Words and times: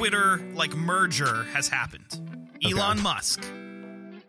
the 0.00 0.10
Twitter 0.10 0.40
like 0.54 0.74
merger 0.74 1.44
has 1.52 1.68
happened. 1.68 2.48
Elon 2.64 3.00
Musk 3.02 3.44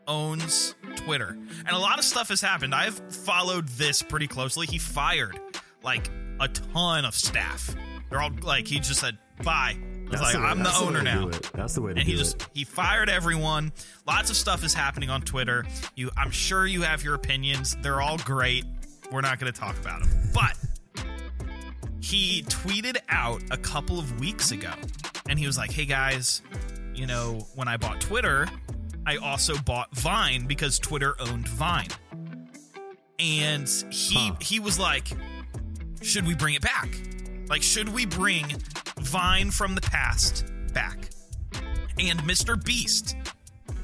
owns 0.08 0.76
Twitter. 0.98 1.30
And 1.66 1.70
a 1.70 1.78
lot 1.78 2.00
of 2.00 2.06
stuff 2.06 2.30
has 2.30 2.42
happened. 2.42 2.74
I've 2.76 2.96
followed 3.14 3.68
this 3.70 4.02
pretty 4.02 4.28
closely. 4.28 4.68
He 4.68 4.78
fired 4.78 5.40
like 5.84 6.10
a 6.40 6.48
ton 6.48 7.06
of 7.06 7.16
staff. 7.16 7.74
They're 8.10 8.22
all 8.22 8.32
like 8.42 8.68
he 8.68 8.80
just 8.80 9.00
said 9.00 9.18
bye. 9.44 9.78
It's 10.12 10.22
like 10.22 10.34
the 10.34 10.40
way- 10.42 10.46
I'm 10.46 10.62
the 10.64 10.76
owner 10.76 11.00
to 11.00 11.04
now. 11.06 11.30
That's 11.54 11.76
the 11.76 11.82
way 11.82 11.94
to 11.94 12.00
and 12.00 12.06
do 12.06 12.12
he 12.12 12.18
just 12.18 12.36
it. 12.42 12.48
he 12.54 12.64
fired 12.66 13.10
everyone. 13.10 13.72
Lots 14.06 14.30
of 14.30 14.36
stuff 14.36 14.64
is 14.66 14.74
happening 14.74 15.10
on 15.10 15.22
Twitter. 15.22 15.66
You 15.96 16.10
I'm 16.18 16.32
sure 16.32 16.66
you 16.66 16.82
have 16.82 17.04
your 17.04 17.16
opinions. 17.16 17.78
They're 17.82 18.02
all 18.02 18.18
great. 18.20 18.66
We're 19.12 19.22
not 19.22 19.40
going 19.40 19.52
to 19.52 19.58
talk 19.60 19.78
about 19.78 20.02
them. 20.02 20.10
But 20.34 20.58
he 22.02 22.44
tweeted 22.44 22.98
out 23.10 23.42
a 23.52 23.58
couple 23.58 24.00
of 24.00 24.20
weeks 24.20 24.52
ago 24.52 24.72
and 25.30 25.38
he 25.40 25.46
was 25.48 25.58
like, 25.58 25.72
"Hey 25.72 25.86
guys, 25.86 26.42
you 26.94 27.06
know, 27.06 27.48
when 27.56 27.68
I 27.68 27.78
bought 27.78 28.02
Twitter, 28.02 28.48
I 29.06 29.18
also 29.18 29.58
bought 29.60 29.96
Vine 29.96 30.46
because 30.48 30.80
Twitter 30.80 31.16
owned 31.20 31.48
Vine." 31.48 31.88
And 33.20 33.68
he 33.92 34.16
Huh. 34.30 34.36
he 34.42 34.60
was 34.60 34.80
like, 34.80 35.08
"Should 36.02 36.26
we 36.26 36.34
bring 36.34 36.56
it 36.56 36.62
back? 36.62 36.90
Like 37.48 37.62
should 37.64 37.90
we 37.90 38.06
bring 38.06 38.46
Vine 39.00 39.52
from 39.52 39.76
the 39.76 39.82
past 39.82 40.46
back?" 40.74 41.10
And 42.00 42.20
Mr. 42.22 42.62
Beast, 42.64 43.16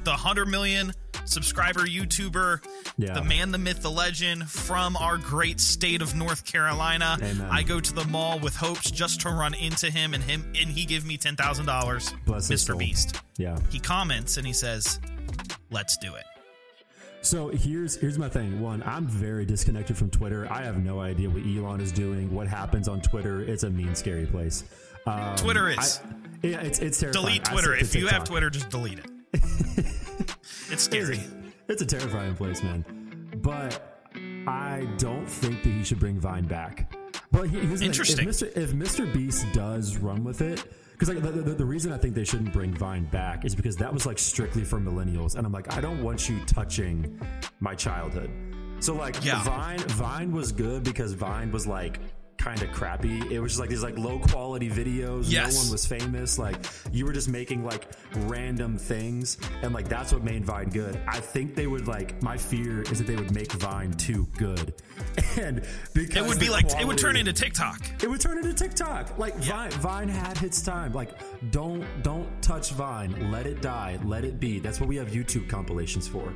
the 0.04 0.10
100 0.10 0.46
million 0.46 0.92
subscriber 1.28 1.80
YouTuber, 1.80 2.62
Yeah. 2.96 3.14
the 3.14 3.22
man, 3.24 3.52
the 3.52 3.58
myth, 3.58 3.82
the 3.82 3.90
legend 3.90 4.48
from 4.50 4.96
our 4.96 5.16
great 5.18 5.60
state 5.60 6.02
of 6.02 6.14
North 6.14 6.44
Carolina. 6.44 7.16
Amen. 7.22 7.48
I 7.50 7.62
go 7.62 7.80
to 7.80 7.92
the 7.92 8.04
mall 8.04 8.38
with 8.38 8.56
hopes 8.56 8.90
just 8.90 9.20
to 9.22 9.30
run 9.30 9.54
into 9.54 9.90
him 9.90 10.14
and 10.14 10.22
him 10.24 10.44
and 10.60 10.70
he 10.70 10.84
give 10.84 11.04
me 11.04 11.16
$10,000. 11.18 12.12
Bless 12.24 12.48
Mr. 12.50 12.76
Beast. 12.78 13.20
Yeah. 13.36 13.58
He 13.70 13.78
comments 13.78 14.36
and 14.36 14.46
he 14.46 14.52
says, 14.52 14.98
"Let's 15.70 15.96
do 15.98 16.14
it." 16.14 16.24
So 17.20 17.48
here's 17.48 17.96
here's 17.96 18.18
my 18.18 18.28
thing. 18.28 18.60
One, 18.60 18.82
I'm 18.86 19.06
very 19.06 19.44
disconnected 19.44 19.96
from 19.96 20.08
Twitter. 20.10 20.46
I 20.50 20.62
have 20.62 20.82
no 20.82 21.00
idea 21.00 21.28
what 21.28 21.42
Elon 21.44 21.80
is 21.80 21.90
doing, 21.92 22.32
what 22.32 22.46
happens 22.46 22.88
on 22.88 23.00
Twitter. 23.00 23.40
It's 23.42 23.64
a 23.64 23.70
mean, 23.70 23.94
scary 23.94 24.26
place. 24.26 24.64
Um, 25.06 25.36
Twitter 25.36 25.68
is. 25.68 26.00
I- 26.02 26.14
yeah, 26.46 26.60
it's 26.60 26.78
it's 26.78 27.00
terrifying. 27.00 27.24
Delete 27.26 27.44
Twitter. 27.44 27.74
If 27.74 27.96
you 27.96 28.06
have 28.06 28.22
Twitter, 28.24 28.48
just 28.50 28.70
delete 28.70 29.00
it. 29.00 29.06
it's 30.70 30.82
scary. 30.82 31.20
It's 31.68 31.82
a 31.82 31.86
terrifying 31.86 32.34
place, 32.34 32.62
man. 32.62 32.84
But 33.36 34.06
I 34.46 34.88
don't 34.98 35.26
think 35.26 35.62
that 35.62 35.68
he 35.70 35.84
should 35.84 35.98
bring 36.00 36.18
Vine 36.18 36.46
back. 36.46 36.94
But 37.30 37.48
he- 37.50 37.60
here's 37.60 37.82
Interesting. 37.82 38.30
Thing. 38.30 38.50
If 38.54 38.54
Mr. 38.54 38.56
If 38.56 38.72
Mr. 38.72 39.12
Beast 39.12 39.46
does 39.52 39.96
run 39.98 40.24
with 40.24 40.40
it, 40.40 40.64
because 40.92 41.08
like 41.14 41.22
the, 41.22 41.30
the, 41.30 41.54
the 41.54 41.64
reason 41.64 41.92
I 41.92 41.98
think 41.98 42.14
they 42.14 42.24
shouldn't 42.24 42.52
bring 42.52 42.72
Vine 42.74 43.04
back 43.04 43.44
is 43.44 43.54
because 43.54 43.76
that 43.76 43.92
was 43.92 44.06
like 44.06 44.18
strictly 44.18 44.64
for 44.64 44.80
millennials, 44.80 45.36
and 45.36 45.46
I'm 45.46 45.52
like, 45.52 45.72
I 45.76 45.80
don't 45.80 46.02
want 46.02 46.28
you 46.28 46.40
touching 46.46 47.20
my 47.60 47.74
childhood. 47.74 48.30
So 48.80 48.94
like, 48.94 49.24
Yeah. 49.24 49.42
Vine 49.44 49.78
Vine 49.80 50.32
was 50.32 50.52
good 50.52 50.84
because 50.84 51.12
Vine 51.12 51.52
was 51.52 51.66
like 51.66 52.00
kind 52.38 52.62
of 52.62 52.70
crappy. 52.70 53.20
It 53.30 53.40
was 53.40 53.52
just 53.52 53.60
like 53.60 53.68
these 53.68 53.82
like 53.82 53.98
low 53.98 54.18
quality 54.20 54.70
videos. 54.70 55.24
Yes. 55.26 55.54
No 55.54 55.60
one 55.62 55.72
was 55.72 55.86
famous. 55.86 56.38
Like 56.38 56.56
you 56.92 57.04
were 57.04 57.12
just 57.12 57.28
making 57.28 57.64
like 57.64 57.88
random 58.14 58.78
things, 58.78 59.36
and 59.62 59.74
like 59.74 59.88
that's 59.88 60.12
what 60.12 60.22
made 60.22 60.44
Vine 60.44 60.70
good. 60.70 61.00
I 61.06 61.20
think 61.20 61.54
they 61.54 61.66
would 61.66 61.86
like. 61.88 62.22
My 62.22 62.36
fear 62.36 62.82
is 62.82 62.98
that 62.98 63.06
they 63.06 63.16
would 63.16 63.34
make 63.34 63.52
Vine 63.52 63.92
too 63.92 64.26
good, 64.38 64.74
and 65.38 65.62
because 65.94 66.16
It 66.24 66.28
would 66.28 66.38
be 66.40 66.48
like 66.48 66.66
it 66.80 66.86
would 66.86 66.98
turn 66.98 67.16
into 67.16 67.32
TikTok. 67.32 67.80
it 68.02 68.08
would 68.08 68.20
turn 68.20 68.38
into 68.38 68.54
TikTok. 68.54 69.18
Like 69.18 69.34
Vine, 69.36 69.70
Vine 69.72 70.08
had 70.08 70.42
its 70.42 70.62
time. 70.62 70.92
Like 70.92 71.10
don't 71.50 71.84
don't 72.02 72.28
touch 72.40 72.70
Vine. 72.70 73.30
Let 73.32 73.46
it 73.46 73.60
die. 73.60 73.98
Let 74.04 74.24
it 74.24 74.38
be. 74.40 74.60
That's 74.60 74.78
what 74.80 74.88
we 74.88 74.96
have 74.96 75.08
YouTube 75.08 75.48
compilations 75.48 76.06
for. 76.06 76.32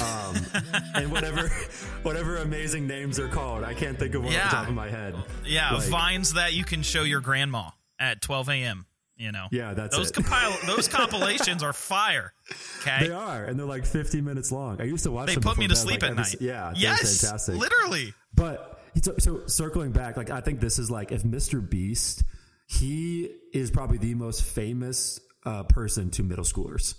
Um, 0.00 0.36
and 0.94 1.12
whatever 1.12 1.48
whatever 2.02 2.36
amazing 2.38 2.86
names 2.86 3.18
are 3.18 3.28
called, 3.28 3.64
I 3.64 3.74
can't 3.74 3.98
think 3.98 4.14
of 4.14 4.24
one 4.24 4.32
Yeah. 4.32 4.44
off 4.44 4.50
the 4.50 4.56
top 4.56 4.68
of 4.68 4.74
my 4.74 4.88
head. 4.90 5.14
Yeah, 5.44 5.74
Like- 5.74 5.88
vines 5.88 6.34
that 6.34 6.54
you 6.54 6.64
can 6.64 6.82
show 6.82 7.02
your 7.02 7.20
grandma 7.20 7.70
at 7.98 8.20
12 8.20 8.48
a.m. 8.48 8.86
You 9.16 9.30
know. 9.30 9.46
Yeah, 9.52 9.74
that's 9.74 9.96
those 9.96 10.10
it. 10.10 10.14
compile 10.14 10.56
those 10.66 10.88
compilations 10.88 11.62
are 11.62 11.72
fire. 11.72 12.32
Okay. 12.80 13.06
They 13.08 13.12
are, 13.12 13.44
and 13.44 13.56
they're 13.58 13.66
like 13.66 13.86
50 13.86 14.20
minutes 14.20 14.50
long. 14.50 14.80
I 14.80 14.84
used 14.84 15.04
to 15.04 15.12
watch. 15.12 15.28
They 15.28 15.36
put 15.36 15.58
me 15.58 15.66
to 15.68 15.74
bed, 15.74 15.78
sleep 15.78 16.02
like, 16.02 16.10
at 16.10 16.18
every 16.18 16.22
night. 16.24 16.36
Yeah, 16.40 16.72
Yes. 16.74 17.20
fantastic. 17.20 17.56
Literally. 17.56 18.14
But 18.34 18.80
so, 19.02 19.14
so 19.18 19.46
circling 19.46 19.92
back, 19.92 20.16
like 20.16 20.30
I 20.30 20.40
think 20.40 20.58
this 20.60 20.78
is 20.78 20.90
like 20.90 21.12
if 21.12 21.22
Mr. 21.22 21.66
Beast, 21.68 22.24
he 22.66 23.30
is 23.52 23.70
probably 23.70 23.98
the 23.98 24.14
most 24.14 24.42
famous 24.42 25.20
uh, 25.44 25.62
person 25.64 26.10
to 26.12 26.22
middle 26.24 26.44
schoolers. 26.44 26.94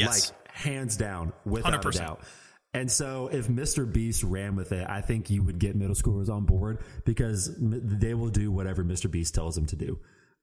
Yes. 0.00 0.32
Like 0.32 0.50
hands 0.56 0.96
down, 0.96 1.32
without 1.44 1.74
a 1.74 1.78
100%. 1.78 1.94
doubt. 1.98 2.20
And 2.72 2.90
so 2.90 3.28
if 3.32 3.48
Mr. 3.48 3.90
Beast 3.90 4.22
ran 4.22 4.54
with 4.54 4.70
it, 4.72 4.86
I 4.88 5.00
think 5.00 5.28
you 5.30 5.42
would 5.42 5.58
get 5.58 5.74
middle 5.74 5.94
schoolers 5.96 6.28
on 6.28 6.44
board 6.44 6.78
because 7.04 7.52
they 7.58 8.14
will 8.14 8.28
do 8.28 8.52
whatever 8.52 8.84
Mr. 8.84 9.10
Beast 9.10 9.34
tells 9.34 9.54
them 9.56 9.66
to 9.66 9.76
do. 9.76 9.98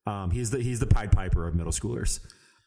Um, 0.06 0.32
he's 0.32 0.50
the 0.50 0.60
he's 0.62 0.80
the 0.80 0.88
Pied 0.88 1.12
Piper 1.12 1.48
of 1.48 1.56
middle 1.56 1.72
schoolers. 1.72 2.20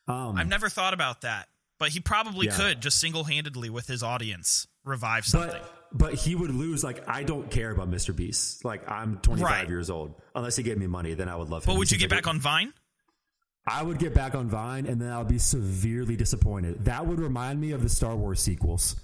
Um, 0.08 0.36
I've 0.36 0.48
never 0.48 0.68
thought 0.70 0.94
about 0.94 1.22
that, 1.22 1.48
but 1.78 1.90
he 1.90 2.00
probably 2.00 2.46
Yeah. 2.46 2.56
could 2.56 2.80
just 2.80 2.98
single 3.00 3.24
handedly 3.24 3.68
with 3.70 3.86
his 3.86 4.02
audience 4.02 4.66
revive 4.84 5.26
something. 5.26 5.50
But 5.60 5.76
but 5.92 6.14
he 6.14 6.34
would 6.34 6.50
lose. 6.54 6.82
Like 6.84 7.06
I 7.08 7.22
don't 7.22 7.50
care 7.50 7.70
about 7.70 7.90
Mr. 7.90 8.14
Beast. 8.16 8.64
Like 8.64 8.90
I'm 8.90 9.18
25 9.18 9.44
Right. 9.50 9.68
years 9.68 9.90
old. 9.90 10.14
Unless 10.34 10.56
he 10.56 10.62
gave 10.62 10.78
me 10.78 10.86
money, 10.86 11.14
then 11.14 11.28
I 11.28 11.36
would 11.36 11.48
love 11.50 11.64
him. 11.64 11.72
But 11.74 11.78
would 11.78 11.90
you 11.90 11.98
get 11.98 12.08
back 12.10 12.26
on 12.26 12.40
Vine? 12.40 12.72
I 13.72 13.82
would 13.82 13.98
get 13.98 14.14
back 14.14 14.34
on 14.34 14.48
Vine, 14.48 14.86
and 14.86 15.00
then 15.00 15.10
I 15.12 15.18
would 15.18 15.28
be 15.28 15.38
severely 15.38 16.16
disappointed. 16.16 16.84
That 16.86 17.06
would 17.06 17.20
remind 17.20 17.60
me 17.60 17.70
of 17.72 17.82
the 17.82 17.88
Star 17.88 18.16
Wars 18.16 18.40
sequels. 18.40 18.96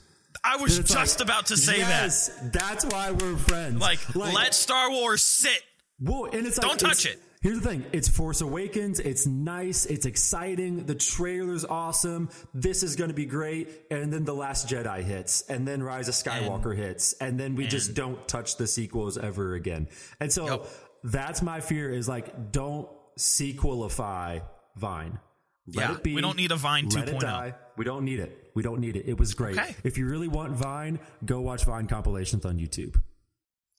I 0.45 0.57
was 0.57 0.77
just 0.79 0.95
like, 0.95 1.21
about 1.21 1.47
to 1.47 1.57
say 1.57 1.79
yes, 1.79 2.29
that's 2.53 2.85
why 2.85 3.11
we're 3.13 3.37
friends. 3.37 3.75
that. 3.79 3.81
Like, 3.81 4.15
let 4.35 4.55
Star 4.55 4.91
Wars 4.91 5.23
sit. 5.23 5.63
Whoa, 5.99 6.25
and 6.27 6.47
it's 6.47 6.59
like, 6.59 6.67
Don't 6.69 6.79
touch 6.81 7.05
it's- 7.07 7.15
it. 7.17 7.23
Here's 7.43 7.61
the 7.61 7.69
thing: 7.69 7.85
it's 7.93 8.09
Force 8.09 8.41
Awakens. 8.41 8.99
It's 8.99 9.25
nice. 9.27 9.87
It's 9.87 10.05
exciting. 10.05 10.85
The 10.87 10.95
trailer's 10.97 11.65
awesome. 11.65 12.29
This 12.53 12.83
is 12.83 12.97
going 12.97 13.09
to 13.11 13.15
be 13.15 13.27
great. 13.27 13.69
And 13.91 14.13
then 14.13 14.25
the 14.25 14.35
Last 14.35 14.67
Jedi 14.69 15.05
hits, 15.05 15.43
and 15.43 15.69
then 15.69 15.81
Rise 15.83 16.09
of 16.09 16.15
Skywalker 16.15 16.75
hits, 16.77 17.13
and 17.21 17.39
then 17.39 17.55
we 17.55 17.67
just 17.69 17.95
don't 17.95 18.27
touch 18.27 18.57
the 18.57 18.67
sequels 18.67 19.17
ever 19.17 19.55
again. 19.55 19.87
And 20.19 20.33
so 20.33 20.47
Yep. 20.47 20.67
that's 21.05 21.41
my 21.43 21.61
fear: 21.61 21.91
is 21.93 22.09
like 22.09 22.51
don't 22.51 22.89
sequelify 23.19 24.43
Vine. 24.77 25.19
Let 25.67 25.89
Yeah, 25.91 25.97
it 25.97 26.03
be. 26.03 26.15
we 26.15 26.21
don't 26.21 26.37
need 26.37 26.53
a 26.53 26.57
Vine 26.57 26.89
Let 26.91 27.09
it 27.09 27.15
2.0. 27.17 27.21
die. 27.21 27.55
We 27.77 27.85
don't 27.85 28.05
need 28.05 28.21
it. 28.21 28.51
We 28.55 28.63
don't 28.63 28.81
need 28.81 28.97
it. 28.97 29.07
It 29.09 29.19
was 29.19 29.35
great. 29.35 29.59
Okay. 29.59 29.75
If 29.85 29.99
you 29.99 30.07
really 30.07 30.29
want 30.29 30.53
Vine, 30.53 30.99
go 31.25 31.41
watch 31.41 31.65
Vine 31.65 31.87
compilations 31.89 32.45
on 32.45 32.59
YouTube. 32.59 32.97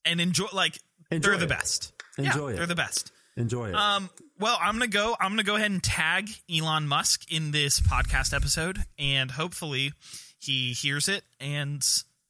and 0.05 0.19
enjoy 0.21 0.47
like 0.53 0.79
Enjoy 1.11 1.29
they're 1.31 1.39
the 1.39 1.47
best. 1.47 1.93
Enjoy 2.17 2.49
yeah, 2.49 2.53
it. 2.53 2.57
They're 2.57 2.65
the 2.65 2.75
best. 2.75 3.11
Enjoy 3.37 3.69
it. 3.69 3.75
Um, 3.75 4.09
well, 4.39 4.57
I'm 4.61 4.73
gonna 4.75 4.87
go. 4.87 5.15
I'm 5.19 5.31
gonna 5.31 5.43
go 5.43 5.55
ahead 5.55 5.71
and 5.71 5.81
tag 5.83 6.29
Elon 6.53 6.87
Musk 6.87 7.31
in 7.31 7.51
this 7.51 7.79
podcast 7.79 8.33
episode, 8.35 8.79
and 8.99 9.31
hopefully, 9.31 9.93
he 10.39 10.73
hears 10.73 11.07
it 11.07 11.23
and 11.39 11.81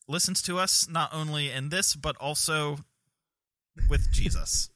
listens 0.08 0.42
to 0.44 0.60
us 0.60 0.88
not 0.90 1.14
only 1.14 1.50
in 1.52 1.70
this 1.70 1.96
but 1.96 2.16
also 2.18 2.78
with 3.90 4.12
Jesus. 4.12 4.70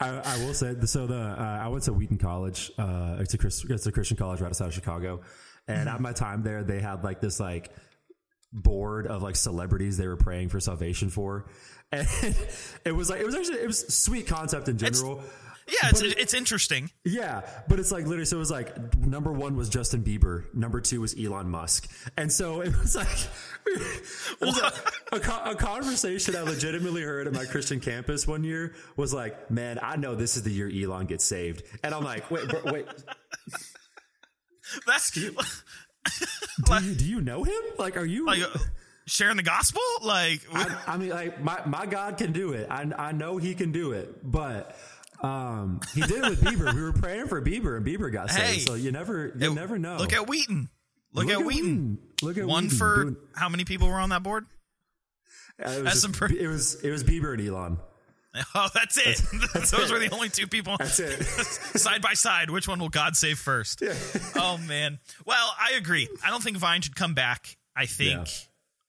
I, 0.00 0.08
I 0.08 0.44
will 0.44 0.54
say 0.54 0.74
so. 0.84 1.06
The 1.06 1.20
uh, 1.20 1.60
I 1.62 1.68
went 1.68 1.84
to 1.84 1.92
Wheaton 1.92 2.18
College. 2.18 2.72
Uh, 2.78 3.16
it's 3.20 3.34
a 3.34 3.38
Chris, 3.38 3.64
it's 3.68 3.86
a 3.86 3.92
Christian 3.92 4.16
college 4.16 4.40
right 4.40 4.48
outside 4.48 4.66
of 4.66 4.74
Chicago, 4.74 5.20
and 5.68 5.88
at 5.88 6.00
my 6.00 6.12
time 6.12 6.42
there, 6.42 6.62
they 6.62 6.80
had 6.80 7.04
like 7.04 7.20
this 7.20 7.38
like 7.40 7.70
board 8.52 9.06
of 9.06 9.22
like 9.22 9.36
celebrities 9.36 9.96
they 9.96 10.06
were 10.06 10.16
praying 10.16 10.48
for 10.48 10.60
salvation 10.60 11.08
for, 11.08 11.46
and 11.92 12.06
it 12.84 12.92
was 12.92 13.10
like 13.10 13.20
it 13.20 13.26
was 13.26 13.34
actually 13.34 13.58
it 13.58 13.66
was 13.66 13.94
sweet 13.94 14.26
concept 14.26 14.68
in 14.68 14.78
general. 14.78 15.22
Yeah, 15.68 15.90
it's 15.90 16.00
it- 16.02 16.18
it's 16.18 16.34
interesting. 16.34 16.90
Yeah, 17.04 17.42
but 17.68 17.78
it's 17.78 17.92
like 17.92 18.04
literally. 18.04 18.24
So 18.24 18.36
it 18.36 18.40
was 18.40 18.50
like 18.50 18.96
number 18.98 19.32
one 19.32 19.56
was 19.56 19.68
Justin 19.68 20.02
Bieber, 20.02 20.52
number 20.54 20.80
two 20.80 21.00
was 21.00 21.14
Elon 21.18 21.48
Musk, 21.50 21.88
and 22.16 22.30
so 22.32 22.60
it 22.66 22.76
was 22.78 22.96
like 22.96 23.08
it 23.66 24.40
was 24.40 24.58
a, 24.60 25.16
a, 25.16 25.50
a 25.52 25.54
conversation 25.54 26.34
I 26.36 26.42
legitimately 26.42 27.02
heard 27.02 27.26
at 27.28 27.32
my 27.32 27.44
Christian 27.44 27.78
campus 27.80 28.26
one 28.26 28.42
year 28.44 28.74
was 28.96 29.14
like, 29.14 29.50
"Man, 29.50 29.78
I 29.82 29.96
know 29.96 30.14
this 30.16 30.36
is 30.36 30.42
the 30.42 30.50
year 30.50 30.68
Elon 30.68 31.06
gets 31.06 31.24
saved," 31.24 31.62
and 31.84 31.94
I'm 31.94 32.02
like, 32.04 32.30
"Wait, 32.30 32.48
bro, 32.48 32.60
wait, 32.72 32.86
That's 34.86 35.10
do 35.10 35.20
you 35.20 36.94
do 36.94 37.04
you 37.04 37.20
know 37.20 37.44
him? 37.44 37.62
Like, 37.78 37.96
are 37.96 38.04
you?" 38.04 38.26
like 38.26 38.42
uh, 38.42 38.58
sharing 39.06 39.36
the 39.36 39.42
gospel. 39.42 39.82
Like, 40.02 40.40
I, 40.52 40.82
I 40.88 40.96
mean, 40.96 41.10
like 41.10 41.42
my 41.42 41.60
my 41.66 41.86
God 41.86 42.16
can 42.18 42.32
do 42.32 42.52
it. 42.52 42.66
I 42.70 42.90
I 42.98 43.12
know 43.12 43.36
He 43.36 43.54
can 43.54 43.70
do 43.72 43.92
it, 43.92 44.18
but. 44.28 44.76
Um, 45.22 45.80
he 45.94 46.00
did 46.00 46.24
it 46.24 46.30
with 46.30 46.40
Bieber. 46.40 46.74
We 46.74 46.82
were 46.82 46.92
praying 46.92 47.28
for 47.28 47.40
Bieber, 47.40 47.76
and 47.76 47.86
Bieber 47.86 48.12
got 48.12 48.30
saved. 48.30 48.42
Hey. 48.44 48.58
so 48.60 48.74
you 48.74 48.90
never, 48.92 49.32
you 49.38 49.52
it- 49.52 49.54
never 49.54 49.78
know. 49.78 49.96
Look 49.96 50.12
at 50.12 50.26
Wheaton. 50.28 50.68
Look, 51.14 51.28
at, 51.28 51.44
Wheaton. 51.44 51.98
Look 52.22 52.38
at 52.38 52.46
One 52.46 52.64
Wheaton 52.64 52.78
for 52.78 53.02
doing- 53.04 53.16
how 53.36 53.48
many 53.48 53.64
people 53.64 53.86
were 53.88 54.00
on 54.00 54.08
that 54.10 54.22
board? 54.22 54.46
It 55.58 55.64
was, 55.66 55.74
That's 55.76 55.82
just- 55.90 56.02
some 56.02 56.12
pretty- 56.12 56.40
it 56.40 56.48
was 56.48 56.74
it 56.82 56.90
was 56.90 57.04
Bieber 57.04 57.34
and 57.38 57.46
Elon. 57.46 57.78
Oh, 58.54 58.68
that's 58.74 58.96
it. 58.96 59.20
Those 59.70 59.92
were 59.92 59.98
the 59.98 60.08
only 60.10 60.30
two 60.30 60.46
people 60.46 60.76
That's 60.78 60.98
it. 61.00 61.22
side 61.78 62.00
by 62.00 62.14
side. 62.14 62.48
Which 62.48 62.66
one 62.66 62.78
will 62.80 62.88
God 62.88 63.14
save 63.14 63.38
first? 63.38 63.82
oh 64.36 64.56
man. 64.66 65.00
Well, 65.26 65.54
I 65.60 65.72
agree. 65.76 66.08
I 66.24 66.30
don't 66.30 66.42
think 66.42 66.56
Vine 66.56 66.80
should 66.80 66.96
come 66.96 67.12
back. 67.12 67.58
I 67.76 67.84
think 67.84 68.26
Yeah. 68.26 68.32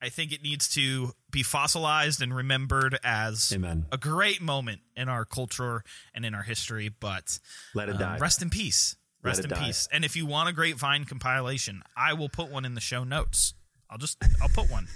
I 0.03 0.09
think 0.09 0.33
it 0.33 0.43
needs 0.43 0.67
to 0.75 1.13
be 1.31 1.43
fossilized 1.43 2.21
and 2.21 2.35
remembered 2.35 2.99
as 3.05 3.53
Amen. 3.55 3.85
a 3.91 3.97
great 3.97 4.41
moment 4.41 4.81
in 4.97 5.07
our 5.07 5.23
culture 5.23 5.83
and 6.13 6.25
in 6.25 6.35
our 6.35 6.43
history. 6.43 6.89
But 6.89 7.39
Let 7.73 7.87
it 7.87 7.93
um, 7.93 7.99
die. 7.99 8.17
rest 8.19 8.41
in 8.41 8.49
peace. 8.49 8.97
Rest 9.23 9.43
in 9.45 9.49
die. 9.49 9.63
peace. 9.65 9.87
And 9.93 10.03
if 10.03 10.17
you 10.17 10.25
want 10.25 10.49
a 10.49 10.51
great 10.51 10.75
Vine 10.75 11.05
compilation, 11.05 11.81
I 11.95 12.13
will 12.13 12.27
put 12.27 12.51
one 12.51 12.65
in 12.65 12.75
the 12.75 12.81
show 12.81 13.05
notes. 13.05 13.53
I'll 13.89 13.97
just 13.97 14.17
I'll 14.41 14.49
put 14.49 14.69
one. 14.69 14.87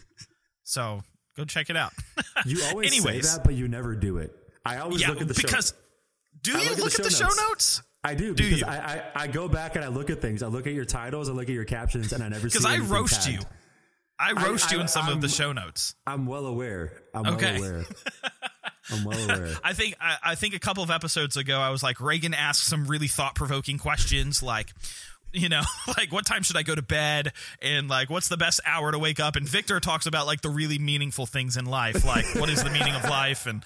So 0.63 1.03
go 1.37 1.45
check 1.45 1.69
it 1.69 1.77
out. 1.77 1.93
You 2.45 2.61
always 2.65 2.91
Anyways. 2.91 3.29
say 3.29 3.37
that, 3.37 3.45
but 3.45 3.53
you 3.53 3.69
never 3.69 3.95
do 3.95 4.17
it. 4.17 4.35
I 4.65 4.79
always 4.79 5.01
yeah, 5.01 5.09
look 5.09 5.21
at 5.21 5.29
the 5.29 5.33
show. 5.33 5.43
because 5.47 5.73
do 6.41 6.57
I 6.57 6.63
you 6.63 6.69
look, 6.75 6.93
at 6.93 7.03
the, 7.03 7.09
show 7.09 7.29
notes? 7.49 7.81
I 8.03 8.15
do 8.15 8.33
Do 8.33 8.43
because 8.43 8.59
you? 8.61 8.67
I, 8.67 8.75
I 9.15 9.23
I 9.23 9.27
go 9.27 9.47
back 9.47 9.75
and 9.77 9.85
I 9.85 9.87
look 9.87 10.09
at 10.09 10.21
things. 10.21 10.43
I 10.43 10.47
look 10.47 10.67
at 10.67 10.73
your 10.73 10.85
titles. 10.85 11.29
I 11.29 11.31
look 11.31 11.47
at 11.47 11.53
your 11.55 11.65
captions, 11.65 12.11
and 12.11 12.21
I 12.21 12.27
never 12.27 12.49
see 12.49 12.59
Because 12.59 12.65
I 12.65 12.79
roast 12.79 13.23
tagged. 13.23 13.43
you. 13.43 13.47
I 14.19 14.31
roast 14.33 14.71
I- 14.71 14.75
you 14.75 14.81
in 14.81 14.87
some 14.87 15.07
of 15.09 15.21
the 15.21 15.29
show 15.29 15.53
notes. 15.53 15.95
I'm 16.05 16.25
well 16.25 16.45
aware. 16.47 17.03
I'm 17.13 17.25
Okay. 17.35 17.59
well 17.59 17.69
aware. 17.69 17.85
I'm 18.91 19.03
well 19.03 19.19
aware. 19.29 19.53
I 19.63 19.73
think 19.73 19.95
I, 19.99 20.17
I 20.23 20.35
think 20.35 20.55
a 20.55 20.59
couple 20.59 20.81
of 20.83 20.89
episodes 20.89 21.35
ago 21.37 21.59
I 21.59 21.69
was 21.71 21.83
like 21.83 21.99
Reagan 21.99 22.33
asked 22.33 22.65
some 22.65 22.85
really 22.87 23.07
thought 23.07 23.35
provoking 23.35 23.77
questions 23.77 24.41
like 24.41 24.71
you 25.33 25.49
know 25.49 25.61
like 25.97 26.09
what 26.13 26.25
time 26.25 26.41
should 26.41 26.55
I 26.55 26.63
go 26.63 26.73
to 26.73 26.81
bed 26.81 27.33
and 27.61 27.89
like 27.89 28.09
what's 28.09 28.29
the 28.29 28.37
best 28.37 28.61
hour 28.65 28.93
to 28.93 28.97
wake 28.97 29.19
up 29.19 29.35
and 29.35 29.47
Victor 29.47 29.81
talks 29.81 30.05
about 30.05 30.25
like 30.25 30.39
the 30.39 30.49
really 30.49 30.79
meaningful 30.79 31.25
things 31.25 31.57
in 31.57 31.65
life 31.65 32.05
like 32.05 32.23
what 32.35 32.49
is 32.49 32.63
the 32.63 32.69
meaning 32.69 32.95
of 32.95 33.03
life 33.09 33.45
and 33.45 33.61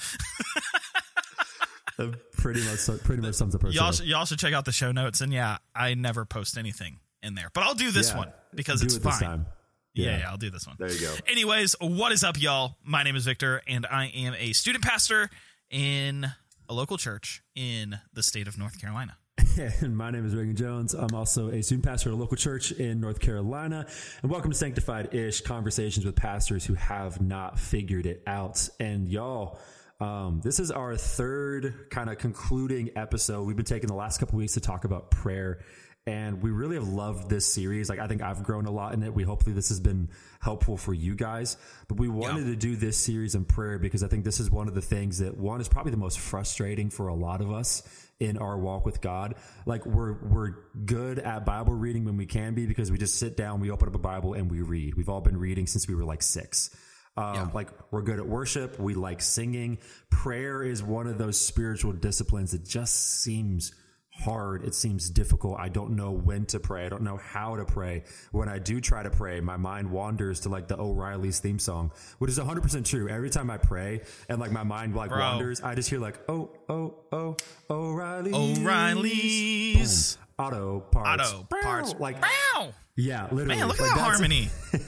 pretty 2.37 2.61
much 2.65 3.03
pretty 3.03 3.21
much 3.21 3.35
sums 3.35 3.53
up 3.53 3.61
y'all 3.69 3.91
should, 3.91 4.07
y'all 4.07 4.25
should 4.25 4.39
check 4.39 4.53
out 4.53 4.65
the 4.65 4.71
show 4.71 4.91
notes 4.91 5.21
and 5.21 5.31
yeah 5.31 5.57
I 5.75 5.93
never 5.93 6.25
post 6.25 6.57
anything 6.57 6.97
in 7.21 7.35
there 7.35 7.49
but 7.53 7.63
I'll 7.63 7.75
do 7.75 7.91
this 7.91 8.09
Yeah. 8.09 8.17
one 8.17 8.33
because 8.55 8.81
it's 8.81 8.95
it 8.95 9.03
fine. 9.03 9.45
Yeah. 9.93 10.05
Yeah. 10.11 10.17
yeah, 10.19 10.29
I'll 10.29 10.37
do 10.37 10.49
this 10.49 10.65
one. 10.65 10.75
There 10.79 10.91
you 10.91 10.99
go. 10.99 11.13
Anyways, 11.27 11.75
what 11.81 12.11
is 12.11 12.23
up, 12.23 12.39
y'all? 12.41 12.75
My 12.83 13.03
name 13.03 13.15
is 13.15 13.25
Victor, 13.25 13.61
and 13.67 13.85
I 13.85 14.05
am 14.07 14.33
a 14.39 14.53
student 14.53 14.83
pastor 14.83 15.29
in 15.69 16.27
a 16.69 16.73
local 16.73 16.97
church 16.97 17.43
in 17.55 17.99
the 18.13 18.23
state 18.23 18.47
of 18.47 18.57
North 18.57 18.79
Carolina. 18.79 19.17
And 19.81 19.97
my 19.97 20.11
name 20.11 20.25
is 20.25 20.33
Reagan 20.33 20.55
Jones. 20.55 20.93
I'm 20.93 21.13
also 21.13 21.49
a 21.49 21.61
student 21.61 21.85
pastor 21.85 22.09
at 22.09 22.13
a 22.13 22.15
local 22.15 22.37
church 22.37 22.71
in 22.71 23.01
North 23.01 23.19
Carolina. 23.19 23.85
And 24.21 24.31
welcome 24.31 24.51
to 24.51 24.57
Sanctified 24.57 25.13
Ish 25.13 25.41
Conversations 25.41 26.05
with 26.05 26.15
Pastors 26.15 26.63
Who 26.65 26.73
Have 26.75 27.19
Not 27.19 27.59
Figured 27.59 28.05
It 28.05 28.23
Out. 28.25 28.69
And 28.79 29.09
y'all, 29.09 29.59
um, 29.99 30.39
this 30.41 30.59
is 30.61 30.71
our 30.71 30.95
third 30.95 31.87
kind 31.89 32.09
of 32.09 32.17
concluding 32.17 32.91
episode. 32.95 33.45
We've 33.45 33.57
been 33.57 33.65
taking 33.65 33.87
the 33.87 33.93
last 33.95 34.19
couple 34.19 34.37
weeks 34.37 34.53
to 34.53 34.61
talk 34.61 34.85
about 34.85 35.11
prayer. 35.11 35.59
And 36.07 36.41
we 36.41 36.49
really 36.49 36.75
have 36.75 36.87
loved 36.87 37.29
this 37.29 37.45
series. 37.53 37.87
Like, 37.87 37.99
I 37.99 38.07
think 38.07 38.23
I've 38.23 38.41
grown 38.41 38.65
a 38.65 38.71
lot 38.71 38.93
in 38.93 39.03
it. 39.03 39.13
We 39.13 39.21
hopefully 39.23 39.53
this 39.53 39.69
has 39.69 39.79
been 39.79 40.09
helpful 40.39 40.75
for 40.75 40.95
you 40.95 41.15
guys. 41.15 41.57
But 41.87 41.99
we 41.99 42.07
wanted 42.07 42.45
to 42.45 42.55
do 42.55 42.75
this 42.75 42.97
series 42.97 43.35
in 43.35 43.45
prayer 43.45 43.77
because 43.77 44.01
I 44.03 44.07
think 44.07 44.25
this 44.25 44.39
is 44.39 44.49
one 44.49 44.67
of 44.67 44.73
the 44.73 44.81
things 44.81 45.19
that 45.19 45.37
one 45.37 45.61
is 45.61 45.67
probably 45.67 45.91
the 45.91 45.97
most 45.97 46.19
frustrating 46.19 46.89
for 46.89 47.07
a 47.09 47.13
lot 47.13 47.41
of 47.41 47.51
us 47.51 47.83
in 48.19 48.37
our 48.37 48.57
walk 48.57 48.83
with 48.83 48.99
God. 49.01 49.35
Like 49.67 49.85
we're 49.85 50.13
we're 50.13 50.55
good 50.85 51.19
at 51.19 51.45
Bible 51.45 51.73
reading 51.73 52.05
when 52.05 52.17
we 52.17 52.25
can 52.25 52.55
be 52.55 52.65
because 52.65 52.91
we 52.91 52.97
just 52.97 53.19
sit 53.19 53.37
down, 53.37 53.59
we 53.59 53.69
open 53.69 53.87
up 53.87 53.95
a 53.95 53.99
Bible 53.99 54.33
and 54.33 54.49
we 54.49 54.61
read. 54.61 54.95
We've 54.95 55.09
all 55.09 55.21
been 55.21 55.37
reading 55.37 55.67
since 55.67 55.87
we 55.87 55.93
were 55.93 56.03
like 56.03 56.23
six. 56.23 56.75
Um, 57.17 57.51
Like 57.53 57.69
we're 57.91 58.01
good 58.01 58.19
at 58.19 58.27
worship. 58.27 58.79
We 58.79 58.95
like 58.95 59.21
singing. 59.21 59.77
Prayer 60.09 60.63
is 60.63 60.81
one 60.81 61.07
of 61.07 61.17
those 61.17 61.39
spiritual 61.39 61.93
disciplines 61.93 62.51
that 62.51 62.65
just 62.65 63.21
seems 63.21 63.73
hard. 64.23 64.63
It 64.63 64.73
seems 64.75 65.09
difficult. 65.09 65.57
I 65.59 65.69
don't 65.69 65.91
know 65.95 66.11
when 66.11 66.45
to 66.47 66.59
pray. 66.59 66.85
I 66.85 66.89
don't 66.89 67.01
know 67.03 67.17
how 67.17 67.55
to 67.55 67.65
pray. 67.65 68.03
When 68.31 68.47
I 68.49 68.59
do 68.59 68.79
try 68.81 69.03
to 69.03 69.09
pray, 69.09 69.39
my 69.41 69.57
mind 69.57 69.89
wanders 69.91 70.41
to 70.41 70.49
like 70.49 70.67
the 70.67 70.79
O'Reilly's 70.79 71.39
theme 71.39 71.59
song, 71.59 71.91
which 72.19 72.29
is 72.31 72.39
100% 72.39 72.85
true. 72.85 73.09
Every 73.09 73.29
time 73.29 73.49
I 73.49 73.57
pray 73.57 74.01
and 74.29 74.39
like 74.39 74.51
my 74.51 74.63
mind 74.63 74.95
like 74.95 75.09
Bro. 75.09 75.19
wanders, 75.19 75.61
I 75.61 75.75
just 75.75 75.89
hear 75.89 75.99
like, 75.99 76.19
oh, 76.29 76.49
oh, 76.69 76.95
oh, 77.11 77.35
O'Reilly. 77.69 78.31
O'Reilly's 78.33 80.17
Auto 80.39 80.79
parts. 80.79 81.31
Auto 81.31 81.47
Parts. 81.61 81.93
Like, 81.99 82.21
Wow, 82.21 82.73
yeah, 82.95 83.23
literally. 83.31 83.47
man, 83.59 83.67
look 83.67 83.79
at 83.79 83.83
Like, 83.83 83.95
that 83.95 84.01
harmony. 84.01 84.49
look 84.73 84.81
at 84.81 84.87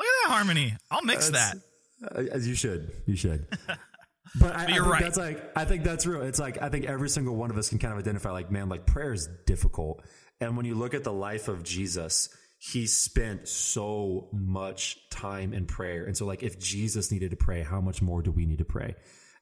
that 0.00 0.28
harmony. 0.28 0.74
I'll 0.90 1.02
mix 1.02 1.30
that. 1.30 1.56
Uh, 2.04 2.22
as 2.32 2.48
you 2.48 2.54
should. 2.54 2.90
You 3.06 3.14
should. 3.16 3.46
But 4.38 4.56
I, 4.56 4.64
I 4.64 4.68
you're 4.68 4.84
think 4.84 4.92
right. 4.92 5.02
that's 5.02 5.18
like 5.18 5.52
I 5.56 5.64
think 5.64 5.84
that's 5.84 6.06
real. 6.06 6.22
It's 6.22 6.38
like 6.38 6.60
I 6.62 6.68
think 6.68 6.86
every 6.86 7.08
single 7.08 7.36
one 7.36 7.50
of 7.50 7.58
us 7.58 7.68
can 7.68 7.78
kind 7.78 7.92
of 7.92 7.98
identify 7.98 8.30
like, 8.30 8.50
man, 8.50 8.68
like 8.68 8.86
prayer 8.86 9.12
is 9.12 9.28
difficult. 9.46 10.02
And 10.40 10.56
when 10.56 10.66
you 10.66 10.74
look 10.74 10.94
at 10.94 11.04
the 11.04 11.12
life 11.12 11.48
of 11.48 11.62
Jesus, 11.62 12.28
he 12.58 12.86
spent 12.86 13.48
so 13.48 14.28
much 14.32 14.98
time 15.10 15.52
in 15.52 15.66
prayer. 15.66 16.04
And 16.04 16.16
so 16.16 16.26
like 16.26 16.42
if 16.42 16.58
Jesus 16.58 17.10
needed 17.10 17.30
to 17.30 17.36
pray, 17.36 17.62
how 17.62 17.80
much 17.80 18.00
more 18.00 18.22
do 18.22 18.30
we 18.30 18.46
need 18.46 18.58
to 18.58 18.64
pray? 18.64 18.94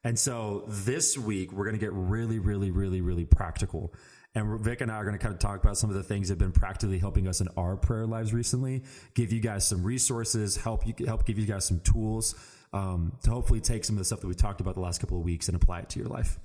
And 0.03 0.19
so 0.19 0.65
this 0.67 1.17
week 1.17 1.53
we're 1.53 1.67
gonna 1.67 1.79
get 1.79 1.93
really, 1.93 2.39
really, 2.39 2.71
really, 2.71 3.01
really 3.01 3.27
practical. 3.27 3.95
And 4.35 4.61
Vic 4.61 4.81
and 4.81 4.93
I 4.93 4.95
are 4.95 5.05
going 5.05 5.19
to 5.19 5.19
kind 5.19 5.35
of 5.35 5.41
talk 5.41 5.61
about 5.61 5.77
some 5.77 5.91
of 5.91 5.97
the 5.97 6.05
things 6.05 6.29
that 6.29 6.35
have 6.35 6.39
been 6.39 6.53
practically 6.53 7.01
helping 7.01 7.27
us 7.27 7.41
in 7.41 7.49
our 7.57 7.77
prayer 7.77 8.07
lives 8.07 8.33
recently. 8.33 8.85
Give 9.15 9.33
you 9.33 9.41
guys 9.41 9.67
some 9.67 9.83
resources, 9.83 10.57
help 10.57 10.87
you 10.87 10.95
help 11.05 11.27
give 11.27 11.37
you 11.37 11.47
guys 11.47 11.65
some 11.65 11.81
tools 11.81 12.37
um, 12.73 13.13
to 13.23 13.31
hopefully 13.31 13.61
take 13.61 13.85
some 13.85 13.97
of 13.97 13.99
the 13.99 14.05
stuff 14.05 14.21
that 14.21 14.29
we 14.29 14.35
talked 14.35 14.61
about 14.61 14.75
the 14.75 14.81
last 14.81 15.01
couple 15.01 15.19
of 15.19 15.25
weeks 15.25 15.49
and 15.49 15.57
apply 15.57 15.81
it 15.81 15.89
to 15.91 15.99
your 15.99 16.09
life. 16.09 16.39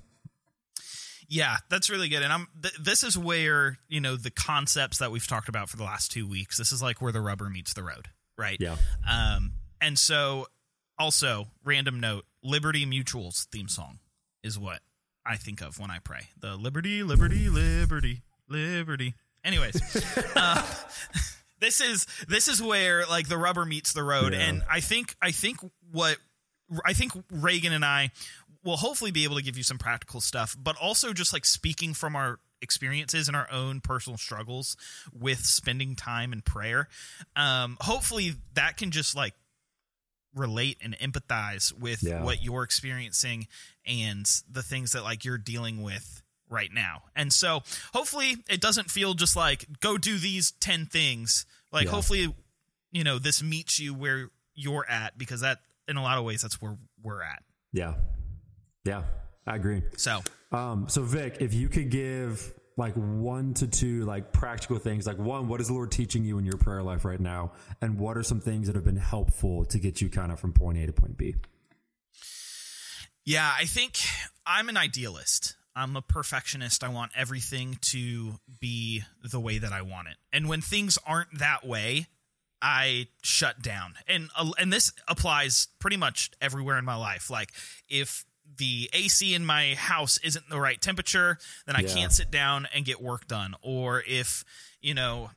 Yeah, 1.28 1.56
that's 1.68 1.90
really 1.90 2.08
good. 2.08 2.22
And 2.22 2.32
I'm 2.32 2.48
th- 2.62 2.76
this 2.76 3.02
is 3.02 3.18
where, 3.18 3.78
you 3.88 4.00
know, 4.00 4.16
the 4.16 4.30
concepts 4.30 4.98
that 4.98 5.10
we've 5.10 5.26
talked 5.26 5.48
about 5.48 5.68
for 5.68 5.76
the 5.76 5.82
last 5.82 6.12
2 6.12 6.26
weeks, 6.26 6.56
this 6.56 6.70
is 6.70 6.80
like 6.80 7.02
where 7.02 7.12
the 7.12 7.20
rubber 7.20 7.50
meets 7.50 7.74
the 7.74 7.82
road, 7.82 8.08
right? 8.38 8.56
Yeah. 8.60 8.76
Um 9.08 9.52
and 9.80 9.98
so 9.98 10.46
also, 10.98 11.48
random 11.64 12.00
note, 12.00 12.24
Liberty 12.42 12.86
Mutual's 12.86 13.46
theme 13.52 13.68
song 13.68 13.98
is 14.42 14.58
what 14.58 14.80
I 15.24 15.36
think 15.36 15.60
of 15.60 15.78
when 15.78 15.90
I 15.90 15.98
pray. 15.98 16.28
The 16.40 16.56
Liberty, 16.56 17.02
Liberty, 17.02 17.48
Liberty, 17.48 18.22
Liberty. 18.48 19.14
Anyways, 19.44 19.76
uh, 20.36 20.66
this 21.60 21.80
is 21.80 22.06
this 22.28 22.48
is 22.48 22.60
where 22.62 23.06
like 23.06 23.28
the 23.28 23.38
rubber 23.38 23.64
meets 23.64 23.92
the 23.92 24.02
road 24.02 24.32
Yeah. 24.32 24.40
and 24.40 24.62
I 24.70 24.80
think 24.80 25.14
I 25.22 25.30
think 25.30 25.58
what 25.92 26.18
I 26.84 26.92
think 26.92 27.12
Reagan 27.30 27.72
and 27.72 27.84
I 27.84 28.10
will 28.64 28.76
hopefully 28.76 29.12
be 29.12 29.24
able 29.24 29.36
to 29.36 29.42
give 29.42 29.56
you 29.56 29.62
some 29.62 29.78
practical 29.78 30.20
stuff, 30.20 30.56
but 30.60 30.76
also 30.76 31.12
just 31.12 31.32
like 31.32 31.44
speaking 31.44 31.94
from 31.94 32.16
our 32.16 32.40
experiences 32.60 33.28
and 33.28 33.36
our 33.36 33.48
own 33.52 33.80
personal 33.80 34.16
struggles 34.16 34.76
with 35.12 35.44
spending 35.44 35.94
time 35.94 36.32
in 36.32 36.40
prayer. 36.42 36.88
Um, 37.36 37.76
hopefully 37.80 38.34
that 38.54 38.76
can 38.76 38.90
just 38.90 39.14
like 39.14 39.34
relate 40.34 40.78
and 40.82 40.96
empathize 40.98 41.72
with 41.72 42.02
Yeah. 42.02 42.22
what 42.22 42.42
you're 42.42 42.62
experiencing 42.62 43.46
and 43.86 44.26
the 44.50 44.62
things 44.62 44.92
that 44.92 45.02
like 45.04 45.24
you're 45.24 45.38
dealing 45.38 45.82
with 45.82 46.22
right 46.48 46.72
now. 46.72 47.02
And 47.14 47.32
so 47.32 47.62
hopefully 47.92 48.36
it 48.48 48.60
doesn't 48.60 48.90
feel 48.90 49.14
just 49.14 49.36
like 49.36 49.66
go 49.80 49.98
do 49.98 50.18
these 50.18 50.52
10 50.60 50.86
things. 50.86 51.44
Like 51.72 51.86
Yeah. 51.86 51.90
hopefully 51.92 52.34
you 52.92 53.04
know 53.04 53.18
this 53.18 53.42
meets 53.42 53.78
you 53.78 53.92
where 53.94 54.30
you're 54.54 54.86
at 54.88 55.18
because 55.18 55.40
that 55.40 55.58
in 55.88 55.96
a 55.96 56.02
lot 56.02 56.18
of 56.18 56.24
ways 56.24 56.42
that's 56.42 56.60
where 56.62 56.76
we're 57.02 57.22
at. 57.22 57.42
Yeah. 57.72 57.94
Yeah. 58.84 59.02
I 59.46 59.56
agree. 59.56 59.82
So 59.96 60.22
Um, 60.52 60.88
so 60.88 61.02
Vic, 61.02 61.38
if 61.40 61.52
you 61.54 61.68
could 61.68 61.90
give 61.90 62.52
like 62.78 62.94
one 62.94 63.54
to 63.54 63.66
two 63.66 64.04
like 64.04 64.32
practical 64.32 64.78
things, 64.78 65.06
like 65.06 65.18
one, 65.18 65.48
what 65.48 65.60
is 65.60 65.68
the 65.68 65.72
Lord 65.72 65.90
teaching 65.90 66.24
you 66.24 66.38
in 66.38 66.44
your 66.44 66.58
prayer 66.58 66.82
life 66.82 67.04
right 67.04 67.18
now? 67.20 67.52
And 67.80 67.98
what 67.98 68.16
are 68.16 68.22
some 68.22 68.40
things 68.40 68.66
that 68.66 68.76
have 68.76 68.84
been 68.84 68.96
helpful 68.96 69.64
to 69.66 69.78
get 69.78 70.00
you 70.00 70.08
kind 70.10 70.30
of 70.30 70.38
from 70.38 70.52
point 70.52 70.78
A 70.78 70.86
to 70.86 70.92
point 70.92 71.16
B? 71.16 71.34
Yeah, 73.24 73.52
I 73.58 73.64
think 73.64 73.98
I'm 74.46 74.68
an 74.68 74.76
idealist. 74.76 75.56
I'm 75.76 75.94
a 75.94 76.02
perfectionist. 76.02 76.82
I 76.82 76.88
want 76.88 77.12
everything 77.14 77.78
to 77.92 78.40
be 78.60 79.02
the 79.22 79.38
way 79.38 79.58
that 79.58 79.72
I 79.72 79.82
want 79.82 80.08
it. 80.08 80.16
And 80.32 80.48
when 80.48 80.62
things 80.62 80.98
aren't 81.06 81.38
that 81.38 81.66
way, 81.66 82.06
I 82.62 83.08
shut 83.22 83.60
down. 83.62 83.94
And 84.08 84.30
uh, 84.36 84.50
and 84.58 84.72
this 84.72 84.90
applies 85.06 85.68
pretty 85.78 85.98
much 85.98 86.30
everywhere 86.40 86.78
in 86.78 86.84
my 86.86 86.96
life. 86.96 87.28
Like 87.30 87.50
if 87.88 88.24
the 88.56 88.88
AC 88.94 89.34
in 89.34 89.44
my 89.44 89.74
house 89.74 90.18
isn't 90.24 90.48
the 90.48 90.58
right 90.58 90.80
temperature, 90.80 91.36
then 91.66 91.76
I 91.76 91.80
Yeah. 91.82 91.94
can't 91.94 92.12
sit 92.12 92.30
down 92.30 92.66
and 92.74 92.84
get 92.86 93.02
work 93.02 93.28
done. 93.28 93.54
Or 93.60 94.02
if, 94.06 94.44
you 94.80 94.94
know, 94.94 95.30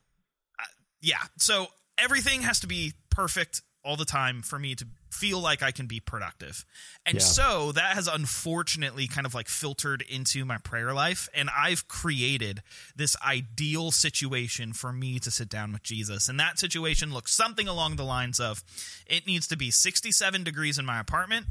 yeah. 1.02 1.24
So 1.38 1.68
everything 1.98 2.44
has 2.44 2.62
to 2.62 2.68
be 2.68 2.94
perfect 3.10 3.62
all 3.84 3.98
the 3.98 4.06
time 4.06 4.42
for 4.42 4.58
me 4.60 4.76
to 4.76 4.88
feel 5.10 5.40
like 5.40 5.62
I 5.64 5.72
can 5.72 5.88
be 5.88 6.00
productive. 6.00 6.66
And 7.06 7.16
Yeah. 7.16 7.24
so 7.24 7.72
that 7.74 7.96
has 7.96 8.08
unfortunately 8.08 9.08
kind 9.08 9.26
of 9.26 9.34
like 9.34 9.50
filtered 9.50 10.02
into 10.04 10.46
my 10.46 10.58
prayer 10.58 10.94
life. 10.94 11.28
And 11.34 11.50
I've 11.50 11.88
created 11.88 12.62
this 12.96 13.16
ideal 13.26 13.92
situation 13.92 14.74
for 14.74 14.94
me 14.94 15.20
to 15.20 15.32
sit 15.32 15.50
down 15.50 15.74
with 15.74 15.84
Jesus. 15.84 16.30
And 16.30 16.40
that 16.40 16.60
situation 16.60 17.14
looks 17.14 17.34
something 17.34 17.68
along 17.68 17.96
the 17.96 18.04
lines 18.06 18.40
of 18.40 18.64
it 19.06 19.26
needs 19.28 19.48
to 19.48 19.58
be 19.58 19.72
67 19.72 20.44
degrees 20.44 20.78
in 20.78 20.86
my 20.86 21.00
apartment. 21.00 21.48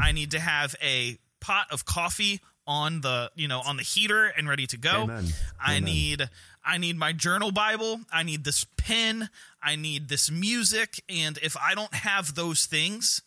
I 0.00 0.12
need 0.12 0.30
to 0.32 0.40
have 0.40 0.74
a 0.82 1.18
pot 1.40 1.66
of 1.70 1.84
coffee 1.84 2.40
on 2.68 3.00
the 3.00 3.32
you 3.34 3.48
know 3.48 3.60
on 3.64 3.78
the 3.78 3.82
heater 3.82 4.26
and 4.26 4.48
ready 4.48 4.66
to 4.68 4.76
go. 4.76 5.04
Amen. 5.04 5.24
I 5.58 5.76
Amen. 5.76 5.84
need 5.84 6.30
I 6.64 6.78
need 6.78 6.96
my 6.96 7.12
journal 7.12 7.50
Bible. 7.50 8.00
I 8.12 8.22
need 8.22 8.44
this 8.44 8.64
pen. 8.76 9.30
I 9.60 9.74
need 9.74 10.08
this 10.08 10.30
music. 10.30 11.02
And 11.08 11.38
if 11.38 11.56
I 11.56 11.74
don't 11.74 11.94
have 11.94 12.34
those 12.34 12.66
things, 12.66 13.22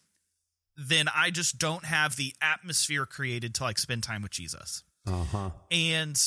then 0.77 1.07
I 1.13 1.31
just 1.31 1.57
don't 1.57 1.85
have 1.85 2.15
the 2.15 2.33
atmosphere 2.41 3.05
created 3.05 3.55
to 3.55 3.63
like 3.63 3.79
spend 3.79 4.03
time 4.03 4.21
with 4.21 4.31
Jesus. 4.31 4.83
Uh 5.07 5.23
huh. 5.23 5.49
And 5.71 6.17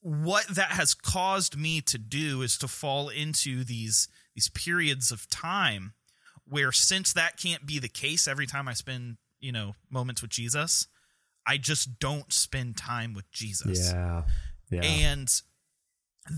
what 0.00 0.46
that 0.48 0.72
has 0.72 0.94
caused 0.94 1.56
me 1.56 1.80
to 1.80 1.98
do 1.98 2.42
is 2.42 2.58
to 2.58 2.68
fall 2.68 3.08
into 3.08 3.64
these 3.64 4.08
these 4.34 4.48
periods 4.50 5.10
of 5.10 5.28
time 5.30 5.94
where 6.46 6.70
since 6.70 7.14
that 7.14 7.36
can't 7.38 7.66
be 7.66 7.78
the 7.78 7.88
case 7.88 8.28
every 8.28 8.46
time 8.46 8.68
I 8.68 8.74
spend, 8.74 9.16
you 9.40 9.52
know, 9.52 9.74
moments 9.90 10.22
with 10.22 10.30
Jesus, 10.30 10.86
I 11.48 11.56
just 11.56 11.98
don't 11.98 12.30
spend 12.30 12.76
time 12.76 13.14
with 13.14 13.30
Jesus. 13.32 13.90
Yeah. 13.90 14.24
Yeah. 14.70 14.82
And 14.82 15.28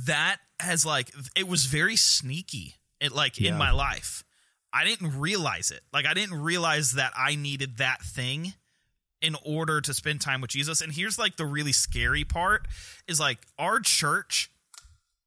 that 0.06 0.36
has 0.60 0.86
like 0.86 1.10
it 1.36 1.48
was 1.48 1.66
very 1.66 1.96
sneaky 1.96 2.76
it 3.00 3.12
like 3.12 3.40
in 3.40 3.56
my 3.56 3.72
life. 3.72 4.24
I 4.72 4.84
didn't 4.84 5.18
realize 5.18 5.72
it. 5.72 5.80
Like 5.92 6.06
I 6.06 6.14
didn't 6.14 6.40
realize 6.40 6.92
that 6.92 7.12
I 7.16 7.34
needed 7.34 7.78
that 7.78 8.02
thing 8.02 8.52
in 9.20 9.36
order 9.44 9.80
to 9.80 9.92
spend 9.92 10.20
time 10.20 10.40
with 10.40 10.50
Jesus. 10.50 10.80
And 10.80 10.92
here's 10.92 11.18
like 11.18 11.36
the 11.36 11.46
really 11.46 11.72
scary 11.72 12.24
part 12.24 12.68
is 13.08 13.18
like 13.18 13.38
our 13.58 13.80
church 13.80 14.50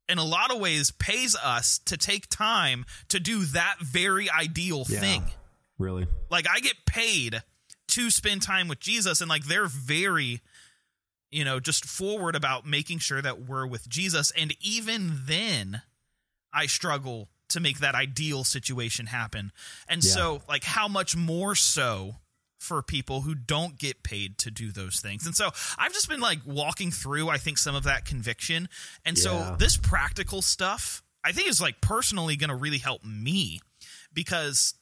in 0.07 0.17
a 0.17 0.23
lot 0.23 0.53
of 0.53 0.59
ways 0.59 0.91
pays 0.91 1.35
us 1.35 1.79
to 1.85 1.97
take 1.97 2.29
time 2.29 2.85
to 3.09 3.19
do 3.19 3.43
that 3.45 3.75
very 3.81 4.29
ideal 4.29 4.85
yeah. 4.87 4.99
thing. 4.99 5.23
Really. 5.77 6.07
Like 6.29 6.47
I 6.49 6.59
get 6.59 6.85
paid 6.85 7.43
to 7.89 8.09
spend 8.09 8.41
time 8.41 8.67
with 8.67 8.79
Jesus 8.79 9.21
and 9.21 9.29
like 9.29 9.45
they're 9.45 9.67
very 9.67 10.41
you 11.31 11.43
know 11.43 11.59
just 11.59 11.85
forward 11.85 12.35
about 12.35 12.65
making 12.65 12.99
sure 12.99 13.21
that 13.21 13.41
we're 13.47 13.65
with 13.67 13.87
Jesus 13.89 14.31
and 14.37 14.55
even 14.61 15.21
then 15.25 15.81
I 16.53 16.67
struggle 16.67 17.29
to 17.49 17.59
make 17.59 17.79
that 17.79 17.93
ideal 17.95 18.43
situation 18.43 19.07
happen. 19.07 19.51
And 19.87 20.03
Yeah. 20.03 20.11
so 20.11 20.41
like 20.47 20.63
how 20.63 20.87
much 20.87 21.15
more 21.15 21.55
so 21.55 22.15
for 22.59 22.81
people 22.81 23.21
who 23.21 23.35
don't 23.35 23.77
get 23.77 24.03
paid 24.03 24.37
to 24.37 24.49
do 24.49 24.71
those 24.71 24.99
things. 25.01 25.25
And 25.25 25.35
so 25.35 25.51
I've 25.77 25.91
just 25.93 26.07
been 26.07 26.21
like 26.21 26.39
walking 26.45 26.91
through 26.91 27.29
I 27.29 27.37
think 27.37 27.57
some 27.57 27.75
of 27.75 27.83
that 27.83 28.05
conviction. 28.05 28.69
And 29.03 29.17
so 29.17 29.55
this 29.59 29.77
practical 29.77 30.41
stuff 30.41 31.03
I 31.23 31.31
think 31.31 31.47
is 31.49 31.59
like 31.61 31.81
personally 31.81 32.35
going 32.37 32.49
to 32.49 32.55
really 32.55 32.77
help 32.79 33.03
me 33.03 33.59
because 34.13 34.75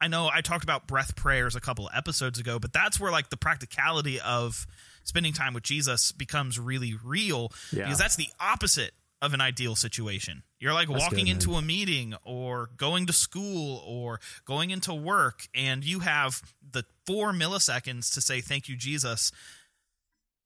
I 0.00 0.08
know 0.08 0.28
I 0.32 0.40
talked 0.42 0.64
about 0.64 0.86
breath 0.86 1.16
prayers 1.16 1.56
a 1.56 1.60
couple 1.60 1.86
of 1.88 1.92
episodes 1.96 2.38
ago, 2.38 2.58
but 2.58 2.72
that's 2.72 3.00
where 3.00 3.10
like 3.10 3.30
the 3.30 3.36
practicality 3.36 4.20
of 4.20 4.66
spending 5.04 5.32
time 5.32 5.54
with 5.54 5.62
Jesus 5.62 6.12
becomes 6.12 6.58
really 6.58 6.94
real 7.02 7.52
Yeah. 7.72 7.84
because 7.84 7.98
that's 7.98 8.16
the 8.16 8.28
opposite 8.38 8.92
of 9.22 9.32
an 9.32 9.40
ideal 9.40 9.74
situation. 9.74 10.42
You're 10.58 10.74
like 10.74 10.88
That's 10.88 11.00
walking 11.00 11.24
good, 11.24 11.30
into 11.30 11.54
a 11.54 11.62
meeting 11.62 12.14
or 12.24 12.68
going 12.76 13.06
to 13.06 13.12
school 13.14 13.82
or 13.86 14.20
going 14.44 14.70
into 14.70 14.92
work 14.92 15.48
and 15.54 15.82
you 15.82 16.00
have 16.00 16.42
the 16.70 16.84
4 17.06 17.32
milliseconds 17.32 18.12
to 18.14 18.20
say 18.20 18.42
thank 18.42 18.68
you 18.68 18.76
Jesus 18.76 19.32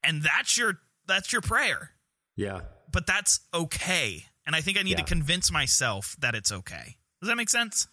and 0.04 0.22
that's 0.22 0.56
your 0.56 0.80
that's 1.06 1.32
your 1.32 1.42
prayer. 1.42 1.90
Yeah. 2.36 2.60
But 2.92 3.06
that's 3.06 3.40
okay. 3.52 4.26
And 4.46 4.54
I 4.54 4.60
think 4.60 4.78
I 4.78 4.82
need 4.82 4.90
Yeah. 4.92 4.96
to 4.98 5.04
convince 5.04 5.50
myself 5.50 6.14
that 6.20 6.34
it's 6.36 6.52
okay. 6.52 6.96
Does 7.20 7.28
that 7.28 7.36
make 7.36 7.50
sense? 7.50 7.88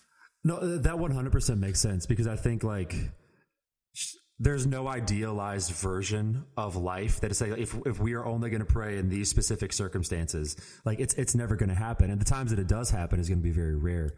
No, 0.47 0.77
that 0.77 0.95
100% 0.95 1.59
makes 1.59 1.79
sense 1.81 2.05
because 2.05 2.25
I 2.25 2.37
think 2.37 2.63
like 2.63 2.95
there's 4.39 4.65
no 4.65 4.87
idealized 4.87 5.71
version 5.71 6.45
of 6.55 6.75
life 6.75 7.19
that 7.19 7.31
is 7.31 7.41
like 7.41 7.57
if 7.57 7.75
if 7.85 7.99
we 7.99 8.13
are 8.13 8.25
only 8.25 8.49
going 8.49 8.61
to 8.61 8.65
pray 8.65 8.97
in 8.97 9.09
these 9.09 9.29
specific 9.29 9.73
circumstances, 9.73 10.55
like 10.85 10.99
it's 11.01 11.15
it's 11.15 11.35
never 11.35 11.55
going 11.57 11.69
to 11.69 11.75
happen. 11.75 12.11
And 12.11 12.21
the 12.21 12.25
times 12.25 12.51
that 12.51 12.59
it 12.59 12.67
does 12.67 12.89
happen 12.89 13.19
is 13.19 13.27
going 13.27 13.39
to 13.39 13.43
be 13.43 13.51
very 13.51 13.75
rare. 13.75 14.13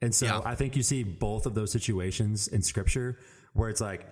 And 0.00 0.14
so 0.14 0.26
Yeah. 0.26 0.40
I 0.44 0.54
think 0.54 0.76
you 0.76 0.84
see 0.84 1.02
both 1.02 1.46
of 1.46 1.54
those 1.54 1.72
situations 1.72 2.46
in 2.46 2.62
scripture 2.62 3.18
where 3.54 3.68
it's 3.68 3.80
like 3.80 4.06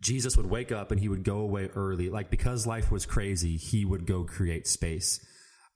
Jesus 0.00 0.36
would 0.36 0.46
wake 0.46 0.72
up 0.72 0.90
and 0.90 0.98
he 1.00 1.08
would 1.08 1.22
go 1.22 1.38
away 1.38 1.70
early. 1.76 2.08
Like 2.08 2.30
because 2.30 2.66
life 2.66 2.90
was 2.90 3.06
crazy, 3.06 3.56
he 3.56 3.84
would 3.84 4.04
go 4.04 4.24
create 4.24 4.66
space. 4.66 5.24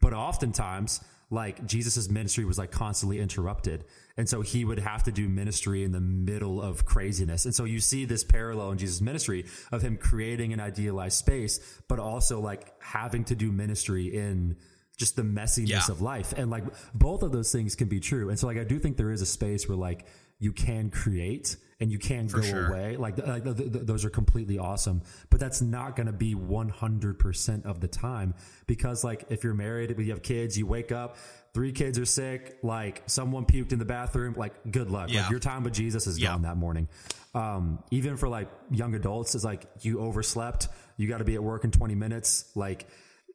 But 0.01 0.15
oftentimes, 0.15 1.01
like 1.33 1.65
Jesus' 1.67 2.11
ministry 2.11 2.45
was 2.45 2.59
like 2.59 2.71
constantly 2.71 3.19
interrupted. 3.19 3.85
And 4.19 4.29
so 4.29 4.43
he 4.43 4.67
would 4.67 4.79
have 4.79 5.05
to 5.05 5.13
do 5.13 5.29
ministry 5.31 5.83
in 5.83 5.91
the 5.93 6.01
middle 6.01 6.61
of 6.61 6.85
craziness. 6.85 7.47
And 7.47 7.55
so 7.55 7.65
you 7.65 7.81
see 7.81 8.05
this 8.05 8.23
parallel 8.23 8.71
in 8.73 8.79
Jesus' 8.79 9.01
ministry 9.01 9.47
of 9.73 9.81
him 9.81 9.97
creating 9.97 10.53
an 10.53 10.61
idealized 10.61 11.17
space, 11.17 11.59
but 11.89 11.99
also 11.99 12.39
like 12.41 12.71
having 12.83 13.25
to 13.25 13.35
do 13.35 13.51
ministry 13.51 14.15
in 14.15 14.57
just 14.99 15.17
the 15.17 15.23
messiness 15.23 15.69
Yeah. 15.69 15.81
of 15.89 16.03
life. 16.03 16.35
And 16.37 16.51
like 16.51 16.65
both 16.95 17.23
of 17.23 17.33
those 17.33 17.51
things 17.51 17.75
can 17.77 17.89
be 17.89 17.99
true. 17.99 18.29
And 18.29 18.39
so 18.39 18.47
like 18.47 18.59
I 18.59 18.65
do 18.65 18.79
think 18.79 18.99
there 18.99 19.11
is 19.11 19.23
a 19.23 19.27
space 19.27 19.67
where 19.67 19.79
like 19.79 20.07
you 20.43 20.53
can 20.53 20.91
create 20.91 21.57
and 21.79 21.91
you 21.91 21.99
can 21.99 22.27
go 22.27 22.41
sure. 22.43 22.67
away. 22.69 22.97
Like, 22.97 23.17
like 23.25 23.45
th- 23.45 23.57
th- 23.57 23.71
those 23.87 24.05
are 24.05 24.11
completely 24.11 24.59
awesome, 24.59 25.03
but 25.31 25.39
that's 25.39 25.63
not 25.63 25.95
going 25.95 26.07
to 26.09 26.13
be 26.13 26.35
100% 26.35 27.65
of 27.65 27.81
the 27.81 27.87
time 27.89 28.35
because 28.67 29.05
like 29.05 29.25
if 29.31 29.45
you're 29.45 29.55
married, 29.55 29.95
you 29.99 30.11
have 30.11 30.23
kids, 30.23 30.59
you 30.59 30.67
wake 30.67 30.91
up, 30.91 31.17
three 31.55 31.71
kids 31.73 31.99
are 31.99 32.05
sick, 32.05 32.59
like 32.63 33.03
someone 33.07 33.45
puked 33.47 33.73
in 33.73 33.79
the 33.79 33.85
bathroom, 33.85 34.35
like 34.37 34.53
good 34.71 34.91
luck. 34.91 35.11
Yeah. 35.13 35.23
Like 35.23 35.31
your 35.31 35.41
time 35.41 35.63
with 35.63 35.75
Jesus 35.75 36.07
is 36.09 36.19
Yeah. 36.19 36.31
gone 36.31 36.43
that 36.43 36.57
morning. 36.57 36.89
Um, 37.35 37.83
even 37.93 38.17
for 38.17 38.29
like 38.29 38.49
young 38.71 38.95
adults, 38.95 39.35
it's 39.37 39.45
like 39.45 39.65
you 39.81 40.01
overslept, 40.01 40.69
you 40.97 41.09
got 41.09 41.19
to 41.19 41.25
be 41.25 41.35
at 41.37 41.43
work 41.43 41.63
in 41.65 41.71
20 41.71 41.95
minutes. 41.95 42.51
Like 42.57 42.87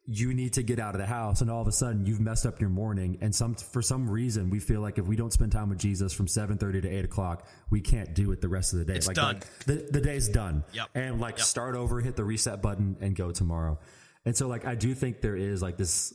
you 0.09 0.33
need 0.33 0.53
to 0.53 0.63
get 0.63 0.79
out 0.79 0.95
of 0.95 1.01
the 1.01 1.05
house 1.05 1.41
and 1.41 1.51
all 1.51 1.61
of 1.61 1.67
a 1.67 1.71
sudden 1.71 2.05
you've 2.05 2.21
messed 2.21 2.45
up 2.45 2.61
your 2.61 2.69
morning 2.69 3.17
and 3.19 3.35
some 3.35 3.53
for 3.55 3.81
some 3.81 4.09
reason 4.09 4.49
we 4.49 4.57
feel 4.57 4.79
like 4.79 4.97
if 4.97 5.05
we 5.05 5.17
don't 5.17 5.33
spend 5.33 5.51
time 5.51 5.67
with 5.67 5.77
jesus 5.79 6.13
from 6.13 6.27
7.30 6.27 6.83
to 6.83 6.89
8 6.89 7.03
o'clock 7.05 7.45
we 7.69 7.81
can't 7.81 8.13
do 8.13 8.31
it 8.31 8.39
the 8.39 8.47
rest 8.47 8.71
of 8.71 8.79
the 8.79 8.85
day 8.85 8.93
It's 8.95 9.07
like, 9.07 9.17
done. 9.17 9.35
like, 9.35 9.65
the, 9.65 9.85
the 9.91 9.99
day's 9.99 10.29
done 10.29 10.63
Yep. 10.71 10.87
and 10.95 11.19
like 11.19 11.37
Yep. 11.39 11.45
start 11.45 11.75
over 11.75 11.99
hit 11.99 12.15
the 12.15 12.23
reset 12.23 12.61
button 12.61 12.95
and 13.01 13.17
go 13.17 13.31
tomorrow 13.31 13.79
and 14.25 14.33
so 14.37 14.47
like 14.47 14.65
i 14.65 14.75
do 14.75 14.93
think 14.95 15.19
there 15.19 15.35
is 15.35 15.61
like 15.61 15.75
this 15.75 16.13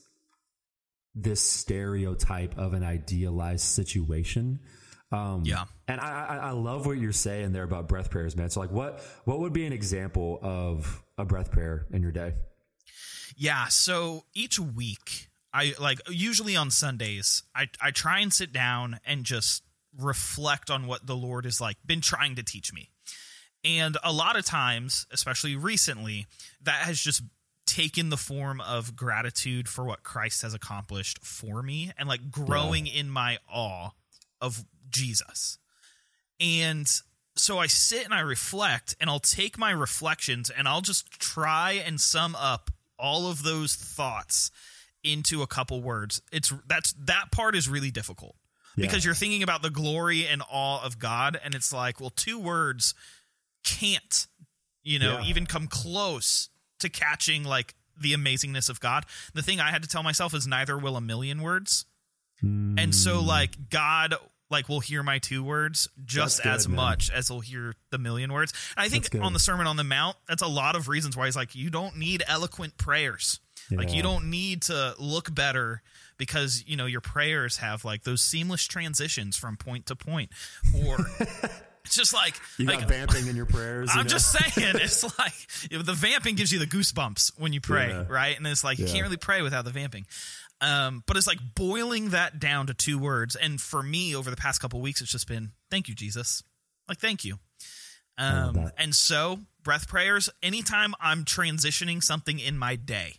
this 1.14 1.42
stereotype 1.42 2.56
of 2.56 2.72
an 2.72 2.82
idealized 2.82 3.64
situation 3.64 4.60
um, 5.10 5.42
Yeah. 5.44 5.64
and 5.86 6.00
I, 6.00 6.26
I 6.26 6.36
I 6.36 6.50
love 6.52 6.86
what 6.86 6.96
you're 6.96 7.12
saying 7.12 7.52
there 7.52 7.64
about 7.64 7.86
breath 7.86 8.08
prayers, 8.08 8.34
man. 8.34 8.48
So 8.48 8.60
like, 8.60 8.70
what 8.70 9.00
what 9.26 9.40
would 9.40 9.52
be 9.52 9.66
an 9.66 9.72
example 9.74 10.38
of 10.40 11.02
a 11.18 11.26
breath 11.26 11.50
prayer 11.50 11.86
in 11.92 12.00
your 12.00 12.12
day? 12.12 12.32
Yeah, 13.42 13.66
so 13.66 14.22
each 14.34 14.60
week 14.60 15.28
I 15.52 15.74
like 15.80 15.98
usually 16.08 16.54
on 16.54 16.70
Sundays 16.70 17.42
I 17.52 17.68
I 17.80 17.90
try 17.90 18.20
and 18.20 18.32
sit 18.32 18.52
down 18.52 19.00
and 19.04 19.24
just 19.24 19.64
reflect 19.98 20.70
on 20.70 20.86
what 20.86 21.08
the 21.08 21.16
Lord 21.16 21.44
has 21.44 21.60
like 21.60 21.76
been 21.84 22.00
trying 22.00 22.36
to 22.36 22.44
teach 22.44 22.72
me. 22.72 22.90
And 23.64 23.96
a 24.04 24.12
lot 24.12 24.36
of 24.36 24.44
times, 24.44 25.08
especially 25.10 25.56
recently, 25.56 26.28
that 26.62 26.82
has 26.82 27.00
just 27.00 27.24
taken 27.66 28.10
the 28.10 28.16
form 28.16 28.60
of 28.60 28.94
gratitude 28.94 29.68
for 29.68 29.84
what 29.84 30.04
Christ 30.04 30.42
has 30.42 30.54
accomplished 30.54 31.18
for 31.24 31.64
me 31.64 31.90
and 31.98 32.08
like 32.08 32.30
growing 32.30 32.86
in 32.86 33.10
my 33.10 33.38
awe 33.52 33.90
of 34.40 34.64
Jesus. 34.88 35.58
And 36.38 36.88
so 37.34 37.58
I 37.58 37.66
sit 37.66 38.04
and 38.04 38.14
I 38.14 38.20
reflect 38.20 38.94
and 39.00 39.10
I'll 39.10 39.18
take 39.18 39.58
my 39.58 39.72
reflections 39.72 40.48
and 40.48 40.68
I'll 40.68 40.80
just 40.80 41.10
try 41.18 41.72
and 41.84 42.00
sum 42.00 42.36
up 42.36 42.70
all 43.02 43.26
of 43.26 43.42
those 43.42 43.74
thoughts 43.74 44.50
into 45.04 45.42
a 45.42 45.46
couple 45.46 45.82
words. 45.82 46.22
It's 46.32 46.52
that's 46.66 46.92
that 46.94 47.32
part 47.32 47.56
is 47.56 47.68
really 47.68 47.90
difficult 47.90 48.36
Yeah. 48.76 48.86
because 48.86 49.04
you're 49.04 49.14
thinking 49.14 49.42
about 49.42 49.60
the 49.60 49.70
glory 49.70 50.26
and 50.26 50.42
awe 50.50 50.80
of 50.82 50.98
God 50.98 51.38
and 51.44 51.54
it's 51.54 51.72
like, 51.72 52.00
well, 52.00 52.10
two 52.10 52.38
words 52.38 52.94
can't, 53.64 54.26
you 54.84 54.98
know, 54.98 55.18
Yeah. 55.18 55.24
even 55.28 55.46
come 55.46 55.66
close 55.66 56.48
to 56.78 56.88
catching 56.88 57.44
like 57.44 57.74
the 58.00 58.12
amazingness 58.12 58.68
of 58.70 58.80
God. 58.80 59.04
The 59.34 59.42
thing 59.42 59.60
I 59.60 59.70
had 59.70 59.82
to 59.82 59.88
tell 59.88 60.02
myself 60.02 60.32
is 60.34 60.46
neither 60.46 60.78
will 60.78 60.96
a 60.96 61.00
million 61.00 61.42
words. 61.42 61.84
And 62.40 62.92
so 62.94 63.20
Mm. 63.22 63.26
like 63.26 63.68
God 63.70 64.14
like 64.52 64.68
we'll 64.68 64.80
hear 64.80 65.02
my 65.02 65.18
two 65.18 65.42
words 65.42 65.88
just 66.04 66.42
good, 66.44 66.52
as 66.52 66.68
man. 66.68 66.76
much 66.76 67.10
as 67.10 67.28
he'll 67.28 67.40
hear 67.40 67.74
the 67.90 67.98
million 67.98 68.32
words. 68.32 68.52
And 68.76 68.84
I 68.84 68.88
think 68.88 69.08
on 69.20 69.32
the 69.32 69.38
Sermon 69.40 69.66
on 69.66 69.76
the 69.76 69.84
Mount, 69.84 70.16
that's 70.28 70.42
a 70.42 70.46
lot 70.46 70.76
of 70.76 70.86
reasons 70.88 71.16
why 71.16 71.24
he's 71.26 71.34
like, 71.36 71.54
you 71.54 71.70
don't 71.70 71.96
need 71.96 72.22
eloquent 72.28 72.76
prayers. 72.76 73.40
Like 73.70 73.94
you 73.94 74.02
don't 74.02 74.28
need 74.28 74.62
to 74.62 74.94
look 74.98 75.34
better 75.34 75.82
because 76.18 76.62
you 76.66 76.76
know 76.76 76.84
your 76.84 77.00
prayers 77.00 77.56
have 77.56 77.84
like 77.86 78.02
those 78.02 78.20
seamless 78.22 78.64
transitions 78.66 79.36
from 79.36 79.56
point 79.56 79.86
to 79.86 79.96
point. 79.96 80.30
Or 80.84 80.98
it's 81.84 81.94
just 81.96 82.12
like 82.12 82.34
You 82.58 82.66
like 82.66 82.80
got 82.80 82.88
vamping 82.88 83.28
in 83.28 83.36
your 83.36 83.46
prayers. 83.46 83.88
I'm 83.92 84.02
know? 84.02 84.08
just 84.08 84.30
saying, 84.30 84.52
it's 84.76 85.02
like 85.18 85.32
you 85.70 85.78
know, 85.78 85.84
the 85.84 85.94
vamping 85.94 86.34
gives 86.34 86.52
you 86.52 86.58
the 86.58 86.66
goosebumps 86.66 87.32
when 87.38 87.52
you 87.54 87.60
pray, 87.60 87.88
Yeah. 87.88 88.04
right? 88.08 88.36
And 88.36 88.46
it's 88.46 88.62
like 88.64 88.78
you 88.78 88.84
can't 88.86 89.02
really 89.04 89.16
pray 89.16 89.40
without 89.42 89.64
the 89.64 89.70
vamping. 89.70 90.06
Um, 90.62 91.02
but 91.06 91.16
it's 91.16 91.26
like 91.26 91.40
boiling 91.56 92.10
that 92.10 92.38
down 92.38 92.68
to 92.68 92.74
two 92.74 92.96
words. 92.98 93.34
And 93.36 93.60
for 93.60 93.82
me, 93.82 94.14
over 94.14 94.30
the 94.30 94.36
past 94.36 94.60
couple 94.60 94.80
weeks, 94.80 95.00
it's 95.02 95.10
just 95.10 95.26
been 95.28 95.50
thank 95.70 95.88
you, 95.88 95.94
Jesus. 95.94 96.42
Like 96.88 96.98
thank 96.98 97.24
you. 97.24 97.38
Um, 98.16 98.70
and 98.78 98.94
so 98.94 99.40
breath 99.62 99.88
prayers 99.88 100.30
anytime 100.42 100.94
I'm 101.00 101.24
transitioning 101.24 102.02
something 102.02 102.38
in 102.38 102.56
my 102.58 102.76
day. 102.76 103.14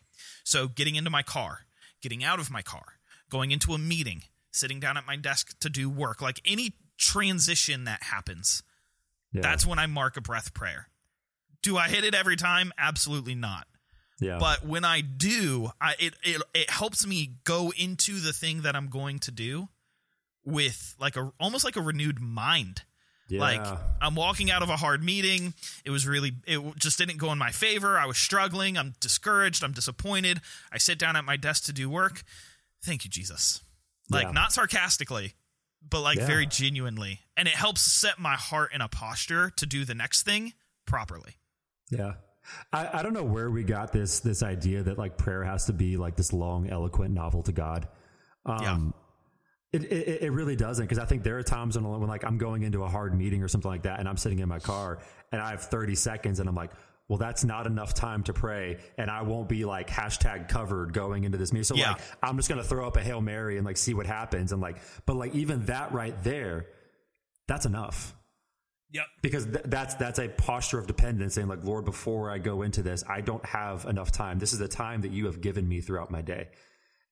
So 0.46 0.68
getting 0.68 0.96
into 0.96 1.10
my 1.10 1.24
car, 1.24 1.60
getting 2.02 2.24
out 2.24 2.40
of 2.40 2.50
my 2.50 2.62
car, 2.62 2.86
going 3.30 3.52
into 3.52 3.74
a 3.74 3.78
meeting, 3.78 4.24
sitting 4.52 4.80
down 4.80 4.96
at 4.98 5.06
my 5.06 5.16
desk 5.18 5.58
to 5.60 5.70
do 5.70 5.90
work, 5.90 6.22
like 6.22 6.40
any 6.46 6.74
transition 6.98 7.84
that 7.86 8.04
happens, 8.04 8.64
Yeah. 9.34 9.42
that's 9.42 9.66
when 9.66 9.80
I 9.80 9.88
mark 9.88 10.16
a 10.16 10.22
breath 10.22 10.54
prayer. 10.54 10.88
Do 11.62 11.78
I 11.78 11.90
hit 11.90 12.04
it 12.04 12.14
every 12.14 12.36
time? 12.36 12.72
Absolutely 12.78 13.36
not. 13.36 13.68
Yeah. 14.24 14.38
But 14.40 14.66
when 14.66 14.84
I 14.86 15.02
do, 15.02 15.72
I 15.82 15.96
it, 16.00 16.14
it 16.24 16.42
it 16.54 16.70
helps 16.70 17.06
me 17.06 17.36
go 17.44 17.72
into 17.78 18.20
the 18.20 18.34
thing 18.34 18.62
that 18.64 18.76
I'm 18.76 18.88
going 18.90 19.20
to 19.20 19.32
do 19.32 19.68
with 20.46 20.96
like 21.00 21.16
a 21.16 21.32
almost 21.40 21.64
like 21.64 21.76
a 21.76 21.82
renewed 21.82 22.20
mind. 22.20 22.84
yeah. 23.30 23.40
Like 23.40 23.80
I'm 24.02 24.16
walking 24.16 24.52
out 24.52 24.62
of 24.64 24.70
a 24.70 24.76
hard 24.76 25.04
meeting. 25.04 25.54
It 25.86 25.90
was 25.92 26.06
really 26.08 26.34
it 26.46 26.60
just 26.78 26.98
didn't 26.98 27.18
go 27.18 27.32
in 27.32 27.38
my 27.38 27.52
favor. 27.52 27.98
I 27.98 28.06
was 28.06 28.18
struggling. 28.18 28.78
I'm 28.78 28.94
discouraged. 29.00 29.64
I'm 29.64 29.72
disappointed. 29.72 30.42
I 30.72 30.78
sit 30.78 31.00
down 31.00 31.16
at 31.16 31.24
my 31.26 31.38
desk 31.38 31.66
to 31.66 31.74
do 31.74 31.90
work. 31.90 32.24
Thank 32.84 33.06
you, 33.06 33.10
Jesus. 33.10 33.62
Like 34.10 34.26
Yeah. 34.26 34.32
not 34.32 34.52
sarcastically, 34.52 35.34
but 35.88 36.02
like 36.02 36.18
Yeah. 36.18 36.28
very 36.28 36.46
genuinely. 36.46 37.22
And 37.38 37.48
it 37.48 37.54
helps 37.56 37.82
set 37.82 38.20
my 38.20 38.36
heart 38.36 38.74
in 38.74 38.82
a 38.82 38.88
posture 38.90 39.50
to 39.52 39.66
do 39.66 39.86
the 39.86 39.96
next 39.96 40.24
thing 40.24 40.54
properly. 40.86 41.38
Yeah. 41.90 42.16
I, 42.72 43.00
I 43.00 43.04
don't 43.04 43.14
know 43.14 43.24
where 43.24 43.50
we 43.50 43.64
got 43.64 43.92
this 43.94 44.20
this 44.20 44.44
idea 44.44 44.84
that 44.84 44.98
like 44.98 45.18
prayer 45.18 45.44
has 45.44 45.66
to 45.66 45.74
be 45.74 45.98
like 45.98 46.16
this 46.16 46.34
long, 46.34 46.70
eloquent 46.70 47.14
novel 47.14 47.44
to 47.44 47.52
God. 47.52 47.88
Um, 48.46 48.62
It, 49.72 49.86
it, 49.86 50.22
it 50.24 50.32
really 50.32 50.56
doesn't 50.56 50.86
because 50.86 51.00
I 51.00 51.06
think 51.06 51.24
there 51.24 51.38
are 51.40 51.44
times 51.44 51.76
when, 51.78 51.88
when 52.00 52.08
like 52.08 52.24
I'm 52.24 52.38
going 52.38 52.62
into 52.64 52.84
a 52.84 52.88
hard 52.90 53.18
meeting 53.18 53.42
or 53.42 53.48
something 53.48 53.72
like 53.72 53.84
that 53.84 54.00
and 54.00 54.08
I'm 54.08 54.18
sitting 54.18 54.38
in 54.40 54.48
my 54.48 54.60
car 54.60 55.00
and 55.32 55.42
I 55.42 55.50
have 55.50 55.62
30 55.64 55.96
seconds 55.96 56.40
and 56.40 56.48
I'm 56.48 56.54
like, 56.54 56.72
well, 57.08 57.18
that's 57.18 57.44
not 57.44 57.66
enough 57.66 57.94
time 57.96 58.22
to 58.26 58.34
pray 58.34 58.78
and 59.00 59.10
I 59.10 59.24
won't 59.24 59.50
be 59.50 59.66
like 59.66 59.90
hashtag 59.90 60.48
covered 60.48 60.94
going 60.94 61.24
into 61.24 61.38
this 61.40 61.52
meeting. 61.52 61.64
So 61.64 61.76
Yeah. 61.76 61.94
like 61.94 62.02
I'm 62.22 62.38
just 62.38 62.50
gonna 62.50 62.64
throw 62.64 62.86
up 62.86 62.98
a 62.98 63.02
hail 63.02 63.20
mary 63.20 63.58
and 63.58 63.66
like 63.66 63.78
see 63.78 63.96
what 63.96 64.06
happens 64.06 64.52
and 64.52 64.62
like, 64.62 64.78
but 65.08 65.16
like 65.16 65.34
even 65.34 65.66
that 65.66 65.92
right 65.92 66.16
there, 66.24 66.68
that's 67.48 67.66
enough 67.66 68.14
Yep. 68.94 69.06
because 69.22 69.46
th- 69.46 69.62
that's 69.66 69.96
that's 69.96 70.20
a 70.20 70.28
posture 70.30 70.78
of 70.80 70.88
dependence 70.88 71.34
saying 71.34 71.48
like 71.48 71.64
lord 71.64 71.84
before 71.86 72.30
i 72.32 72.38
go 72.38 72.62
into 72.62 72.82
this 72.84 73.04
i 73.10 73.22
don't 73.22 73.44
have 73.46 73.86
enough 73.86 74.12
time 74.12 74.38
this 74.40 74.54
is 74.54 74.60
the 74.60 74.68
time 74.68 75.02
that 75.02 75.12
you 75.12 75.26
have 75.26 75.42
given 75.42 75.68
me 75.68 75.82
throughout 75.82 76.12
my 76.12 76.22
day 76.22 76.48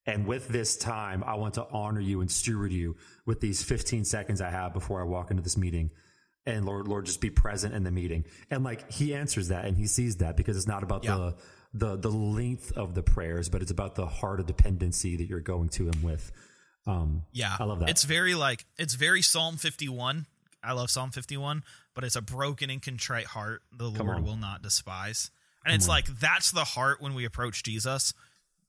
and 0.06 0.28
with 0.28 0.48
this 0.48 0.78
time 0.78 1.24
i 1.26 1.34
want 1.36 1.56
to 1.56 1.66
honor 1.72 2.00
you 2.00 2.22
and 2.22 2.30
steward 2.32 2.72
you 2.72 2.96
with 3.26 3.40
these 3.40 3.64
15 3.64 4.06
seconds 4.06 4.42
i 4.42 4.50
have 4.50 4.74
before 4.74 5.02
i 5.02 5.04
walk 5.04 5.32
into 5.32 5.42
this 5.44 5.58
meeting 5.58 5.90
and 6.46 6.66
lord 6.66 6.88
lord 6.88 7.06
just 7.06 7.20
be 7.22 7.30
present 7.32 7.74
in 7.74 7.84
the 7.84 7.92
meeting 7.92 8.26
and 8.52 8.64
like 8.64 8.92
he 8.92 9.14
answers 9.16 9.48
that 9.50 9.66
and 9.66 9.76
he 9.76 9.88
sees 9.88 10.18
that 10.18 10.38
because 10.38 10.56
it's 10.58 10.68
not 10.68 10.84
about 10.84 11.04
Yeah. 11.04 11.16
the 11.18 11.36
the 11.74 11.96
the 11.98 12.10
length 12.12 12.74
of 12.78 12.94
the 12.96 13.02
prayers 13.04 13.50
but 13.50 13.62
it's 13.64 13.72
about 13.72 13.96
the 13.96 14.06
heart 14.06 14.40
of 14.40 14.46
dependency 14.46 15.18
that 15.18 15.26
you're 15.28 15.40
going 15.40 15.70
to 15.70 15.88
him 15.88 16.02
with 16.04 16.32
um 16.88 17.24
Yeah. 17.32 17.56
I 17.60 17.64
love 17.66 17.80
that. 17.80 17.90
It's 17.90 18.04
very 18.04 18.34
like 18.34 18.66
it's 18.78 18.96
very 18.96 19.22
Psalm 19.22 19.56
51. 19.58 20.26
I 20.64 20.74
love 20.74 20.90
Psalm 20.90 21.12
51, 21.12 21.64
but 21.96 22.04
it's 22.04 22.16
a 22.16 22.22
broken 22.22 22.70
and 22.70 22.82
contrite 22.82 23.26
heart 23.28 23.62
the 23.72 23.90
Lord 23.90 24.18
on. 24.18 24.24
will 24.24 24.38
not 24.38 24.62
despise. 24.62 25.32
And 25.66 25.74
it's 25.76 25.88
like 25.88 26.08
that's 26.20 26.52
the 26.52 26.64
heart 26.64 27.02
when 27.02 27.14
we 27.14 27.26
approach 27.26 27.64
Jesus. 27.64 28.14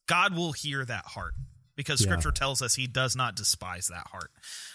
God 0.07 0.35
will 0.37 0.53
hear 0.53 0.85
that 0.85 1.05
heart 1.07 1.35
because 1.77 2.01
Yeah. 2.01 2.07
scripture 2.09 2.31
tells 2.33 2.61
us 2.61 2.75
he 2.75 2.87
does 2.87 3.17
not 3.17 3.35
despise 3.37 3.89
that 3.89 4.07
heart. 4.09 4.31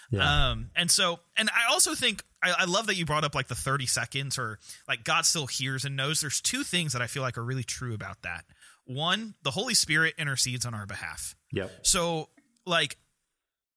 yeah 0.09 0.49
Um, 0.51 0.71
and 0.75 0.89
so, 0.89 1.19
and 1.35 1.49
I 1.49 1.71
also 1.71 1.93
think 1.95 2.23
I, 2.41 2.53
I 2.59 2.65
love 2.65 2.87
that 2.87 2.95
you 2.95 3.05
brought 3.05 3.23
up 3.23 3.35
like 3.35 3.47
the 3.47 3.55
30 3.55 3.85
seconds 3.87 4.37
or 4.39 4.57
like 4.87 5.03
God 5.03 5.25
still 5.25 5.45
hears 5.47 5.85
and 5.85 5.95
knows. 5.95 6.21
There's 6.21 6.41
two 6.41 6.63
things 6.63 6.93
that 6.93 7.01
I 7.01 7.07
feel 7.07 7.21
like 7.23 7.37
are 7.37 7.43
really 7.43 7.63
true 7.63 7.93
about 7.93 8.21
that. 8.23 8.45
One, 8.85 9.35
the 9.43 9.51
Holy 9.51 9.73
Spirit 9.73 10.13
intercedes 10.17 10.65
on 10.65 10.73
our 10.73 10.85
behalf. 10.85 11.35
yep 11.51 11.71
So, 11.85 12.29
like, 12.65 12.97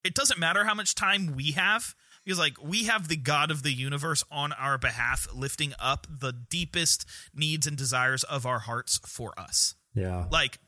it 0.03 0.15
doesn't 0.15 0.39
matter 0.39 0.63
how 0.63 0.73
much 0.73 0.95
time 0.95 1.35
we 1.35 1.51
have 1.51 1.93
because, 2.23 2.39
like, 2.39 2.61
we 2.63 2.85
have 2.85 3.07
the 3.07 3.15
God 3.17 3.49
of 3.51 3.63
the 3.63 3.71
universe 3.73 4.23
on 4.31 4.51
our 4.53 4.77
behalf, 4.77 5.27
lifting 5.33 5.73
up 5.79 6.07
the 6.09 6.31
deepest 6.33 7.05
needs 7.33 7.65
and 7.67 7.75
desires 7.77 8.23
of 8.23 8.45
our 8.45 8.59
hearts 8.59 8.99
for 9.05 9.37
us. 9.39 9.75
yeah 9.93 10.27
Like, 10.31 10.59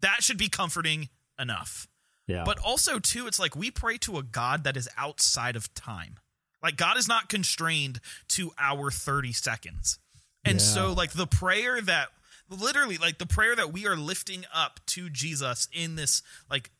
that 0.00 0.22
should 0.22 0.38
be 0.38 0.48
comforting 0.48 1.08
enough. 1.38 1.88
yeah 2.26 2.44
But 2.44 2.58
also, 2.58 2.98
too, 2.98 3.26
it's 3.26 3.38
like 3.38 3.54
we 3.56 3.70
pray 3.70 3.98
to 3.98 4.18
a 4.18 4.22
God 4.22 4.64
that 4.64 4.76
is 4.76 4.88
outside 4.96 5.56
of 5.56 5.72
time. 5.74 6.18
Like, 6.62 6.76
God 6.76 6.96
is 6.96 7.06
not 7.08 7.28
constrained 7.28 8.00
to 8.28 8.52
our 8.58 8.90
30 8.90 9.32
seconds. 9.32 9.98
And 10.44 10.58
Yeah. 10.60 10.66
so, 10.66 10.92
like, 10.92 11.12
the 11.12 11.26
prayer 11.26 11.80
that 11.80 12.08
literally, 12.48 12.96
like, 12.98 13.18
the 13.18 13.26
prayer 13.26 13.54
that 13.54 13.72
we 13.72 13.86
are 13.86 13.96
lifting 13.96 14.44
up 14.52 14.80
to 14.86 15.10
Jesus 15.10 15.68
in 15.72 15.96
this, 15.96 16.22
like, 16.50 16.70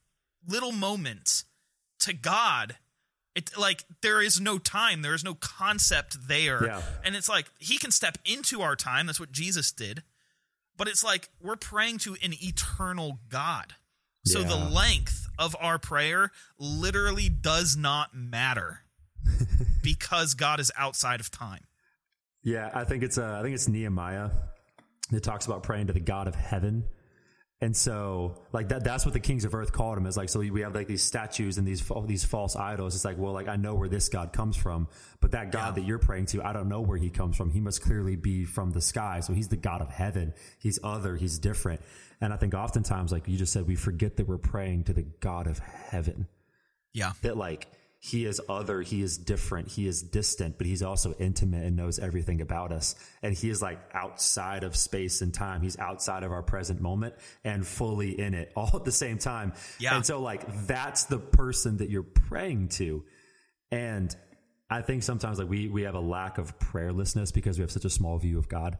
little 0.46 0.72
moment 0.72 1.44
to 2.00 2.12
God, 2.12 2.76
it 3.38 3.56
like 3.56 3.84
there 4.02 4.20
is 4.20 4.40
no 4.40 4.58
time, 4.58 5.02
there 5.02 5.14
is 5.14 5.24
no 5.24 5.34
concept 5.34 6.28
there. 6.28 6.64
Yeah. 6.66 6.82
And 7.04 7.14
it's 7.14 7.28
like 7.28 7.46
he 7.58 7.78
can 7.78 7.90
step 7.90 8.18
into 8.24 8.60
our 8.62 8.76
time. 8.76 9.06
That's 9.06 9.20
what 9.20 9.32
Jesus 9.32 9.70
did. 9.72 10.02
But 10.76 10.88
it's 10.88 11.04
like 11.04 11.28
we're 11.40 11.56
praying 11.56 11.98
to 11.98 12.16
an 12.22 12.34
eternal 12.42 13.20
God. 13.28 13.74
So 14.24 14.42
the 14.42 14.56
length 14.56 15.26
of 15.38 15.56
our 15.58 15.78
prayer 15.78 16.32
literally 16.58 17.30
does 17.30 17.78
not 17.78 18.14
matter 18.14 18.80
because 19.82 20.34
God 20.34 20.60
is 20.60 20.70
outside 20.76 21.20
of 21.20 21.30
time. 21.30 21.64
Yeah, 22.42 22.70
I 22.74 22.84
think 22.84 23.02
it's 23.02 23.16
uh, 23.16 23.38
I 23.38 23.42
think 23.42 23.54
it's 23.54 23.68
Nehemiah 23.68 24.30
that 25.10 25.22
talks 25.22 25.46
about 25.46 25.62
praying 25.62 25.86
to 25.86 25.94
the 25.94 26.00
God 26.00 26.28
of 26.28 26.34
heaven. 26.34 26.84
And 27.60 27.76
so, 27.76 28.36
like 28.52 28.68
that, 28.68 28.84
that's 28.84 29.04
what 29.04 29.14
the 29.14 29.20
kings 29.20 29.44
of 29.44 29.52
earth 29.52 29.72
called 29.72 29.98
him. 29.98 30.06
Is 30.06 30.16
like, 30.16 30.28
so 30.28 30.38
we 30.38 30.60
have 30.60 30.76
like 30.76 30.86
these 30.86 31.02
statues 31.02 31.58
and 31.58 31.66
these 31.66 31.82
these 32.06 32.24
false 32.24 32.54
idols. 32.54 32.94
It's 32.94 33.04
like, 33.04 33.18
well, 33.18 33.32
like 33.32 33.48
I 33.48 33.56
know 33.56 33.74
where 33.74 33.88
this 33.88 34.08
God 34.08 34.32
comes 34.32 34.56
from, 34.56 34.86
but 35.20 35.32
that 35.32 35.50
God 35.50 35.74
that 35.74 35.82
you're 35.84 35.98
praying 35.98 36.26
to, 36.26 36.42
I 36.42 36.52
don't 36.52 36.68
know 36.68 36.80
where 36.82 36.98
he 36.98 37.10
comes 37.10 37.36
from. 37.36 37.50
He 37.50 37.58
must 37.60 37.82
clearly 37.82 38.14
be 38.14 38.44
from 38.44 38.70
the 38.70 38.80
sky. 38.80 39.20
So 39.20 39.32
he's 39.32 39.48
the 39.48 39.56
God 39.56 39.82
of 39.82 39.90
heaven. 39.90 40.34
He's 40.60 40.78
other. 40.84 41.16
He's 41.16 41.40
different. 41.40 41.80
And 42.20 42.32
I 42.32 42.36
think 42.36 42.54
oftentimes, 42.54 43.10
like 43.10 43.26
you 43.26 43.36
just 43.36 43.52
said, 43.52 43.66
we 43.66 43.74
forget 43.74 44.16
that 44.18 44.28
we're 44.28 44.38
praying 44.38 44.84
to 44.84 44.92
the 44.92 45.02
God 45.02 45.48
of 45.48 45.58
heaven 45.58 46.28
Yeah. 46.92 47.12
that 47.22 47.36
like 47.36 47.66
he 48.00 48.24
is 48.24 48.40
other, 48.48 48.80
he 48.80 49.02
is 49.02 49.18
different, 49.18 49.68
he 49.68 49.88
is 49.88 50.02
distant, 50.02 50.56
but 50.56 50.68
he's 50.68 50.82
also 50.82 51.14
intimate 51.18 51.64
and 51.64 51.76
knows 51.76 51.98
everything 51.98 52.40
about 52.40 52.70
us. 52.70 52.94
And 53.22 53.34
he 53.34 53.50
is 53.50 53.60
like 53.60 53.80
outside 53.92 54.62
of 54.62 54.76
space 54.76 55.20
and 55.20 55.34
time. 55.34 55.62
He's 55.62 55.76
outside 55.78 56.22
of 56.22 56.30
our 56.30 56.42
present 56.44 56.80
moment 56.80 57.14
and 57.42 57.66
fully 57.66 58.18
in 58.18 58.34
it 58.34 58.52
all 58.54 58.70
at 58.74 58.84
the 58.84 58.92
same 58.92 59.18
time. 59.18 59.52
Yeah. 59.80 59.96
And 59.96 60.06
so 60.06 60.20
like 60.20 60.66
that's 60.68 61.04
the 61.04 61.18
person 61.18 61.78
that 61.78 61.90
you're 61.90 62.04
praying 62.04 62.68
to. 62.70 63.02
And 63.72 64.14
I 64.70 64.82
think 64.82 65.02
sometimes 65.02 65.38
like 65.40 65.48
we 65.48 65.68
we 65.68 65.82
have 65.82 65.94
a 65.96 66.00
lack 66.00 66.38
of 66.38 66.56
prayerlessness 66.60 67.34
because 67.34 67.58
we 67.58 67.62
have 67.62 67.72
such 67.72 67.84
a 67.84 67.90
small 67.90 68.16
view 68.18 68.38
of 68.38 68.48
God 68.48 68.78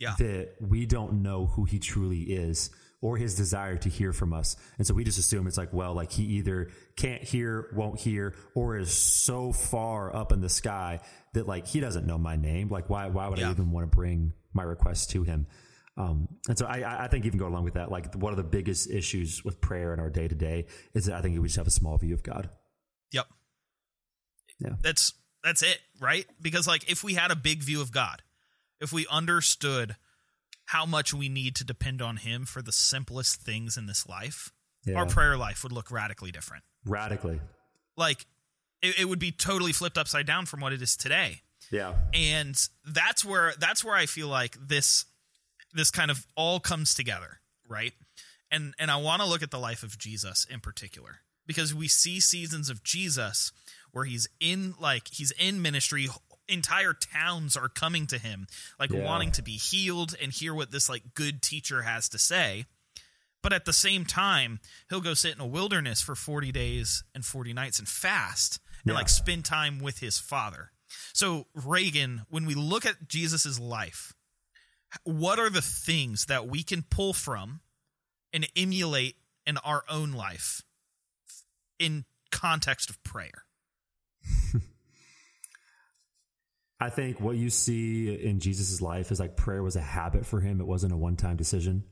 Yeah. 0.00 0.14
that 0.18 0.56
we 0.60 0.86
don't 0.86 1.22
know 1.22 1.46
who 1.46 1.64
he 1.66 1.78
truly 1.78 2.22
is 2.22 2.70
or 3.04 3.18
his 3.18 3.34
desire 3.34 3.76
to 3.76 3.90
hear 3.90 4.14
from 4.14 4.32
us. 4.32 4.56
And 4.78 4.86
so 4.86 4.94
we 4.94 5.04
just 5.04 5.18
assume 5.18 5.46
it's 5.46 5.58
like, 5.58 5.74
well, 5.74 5.92
like 5.92 6.10
he 6.10 6.22
either 6.38 6.70
can't 6.96 7.22
hear, 7.22 7.68
won't 7.76 8.00
hear, 8.00 8.34
or 8.54 8.78
is 8.78 8.90
so 8.94 9.52
far 9.52 10.14
up 10.16 10.32
in 10.32 10.40
the 10.40 10.48
sky 10.48 11.00
that 11.34 11.46
like 11.46 11.66
he 11.66 11.80
doesn't 11.80 12.06
know 12.06 12.16
my 12.16 12.36
name. 12.36 12.68
Like 12.70 12.88
why 12.88 13.08
why 13.08 13.28
would 13.28 13.38
I 13.38 13.42
even 13.50 13.70
want 13.72 13.90
to 13.90 13.94
bring 13.94 14.32
my 14.54 14.62
request 14.62 15.10
to 15.10 15.22
him? 15.22 15.46
Um, 15.98 16.28
and 16.48 16.56
so 16.58 16.64
I- 16.64 16.80
I, 16.80 17.04
I 17.04 17.08
think 17.08 17.26
even 17.26 17.38
go 17.38 17.46
along 17.46 17.64
with 17.64 17.74
that, 17.74 17.90
like 17.90 18.14
one 18.14 18.32
of 18.32 18.38
the 18.38 18.42
biggest 18.42 18.90
issues 18.90 19.44
with 19.44 19.60
prayer 19.60 19.92
in 19.92 20.00
our 20.00 20.08
day 20.10 20.26
to 20.26 20.34
day 20.34 20.64
is 20.94 21.04
that 21.04 21.14
I 21.16 21.20
think 21.20 21.38
we 21.38 21.46
just 21.46 21.56
have 21.58 21.66
a 21.66 21.70
small 21.70 21.98
view 21.98 22.14
of 22.14 22.22
God. 22.22 22.48
Yep. 23.12 23.26
Yeah. 24.60 24.70
That's 24.82 25.12
that's 25.42 25.62
it, 25.62 25.78
right? 26.00 26.24
Because 26.40 26.66
like 26.66 26.90
if 26.90 27.04
we 27.04 27.12
had 27.14 27.30
a 27.30 27.36
big 27.36 27.62
view 27.62 27.82
of 27.82 27.92
God, 27.92 28.22
if 28.80 28.94
we 28.94 29.06
understood 29.10 29.94
how 30.66 30.86
much 30.86 31.12
we 31.12 31.28
need 31.28 31.54
to 31.56 31.64
depend 31.64 32.00
on 32.00 32.16
him 32.18 32.44
for 32.46 32.62
the 32.62 32.72
simplest 32.72 33.40
things 33.42 33.76
in 33.76 33.86
this 33.86 34.08
life, 34.08 34.50
Yeah. 34.86 34.96
our 34.98 35.06
prayer 35.06 35.36
life 35.36 35.62
would 35.62 35.72
look 35.72 35.90
radically 35.90 36.30
different. 36.32 36.64
Radically. 36.84 37.40
Like 37.96 38.26
it, 38.82 38.98
it 39.00 39.04
would 39.06 39.18
be 39.18 39.30
totally 39.32 39.72
flipped 39.72 39.98
upside 39.98 40.26
down 40.26 40.46
from 40.46 40.60
what 40.60 40.72
it 40.72 40.82
is 40.82 40.96
today. 40.96 41.42
Yeah. 41.70 41.94
and 42.12 42.54
that's 42.86 43.24
where 43.24 43.54
that's 43.58 43.82
where 43.82 43.94
I 43.96 44.04
feel 44.06 44.28
like 44.28 44.56
this 44.60 45.06
this 45.72 45.90
kind 45.90 46.10
of 46.10 46.26
all 46.36 46.60
comes 46.60 46.94
together, 46.94 47.40
right? 47.68 47.92
And 48.50 48.74
and 48.78 48.90
I 48.90 48.96
want 48.96 49.22
to 49.22 49.28
look 49.28 49.42
at 49.42 49.50
the 49.50 49.58
life 49.58 49.82
of 49.82 49.96
Jesus 49.98 50.46
in 50.50 50.60
particular 50.60 51.20
because 51.46 51.74
we 51.74 51.88
see 51.88 52.20
seasons 52.20 52.68
of 52.70 52.84
Jesus 52.84 53.50
where 53.92 54.04
he's 54.04 54.28
in 54.40 54.74
like 54.78 55.08
he's 55.10 55.30
in 55.32 55.62
ministry 55.62 56.06
entire 56.48 56.92
towns 56.94 57.56
are 57.56 57.68
coming 57.68 58.06
to 58.08 58.18
him 58.18 58.46
like 58.78 58.90
Yeah. 58.90 59.02
wanting 59.04 59.32
to 59.32 59.42
be 59.42 59.56
healed 59.56 60.14
and 60.20 60.32
hear 60.32 60.54
what 60.54 60.70
this 60.70 60.88
like 60.88 61.14
good 61.14 61.40
teacher 61.42 61.82
has 61.82 62.08
to 62.10 62.18
say 62.18 62.66
but 63.42 63.52
at 63.52 63.64
the 63.64 63.72
same 63.72 64.04
time 64.04 64.60
he'll 64.88 65.00
go 65.00 65.14
sit 65.14 65.34
in 65.34 65.40
a 65.40 65.46
wilderness 65.46 66.00
for 66.02 66.14
40 66.14 66.52
days 66.52 67.02
and 67.14 67.24
40 67.24 67.52
nights 67.52 67.78
and 67.78 67.88
fast 67.88 68.60
and 68.84 68.92
Yeah. 68.92 68.94
like 68.98 69.08
spend 69.08 69.44
time 69.44 69.78
with 69.78 69.98
his 70.00 70.18
father 70.18 70.72
so 71.12 71.46
reagan 71.54 72.22
when 72.28 72.44
we 72.46 72.54
look 72.54 72.84
at 72.84 73.08
jesus's 73.08 73.58
life 73.58 74.12
what 75.02 75.38
are 75.38 75.50
the 75.50 75.62
things 75.62 76.26
that 76.26 76.46
we 76.46 76.62
can 76.62 76.82
pull 76.82 77.12
from 77.14 77.60
and 78.32 78.46
emulate 78.54 79.16
in 79.46 79.56
our 79.58 79.84
own 79.88 80.12
life 80.12 80.62
in 81.78 82.04
context 82.30 82.88
of 82.90 83.02
prayer? 83.02 83.44
I 86.80 86.90
think 86.90 87.20
what 87.20 87.36
you 87.36 87.50
see 87.50 88.14
in 88.14 88.40
Jesus' 88.40 88.80
life 88.80 89.12
is 89.12 89.20
like 89.20 89.36
prayer 89.36 89.62
was 89.62 89.76
a 89.76 89.80
habit 89.80 90.26
for 90.26 90.40
him. 90.40 90.60
It 90.60 90.66
wasn't 90.66 90.92
a 90.92 90.96
one 90.96 91.16
time 91.16 91.36
decision. 91.36 91.84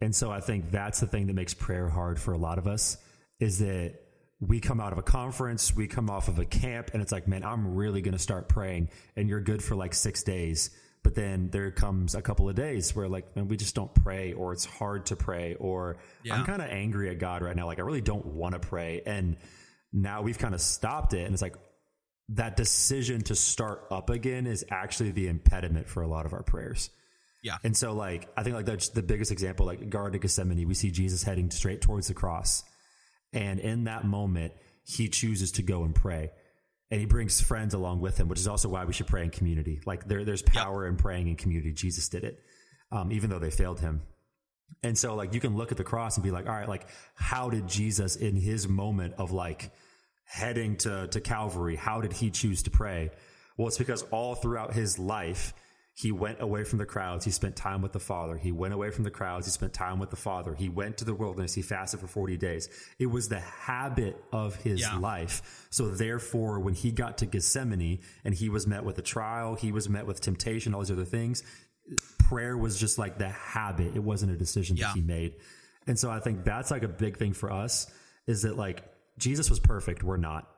And 0.00 0.14
so 0.14 0.30
I 0.30 0.40
think 0.40 0.70
that's 0.70 1.00
the 1.00 1.06
thing 1.06 1.26
that 1.26 1.34
makes 1.34 1.54
prayer 1.54 1.88
hard 1.88 2.20
for 2.20 2.32
a 2.32 2.38
lot 2.38 2.58
of 2.58 2.66
us 2.66 2.98
is 3.40 3.58
that 3.58 3.94
we 4.40 4.60
come 4.60 4.80
out 4.80 4.92
of 4.92 4.98
a 4.98 5.02
conference, 5.02 5.74
we 5.74 5.88
come 5.88 6.10
off 6.10 6.28
of 6.28 6.38
a 6.38 6.44
camp, 6.44 6.90
and 6.92 7.02
it's 7.02 7.10
like, 7.10 7.26
man, 7.26 7.42
I'm 7.42 7.74
really 7.74 8.00
going 8.00 8.12
to 8.12 8.20
start 8.20 8.48
praying. 8.48 8.90
And 9.16 9.28
you're 9.28 9.40
good 9.40 9.62
for 9.62 9.74
like 9.74 9.94
six 9.94 10.22
days. 10.22 10.70
But 11.02 11.14
then 11.14 11.48
there 11.50 11.70
comes 11.70 12.14
a 12.14 12.22
couple 12.22 12.48
of 12.48 12.54
days 12.54 12.94
where 12.94 13.08
like, 13.08 13.34
man, 13.34 13.48
we 13.48 13.56
just 13.56 13.74
don't 13.74 13.92
pray 13.94 14.32
or 14.32 14.52
it's 14.52 14.64
hard 14.64 15.06
to 15.06 15.16
pray 15.16 15.54
or 15.54 15.96
Yeah. 16.22 16.34
I'm 16.34 16.44
kind 16.44 16.60
of 16.60 16.68
angry 16.68 17.10
at 17.10 17.18
God 17.18 17.42
right 17.42 17.56
now. 17.56 17.66
Like 17.66 17.78
I 17.78 17.82
really 17.82 18.00
don't 18.00 18.26
want 18.26 18.54
to 18.54 18.58
pray. 18.58 19.02
And 19.06 19.36
now 19.92 20.22
we've 20.22 20.38
kind 20.38 20.54
of 20.54 20.60
stopped 20.60 21.14
it. 21.14 21.24
And 21.24 21.32
it's 21.32 21.42
like 21.42 21.56
that 22.30 22.56
decision 22.56 23.22
to 23.22 23.34
start 23.34 23.84
up 23.90 24.10
again 24.10 24.46
is 24.46 24.64
actually 24.70 25.12
the 25.12 25.28
impediment 25.28 25.88
for 25.88 26.02
a 26.02 26.06
lot 26.06 26.26
of 26.26 26.32
our 26.32 26.42
prayers. 26.42 26.90
Yeah. 27.42 27.56
And 27.64 27.76
so, 27.76 27.92
like, 27.92 28.28
I 28.36 28.42
think 28.42 28.56
like 28.56 28.66
that's 28.66 28.90
the 28.90 29.02
biggest 29.02 29.30
example, 29.30 29.64
like 29.64 29.88
Garden 29.88 30.16
of 30.16 30.20
Gethsemane, 30.20 30.66
we 30.66 30.74
see 30.74 30.90
Jesus 30.90 31.22
heading 31.22 31.50
straight 31.50 31.80
towards 31.80 32.08
the 32.08 32.14
cross. 32.14 32.64
And 33.32 33.60
in 33.60 33.84
that 33.84 34.04
moment, 34.04 34.52
he 34.84 35.08
chooses 35.08 35.52
to 35.52 35.62
go 35.62 35.84
and 35.84 35.94
pray. 35.94 36.30
And 36.90 37.00
he 37.00 37.06
brings 37.06 37.40
friends 37.40 37.74
along 37.74 38.00
with 38.00 38.18
him, 38.18 38.28
which 38.28 38.40
is 38.40 38.48
also 38.48 38.68
why 38.68 38.84
we 38.84 38.92
should 38.92 39.06
pray 39.06 39.22
in 39.22 39.30
community. 39.30 39.80
Like 39.84 40.08
there, 40.08 40.24
there's 40.24 40.42
power 40.42 40.86
in 40.86 40.96
praying 40.96 41.28
in 41.28 41.36
community. 41.36 41.72
Jesus 41.72 42.08
did 42.08 42.24
it, 42.24 42.40
um, 42.90 43.12
even 43.12 43.30
though 43.30 43.38
they 43.38 43.50
failed 43.50 43.80
him. 43.80 44.02
And 44.82 44.98
so, 44.98 45.14
like, 45.14 45.32
you 45.32 45.40
can 45.40 45.56
look 45.56 45.70
at 45.70 45.78
the 45.78 45.84
cross 45.84 46.16
and 46.16 46.24
be 46.24 46.30
like, 46.30 46.46
all 46.46 46.54
right, 46.54 46.68
like, 46.68 46.86
how 47.14 47.48
did 47.48 47.68
Jesus 47.68 48.16
in 48.16 48.36
his 48.36 48.68
moment 48.68 49.14
of 49.16 49.32
like 49.32 49.70
heading 50.28 50.76
to, 50.76 51.08
to 51.08 51.20
Calvary, 51.20 51.76
how 51.76 52.00
did 52.00 52.12
he 52.12 52.30
choose 52.30 52.62
to 52.64 52.70
pray? 52.70 53.10
Well, 53.56 53.68
it's 53.68 53.78
because 53.78 54.02
all 54.10 54.34
throughout 54.34 54.72
his 54.74 54.98
life, 54.98 55.54
he 55.94 56.12
went 56.12 56.40
away 56.40 56.62
from 56.62 56.78
the 56.78 56.86
crowds. 56.86 57.24
He 57.24 57.32
spent 57.32 57.56
time 57.56 57.82
with 57.82 57.92
the 57.92 57.98
Father. 57.98 58.36
He 58.36 58.52
went 58.52 58.72
away 58.72 58.90
from 58.90 59.02
the 59.02 59.10
crowds. 59.10 59.46
He 59.46 59.50
spent 59.50 59.72
time 59.72 59.98
with 59.98 60.10
the 60.10 60.16
Father. 60.16 60.54
He 60.54 60.68
went 60.68 60.98
to 60.98 61.04
the 61.04 61.14
wilderness. 61.14 61.54
He 61.54 61.62
fasted 61.62 61.98
for 61.98 62.06
40 62.06 62.36
days. 62.36 62.68
It 63.00 63.06
was 63.06 63.28
the 63.28 63.40
habit 63.40 64.16
of 64.32 64.54
his 64.62 64.80
Yeah. 64.82 64.96
life. 64.98 65.66
So 65.70 65.88
therefore, 65.90 66.60
when 66.60 66.74
he 66.74 66.92
got 66.92 67.18
to 67.18 67.26
Gethsemane 67.26 67.98
and 68.24 68.32
he 68.32 68.48
was 68.48 68.64
met 68.64 68.84
with 68.84 68.96
a 68.98 69.02
trial, 69.02 69.56
he 69.56 69.72
was 69.72 69.88
met 69.88 70.06
with 70.06 70.20
temptation, 70.20 70.72
all 70.72 70.82
these 70.82 70.92
other 70.92 71.04
things, 71.04 71.42
prayer 72.18 72.56
was 72.56 72.78
just 72.78 72.96
like 72.96 73.18
the 73.18 73.28
habit. 73.30 73.96
It 73.96 74.04
wasn't 74.04 74.30
a 74.30 74.36
decision 74.36 74.76
Yeah. 74.76 74.88
that 74.88 74.94
he 74.96 75.00
made. 75.02 75.34
And 75.88 75.98
so 75.98 76.10
I 76.10 76.20
think 76.20 76.44
that's 76.44 76.70
like 76.70 76.84
a 76.84 76.88
big 76.88 77.16
thing 77.16 77.32
for 77.32 77.50
us 77.50 77.90
is 78.28 78.42
that 78.42 78.56
like 78.56 78.84
Jesus 79.18 79.50
was 79.50 79.58
perfect. 79.60 80.02
We're 80.02 80.16
not. 80.16 80.50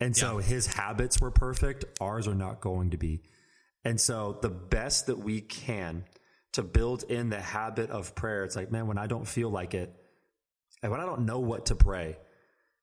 And 0.00 0.16
so 0.16 0.38
Yeah. 0.38 0.44
his 0.44 0.66
habits 0.66 1.20
were 1.20 1.30
perfect. 1.30 1.84
Ours 2.00 2.28
are 2.28 2.34
not 2.34 2.60
going 2.60 2.90
to 2.90 2.96
be. 2.98 3.22
And 3.84 4.00
so 4.00 4.38
the 4.42 4.50
best 4.50 5.06
that 5.06 5.18
we 5.18 5.40
can 5.40 6.04
to 6.52 6.62
build 6.62 7.02
in 7.04 7.28
the 7.30 7.40
habit 7.40 7.90
of 7.90 8.14
prayer, 8.14 8.44
it's 8.44 8.56
like, 8.56 8.70
man, 8.70 8.86
when 8.86 8.98
I 8.98 9.06
don't 9.06 9.26
feel 9.26 9.48
like 9.50 9.74
it, 9.74 9.94
and 10.82 10.92
when 10.92 11.00
I 11.00 11.06
don't 11.06 11.24
know 11.24 11.38
what 11.40 11.66
to 11.66 11.76
pray, 11.76 12.18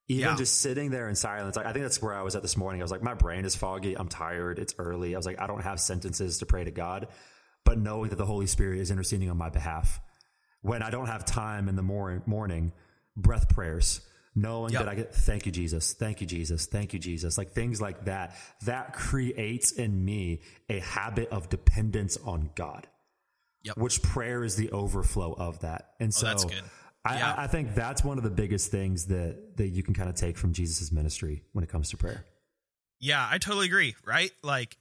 even 0.07 0.29
Yeah. 0.31 0.35
just 0.35 0.59
sitting 0.61 0.89
there 0.91 1.07
in 1.07 1.15
silence, 1.15 1.55
like, 1.55 1.65
I 1.65 1.73
think 1.73 1.83
that's 1.83 2.01
where 2.01 2.13
I 2.13 2.21
was 2.23 2.35
at 2.35 2.41
this 2.41 2.57
morning. 2.57 2.81
I 2.81 2.83
was 2.83 2.91
like, 2.91 3.03
my 3.03 3.13
brain 3.13 3.45
is 3.45 3.55
foggy. 3.55 3.95
I'm 3.97 4.09
tired. 4.09 4.59
It's 4.59 4.73
early. 4.77 5.15
I 5.15 5.17
was 5.17 5.25
like, 5.25 5.39
I 5.39 5.47
don't 5.47 5.61
have 5.63 5.79
sentences 5.79 6.39
to 6.39 6.45
pray 6.45 6.63
to 6.63 6.71
God, 6.71 7.07
but 7.63 7.77
knowing 7.77 8.09
that 8.09 8.17
the 8.17 8.25
Holy 8.25 8.47
Spirit 8.47 8.79
is 8.79 8.91
interceding 8.91 9.29
on 9.29 9.37
my 9.37 9.49
behalf. 9.49 10.01
When 10.61 10.81
I 10.81 10.89
don't 10.89 11.07
have 11.07 11.25
time 11.25 11.67
in 11.69 11.75
the 11.75 11.83
mor- 11.83 12.23
morning, 12.25 12.73
breath 13.15 13.49
prayers, 13.49 14.01
knowing 14.35 14.73
Yep. 14.73 14.81
that 14.81 14.89
I 14.89 14.95
get, 14.95 15.13
thank 15.15 15.45
you, 15.45 15.51
Jesus. 15.51 15.93
Thank 15.93 16.21
you, 16.21 16.27
Jesus. 16.27 16.65
Thank 16.65 16.93
you, 16.93 16.99
Jesus. 16.99 17.37
Like 17.37 17.51
things 17.51 17.81
like 17.81 18.05
that, 18.05 18.35
that 18.65 18.93
creates 18.93 19.71
in 19.71 20.03
me 20.03 20.41
a 20.69 20.79
habit 20.79 21.29
of 21.29 21.49
dependence 21.49 22.17
on 22.25 22.49
God. 22.55 22.87
Yep. 23.63 23.77
Which 23.77 24.01
prayer 24.01 24.43
is 24.43 24.55
the 24.55 24.71
overflow 24.71 25.33
of 25.33 25.59
that. 25.59 25.91
And 25.99 26.09
oh, 26.09 26.11
so 26.11 26.33
Oh, 26.37 26.49
good. 26.49 26.63
I, 27.05 27.17
Yeah. 27.17 27.33
I, 27.33 27.43
I 27.43 27.47
think 27.47 27.75
that's 27.75 28.03
one 28.03 28.17
of 28.17 28.23
the 28.23 28.29
biggest 28.29 28.71
things 28.71 29.05
that, 29.07 29.57
that 29.57 29.67
you 29.69 29.83
can 29.83 29.93
kind 29.93 30.09
of 30.09 30.15
take 30.15 30.37
from 30.37 30.53
Jesus' 30.53 30.91
ministry 30.91 31.43
when 31.53 31.63
it 31.63 31.69
comes 31.69 31.89
to 31.91 31.97
prayer. 31.97 32.25
Yeah, 32.99 33.27
I 33.29 33.37
totally 33.37 33.65
agree. 33.65 33.95
Right, 34.05 34.31
like 34.43 34.77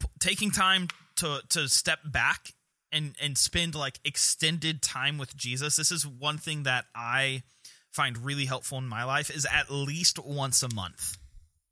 p- 0.00 0.06
taking 0.20 0.52
time 0.52 0.86
to 1.16 1.40
to 1.50 1.68
step 1.68 1.98
back 2.04 2.52
and 2.92 3.16
and 3.20 3.36
spend 3.36 3.74
like 3.74 3.98
extended 4.04 4.80
time 4.80 5.18
with 5.18 5.36
Jesus. 5.36 5.74
This 5.74 5.90
is 5.90 6.06
one 6.06 6.38
thing 6.38 6.62
that 6.64 6.84
I 6.94 7.42
find 7.94 8.18
really 8.18 8.46
helpful 8.46 8.78
in 8.78 8.88
my 8.88 9.04
life 9.04 9.30
is 9.30 9.46
at 9.50 9.70
least 9.70 10.18
once 10.18 10.62
a 10.62 10.74
month. 10.74 11.16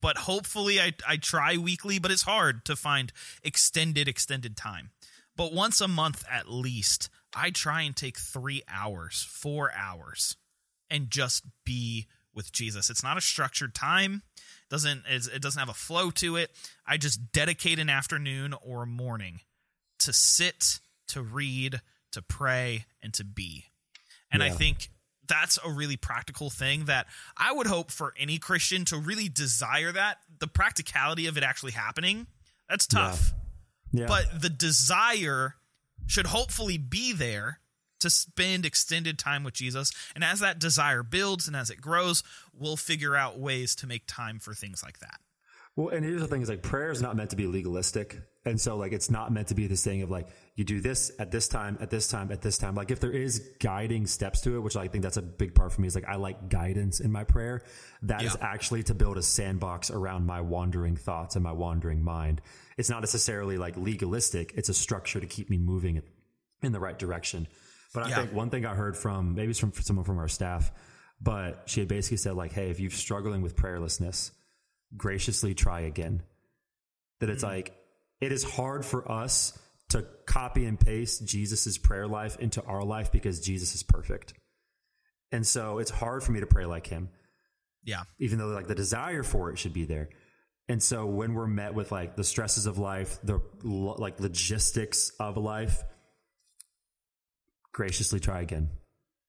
But 0.01 0.19
hopefully, 0.19 0.81
I 0.81 0.95
I 1.07 1.17
try 1.17 1.57
weekly, 1.57 1.99
but 1.99 2.11
it's 2.11 2.23
hard 2.23 2.65
to 2.67 2.77
find 2.77 3.13
extended 3.43 4.09
extended 4.09 4.57
time. 4.57 4.91
But 5.37 5.53
once 5.53 5.81
a 5.81 5.89
month 5.89 6.25
at 6.31 6.49
least, 6.51 7.09
I 7.35 7.51
try 7.51 7.83
and 7.83 7.97
take 7.97 8.19
three 8.19 8.63
hours, 8.69 9.27
four 9.29 9.73
hours, 9.73 10.37
and 10.91 11.11
just 11.11 11.45
be 11.65 12.07
with 12.35 12.53
Jesus. 12.53 12.91
It's 12.91 13.03
not 13.03 13.17
a 13.17 13.21
structured 13.21 13.75
time. 13.75 14.23
Doesn't 14.71 15.05
it 15.07 15.43
doesn't 15.43 15.59
have 15.59 15.69
a 15.69 15.75
flow 15.75 16.11
to 16.13 16.37
it. 16.37 16.51
I 16.87 16.97
just 16.97 17.33
dedicate 17.33 17.79
an 17.79 17.91
afternoon 17.91 18.55
or 18.63 18.83
a 18.83 18.87
morning 18.87 19.41
to 20.01 20.13
sit, 20.13 20.81
to 21.09 21.23
read, 21.23 21.81
to 22.13 22.23
pray, 22.23 22.87
and 23.03 23.15
to 23.15 23.25
be. 23.25 23.67
And 24.33 24.43
I 24.43 24.49
think 24.49 24.91
that's 25.33 25.59
a 25.65 25.71
really 25.71 25.97
practical 25.97 26.51
thing 26.51 26.85
that 26.85 27.07
I 27.37 27.53
would 27.53 27.67
hope 27.67 27.91
for 27.91 28.13
any 28.19 28.37
Christian 28.39 28.85
to 28.87 28.99
really 28.99 29.31
desire 29.31 29.91
that. 29.93 30.19
The 30.39 30.47
practicality 30.47 31.27
of 31.27 31.39
it 31.39 31.43
actually 31.43 31.73
happening, 31.73 32.27
that's 32.69 32.87
tough 32.87 33.33
Yeah. 33.93 34.07
but 34.07 34.43
the 34.43 34.51
desire 34.51 35.57
should 36.07 36.27
hopefully 36.27 36.77
be 36.77 37.13
there 37.15 37.61
to 38.01 38.11
spend 38.11 38.67
extended 38.67 39.19
time 39.19 39.45
with 39.45 39.55
Jesus. 39.55 39.93
And 40.15 40.23
as 40.25 40.41
that 40.41 40.59
desire 40.59 41.03
builds 41.03 41.47
and 41.47 41.57
as 41.57 41.71
it 41.71 41.81
grows, 41.81 42.23
we'll 42.53 42.77
figure 42.77 43.15
out 43.17 43.39
ways 43.39 43.75
to 43.77 43.87
make 43.87 44.03
time 44.07 44.39
for 44.39 44.53
things 44.55 44.83
like 44.83 44.99
that. 44.99 45.21
Well, 45.77 45.89
and 45.89 46.05
here's 46.05 46.21
the 46.21 46.27
thing: 46.29 46.43
is 46.43 46.49
like 46.51 46.63
prayer 46.63 46.91
is 46.91 47.01
not 47.01 47.17
meant 47.17 47.31
to 47.31 47.37
be 47.37 47.47
legalistic, 47.47 48.21
and 48.45 48.61
so 48.61 48.77
like 48.77 48.93
it's 48.93 49.09
not 49.11 49.33
meant 49.33 49.49
to 49.49 49.55
be 49.55 49.67
this 49.69 49.83
thing 49.83 50.03
of 50.03 50.11
like 50.11 50.27
you 50.55 50.65
do 50.65 50.81
this 50.81 51.11
at 51.19 51.31
this 51.31 51.49
time, 51.49 51.79
at 51.81 51.89
this 51.91 52.09
time, 52.09 52.31
at 52.31 52.43
this 52.43 52.59
time. 52.59 52.75
Like 52.75 52.91
if 52.91 53.01
there 53.01 53.11
is 53.11 53.39
guiding 53.59 54.07
steps 54.07 54.43
to 54.43 54.57
it, 54.57 54.61
which 54.61 54.77
I 54.77 54.89
think 54.89 55.03
that's 55.03 55.17
a 55.17 55.23
big 55.23 55.55
part 55.55 55.73
for 55.73 55.81
me, 55.81 55.89
is 55.89 55.95
like 55.95 56.09
I 56.09 56.17
like 56.17 56.49
guidance 56.51 57.01
in 57.01 57.11
my 57.11 57.25
prayer. 57.25 57.63
That 58.03 58.23
is 58.23 58.37
Yeah. 58.39 58.47
actually 58.47 58.83
to 58.85 58.95
build 58.95 59.17
a 59.17 59.23
sandbox 59.23 59.91
around 59.91 60.27
my 60.27 60.41
wandering 60.43 60.97
thoughts 60.97 61.37
and 61.37 61.43
my 61.43 61.53
wandering 61.53 62.03
mind. 62.05 62.43
It's 62.77 62.91
not 62.91 63.01
necessarily 63.01 63.57
like 63.57 63.77
legalistic; 63.77 64.53
it's 64.55 64.69
a 64.69 64.75
structure 64.75 65.21
to 65.21 65.27
keep 65.27 65.49
me 65.49 65.57
moving 65.59 66.03
in 66.63 66.73
the 66.73 66.81
right 66.81 66.99
direction. 66.99 67.49
But 67.95 68.05
I 68.05 68.09
Yeah. 68.11 68.17
think 68.17 68.33
one 68.33 68.51
thing 68.51 68.67
I 68.67 68.75
heard 68.75 68.97
from 68.97 69.35
maybe 69.35 69.51
it's 69.51 69.59
from 69.59 69.73
someone 69.73 70.05
from 70.05 70.19
our 70.19 70.29
staff, 70.29 70.71
but 71.21 71.63
she 71.67 71.81
had 71.81 71.89
basically 71.89 72.19
said 72.19 72.35
like, 72.35 72.53
"Hey, 72.53 72.71
if 72.71 72.79
you're 72.79 72.91
struggling 72.91 73.41
with 73.43 73.57
prayerlessness." 73.57 74.33
graciously 74.97 75.55
try 75.55 75.81
again. 75.81 76.23
That 77.21 77.31
it's 77.31 77.45
mm. 77.45 77.49
like, 77.49 77.75
it 78.21 78.33
is 78.33 78.45
hard 78.45 78.85
for 78.85 79.11
us 79.11 79.59
to 79.93 80.07
copy 80.27 80.65
and 80.67 80.79
paste 80.79 81.25
Jesus's 81.27 81.79
prayer 81.79 82.07
life 82.07 82.37
into 82.39 82.63
our 82.65 82.85
life 82.85 83.11
because 83.13 83.41
Jesus 83.41 83.75
is 83.75 83.83
perfect. 83.83 84.35
And 85.31 85.47
so 85.47 85.79
it's 85.79 85.91
hard 85.91 86.23
for 86.23 86.33
me 86.33 86.41
to 86.41 86.47
pray 86.47 86.67
like 86.67 86.87
him, 86.87 87.09
Yeah. 87.85 88.03
even 88.19 88.39
though 88.39 88.49
like 88.49 88.67
the 88.69 88.75
desire 88.75 89.23
for 89.23 89.51
it 89.51 89.59
should 89.59 89.73
be 89.73 89.85
there. 89.87 90.11
And 90.69 90.83
so 90.83 91.07
when 91.07 91.35
we're 91.35 91.47
met 91.47 91.75
with 91.75 91.91
like 91.91 92.17
the 92.17 92.25
stresses 92.25 92.67
of 92.67 92.79
life, 92.79 93.19
the 93.25 93.41
like 93.65 94.21
logistics 94.21 95.11
of 95.19 95.37
life, 95.37 95.83
graciously 97.73 98.21
try 98.21 98.41
again 98.43 98.71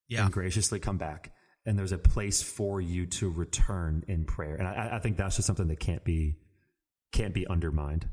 Yeah. 0.08 0.26
and 0.26 0.34
graciously 0.34 0.80
come 0.80 0.97
back. 0.97 1.32
And 1.65 1.80
there's 1.80 1.93
a 1.93 1.97
place 1.97 2.41
for 2.43 2.82
you 2.82 3.06
to 3.08 3.30
return 3.30 4.04
in 4.08 4.26
prayer. 4.26 4.56
And 4.56 4.67
I, 4.67 4.97
I 4.97 4.99
think 4.99 5.15
that's 5.17 5.38
just 5.38 5.47
something 5.47 5.67
that 5.67 5.80
can't 5.80 6.04
be 6.04 6.36
can't 7.13 7.34
be 7.34 7.47
undermined. 7.47 8.10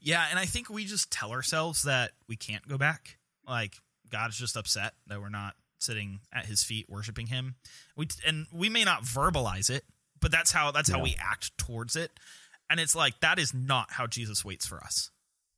Yeah. 0.00 0.26
And 0.30 0.38
I 0.38 0.44
think 0.44 0.68
we 0.70 0.84
just 0.84 1.10
tell 1.10 1.30
ourselves 1.30 1.82
that 1.84 2.12
we 2.28 2.36
can't 2.36 2.66
go 2.68 2.78
back. 2.78 3.18
Like, 3.46 3.76
God's 4.10 4.38
just 4.38 4.56
upset 4.56 4.94
that 5.06 5.20
we're 5.20 5.28
not 5.28 5.54
sitting 5.78 6.20
at 6.32 6.46
his 6.46 6.62
feet 6.62 6.86
worshiping 6.88 7.26
him. 7.26 7.56
We 7.96 8.08
and 8.26 8.46
we 8.52 8.68
may 8.68 8.84
not 8.84 9.02
verbalize 9.02 9.70
it, 9.70 9.84
but 10.20 10.30
that's 10.30 10.52
how 10.52 10.70
that's 10.70 10.88
how 10.88 11.02
we 11.02 11.16
act 11.18 11.56
towards 11.58 11.96
it. 11.96 12.12
And 12.70 12.80
it's 12.80 12.94
like 12.94 13.20
that 13.20 13.38
is 13.38 13.52
not 13.52 13.92
how 13.92 14.06
Jesus 14.06 14.44
waits 14.44 14.66
for 14.66 14.78
us. 14.82 15.10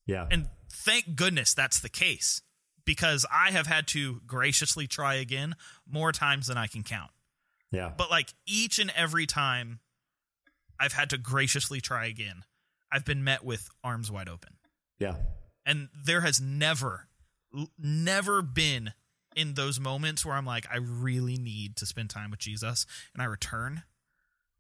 Yeah. 0.07 0.27
And 0.31 0.49
thank 0.71 1.17
goodness 1.17 1.55
that's 1.55 1.81
the 1.81 1.89
case 1.89 2.41
because 2.85 3.27
I 3.33 3.51
have 3.51 3.67
had 3.67 3.87
to 3.89 4.21
graciously 4.27 4.87
try 4.87 5.15
again 5.15 5.55
more 5.89 6.13
times 6.13 6.47
than 6.47 6.57
I 6.57 6.67
can 6.67 6.83
count. 6.83 7.11
yeah. 7.71 7.93
But 7.97 8.11
like 8.11 8.33
each 8.47 8.79
and 8.79 8.93
every 8.97 9.27
time 9.27 9.81
I've 10.81 10.93
had 10.93 11.11
to 11.11 11.19
graciously 11.19 11.81
try 11.81 12.07
again, 12.07 12.45
I've 12.93 13.05
been 13.05 13.25
met 13.25 13.45
with 13.45 13.69
arms 13.83 14.11
wide 14.11 14.29
open. 14.29 14.55
yeah. 14.99 15.17
And 15.69 15.89
there 16.05 16.21
has 16.21 16.41
never, 16.41 17.09
never 17.77 18.41
been 18.41 18.93
in 19.35 19.55
those 19.55 19.81
moments 19.81 20.25
where 20.25 20.37
I'm 20.37 20.47
like, 20.47 20.65
I 20.73 20.77
really 20.77 21.37
need 21.37 21.75
to 21.79 21.87
spend 21.87 22.09
time 22.09 22.31
with 22.31 22.39
Jesus 22.39 22.87
and 23.13 23.21
I 23.21 23.27
return. 23.27 23.83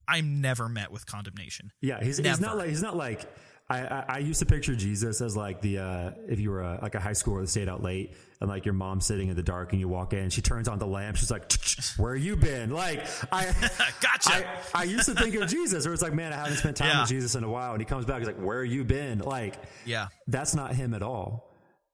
I'm 0.08 0.40
never 0.40 0.68
met 0.68 0.90
with 0.90 1.06
condemnation. 1.06 1.72
Yeah, 1.80 2.02
he's, 2.02 2.18
he's 2.18 2.40
not 2.40 2.56
like 2.56 2.68
he's 2.68 2.82
not 2.82 2.96
like 2.96 3.24
I, 3.68 3.80
I, 3.80 4.04
I 4.08 4.18
used 4.18 4.38
to 4.38 4.46
picture 4.46 4.76
Jesus 4.76 5.20
as 5.20 5.36
like 5.36 5.60
the 5.60 5.78
uh, 5.78 6.10
if 6.28 6.38
you 6.38 6.50
were 6.50 6.62
a, 6.62 6.78
like 6.82 6.94
a 6.94 7.00
high 7.00 7.10
schooler 7.12 7.40
that 7.40 7.48
stayed 7.48 7.68
out 7.68 7.82
late 7.82 8.14
and 8.40 8.48
like 8.48 8.64
your 8.64 8.74
mom's 8.74 9.06
sitting 9.06 9.28
in 9.28 9.34
the 9.34 9.42
dark 9.42 9.72
and 9.72 9.80
you 9.80 9.88
walk 9.88 10.12
in, 10.12 10.30
she 10.30 10.40
turns 10.40 10.68
on 10.68 10.78
the 10.78 10.86
lamp, 10.86 11.16
she's 11.16 11.30
like, 11.32 11.50
"Where 11.96 12.14
you 12.14 12.36
been?" 12.36 12.70
Like 12.70 13.04
I, 13.32 13.46
Gotcha. 14.00 14.48
I, 14.74 14.82
I 14.82 14.84
used 14.84 15.06
to 15.06 15.14
think 15.14 15.34
of 15.34 15.48
Jesus, 15.48 15.84
where 15.84 15.92
it's 15.92 16.02
like, 16.02 16.12
man, 16.14 16.32
I 16.32 16.36
haven't 16.36 16.58
spent 16.58 16.76
time 16.76 16.88
Yeah. 16.90 17.00
with 17.00 17.08
Jesus 17.08 17.34
in 17.34 17.42
a 17.42 17.50
while, 17.50 17.72
and 17.72 17.80
he 17.80 17.84
comes 17.86 18.04
back, 18.04 18.18
he's 18.18 18.26
like, 18.28 18.40
"Where 18.40 18.62
you 18.62 18.84
been?" 18.84 19.18
Like, 19.18 19.56
Yeah. 19.84 20.08
that's 20.28 20.54
not 20.54 20.74
him 20.74 20.94
at 20.94 21.02
all. 21.02 21.52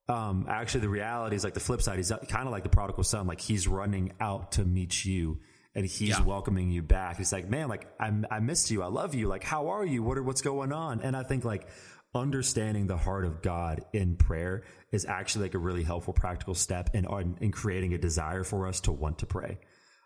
Um, 0.09 0.45
actually, 0.49 0.81
the 0.81 0.89
reality 0.89 1.35
is 1.37 1.43
like 1.43 1.53
the 1.55 1.59
flip 1.61 1.81
side. 1.81 1.97
He's 1.97 2.11
kind 2.27 2.45
of 2.45 2.51
like 2.51 2.63
the 2.63 2.69
prodigal 2.69 3.03
son. 3.05 3.25
Like 3.25 3.39
he's 3.41 3.67
running 3.67 4.11
out 4.19 4.51
to 4.53 4.65
meet 4.65 5.05
you, 5.05 5.39
and 5.75 5.85
he's 5.85 6.09
Yeah. 6.09 6.21
welcoming 6.23 6.69
you 6.71 6.81
back. 6.81 7.17
He's 7.17 7.31
like, 7.33 7.49
man, 7.49 7.67
like 7.69 7.87
I, 7.99 8.11
I 8.29 8.39
missed 8.39 8.69
you. 8.71 8.83
I 8.83 8.87
love 8.87 9.15
you. 9.15 9.27
Like, 9.27 9.43
how 9.43 9.69
are 9.69 9.85
you? 9.85 10.03
What 10.03 10.17
are, 10.17 10.23
what's 10.23 10.41
going 10.41 10.71
on? 10.71 11.01
And 11.01 11.15
I 11.15 11.23
think 11.23 11.43
like 11.45 11.67
understanding 12.15 12.85
the 12.87 12.97
heart 12.97 13.25
of 13.25 13.41
God 13.41 13.81
in 13.91 14.15
prayer 14.15 14.63
is 14.91 15.05
actually 15.05 15.45
like 15.45 15.55
a 15.55 15.59
really 15.59 15.83
helpful 15.83 16.13
practical 16.13 16.53
step 16.53 16.91
in 16.93 17.05
in, 17.05 17.37
in 17.41 17.51
creating 17.51 17.93
a 17.93 17.97
desire 17.97 18.43
for 18.43 18.67
us 18.67 18.81
to 18.81 18.91
want 18.91 19.19
to 19.19 19.25
pray. 19.25 19.57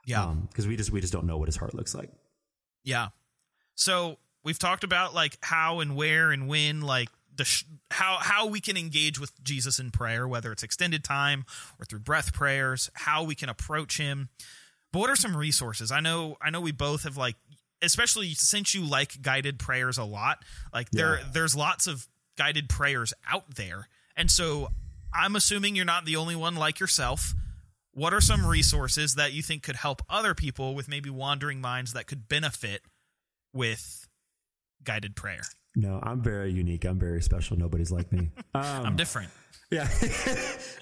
Yeah. 0.06 0.24
Um, 0.24 0.48
because 0.50 0.66
we 0.68 0.78
just 0.78 0.92
we 0.92 1.02
just 1.02 1.12
don't 1.12 1.26
know 1.26 1.38
what 1.38 1.48
his 1.50 1.58
heart 1.58 1.74
looks 1.74 1.94
like. 1.94 2.10
Yeah. 2.84 3.10
So 3.76 4.18
we've 4.46 4.58
talked 4.58 4.86
about 4.86 5.14
like 5.14 5.38
how 5.42 5.82
and 5.82 5.98
where 5.98 6.32
and 6.32 6.48
when, 6.48 6.80
like 6.82 7.10
the 7.36 7.44
sh- 7.44 7.66
how 7.92 8.18
how 8.22 8.48
we 8.48 8.62
can 8.62 8.78
engage 8.78 9.20
with 9.20 9.32
Jesus 9.44 9.80
in 9.80 9.92
prayer, 9.92 10.26
whether 10.28 10.52
it's 10.54 10.64
extended 10.64 11.04
time 11.04 11.44
or 11.78 11.86
through 11.86 12.00
breath 12.00 12.34
prayers, 12.34 12.90
how 12.94 13.24
we 13.24 13.36
can 13.36 13.50
approach 13.50 13.98
Him. 13.98 14.30
But 14.94 15.00
what 15.00 15.10
are 15.10 15.16
some 15.16 15.36
resources? 15.36 15.92
I 15.92 16.00
know 16.00 16.38
I 16.42 16.50
know 16.50 16.62
we 16.62 16.72
both 16.72 17.04
have 17.04 17.18
like, 17.18 17.36
especially 17.82 18.34
since 18.34 18.74
you 18.74 18.84
like 18.84 19.22
guided 19.22 19.60
prayers 19.60 19.98
a 19.98 20.04
lot. 20.04 20.44
Like 20.74 20.90
there 20.92 21.20
Yeah. 21.20 21.26
there's 21.34 21.56
lots 21.56 21.88
of 21.88 22.08
guided 22.38 22.70
prayers 22.70 23.14
out 23.30 23.56
there, 23.56 23.88
and 24.16 24.30
so 24.32 24.70
I'm 25.14 25.36
assuming 25.36 25.76
you're 25.76 25.86
not 25.86 26.06
the 26.06 26.16
only 26.16 26.36
one 26.36 26.56
like 26.56 26.80
yourself. 26.80 27.34
What 27.94 28.14
are 28.14 28.22
some 28.22 28.46
resources 28.46 29.16
that 29.16 29.34
you 29.34 29.42
think 29.42 29.64
could 29.64 29.76
help 29.78 30.04
other 30.08 30.36
people 30.36 30.76
with 30.76 30.88
maybe 30.88 31.10
wandering 31.10 31.60
minds 31.62 31.94
that 31.94 32.06
could 32.06 32.28
benefit 32.30 32.84
with 33.54 34.08
guided 34.84 35.16
prayer? 35.16 35.42
No, 35.76 36.00
I'm 36.04 36.22
very 36.22 36.52
unique. 36.52 36.86
I'm 36.86 37.00
very 37.00 37.22
special. 37.24 37.58
Nobody's 37.58 37.92
like 37.92 38.12
me. 38.12 38.30
Um, 38.56 38.86
I'm 38.86 38.96
different. 38.96 39.30
Yeah. 39.72 39.88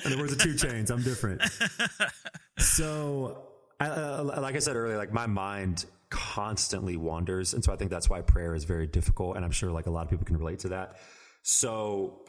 In 0.06 0.12
the 0.12 0.18
words 0.18 0.32
of 0.34 0.40
2 0.40 0.54
Chainz, 0.56 0.90
I'm 0.92 1.02
different. 1.04 1.42
So, 2.58 3.44
I, 3.80 3.88
uh, 3.88 4.40
like 4.42 4.56
I 4.56 4.60
said 4.60 4.76
earlier, 4.76 4.98
like 4.98 5.14
my 5.14 5.28
mind 5.28 5.86
constantly 6.10 6.98
wanders, 6.98 7.54
and 7.54 7.64
so 7.64 7.74
I 7.74 7.76
think 7.76 7.92
that's 7.92 8.10
why 8.10 8.22
prayer 8.22 8.56
is 8.56 8.64
very 8.64 8.88
difficult, 8.88 9.36
and 9.36 9.44
I'm 9.44 9.52
sure 9.52 9.72
like 9.72 9.88
a 9.88 9.92
lot 9.92 10.04
of 10.04 10.10
people 10.10 10.26
can 10.26 10.38
relate 10.38 10.60
to 10.60 10.70
that. 10.70 10.98
So, 11.44 12.22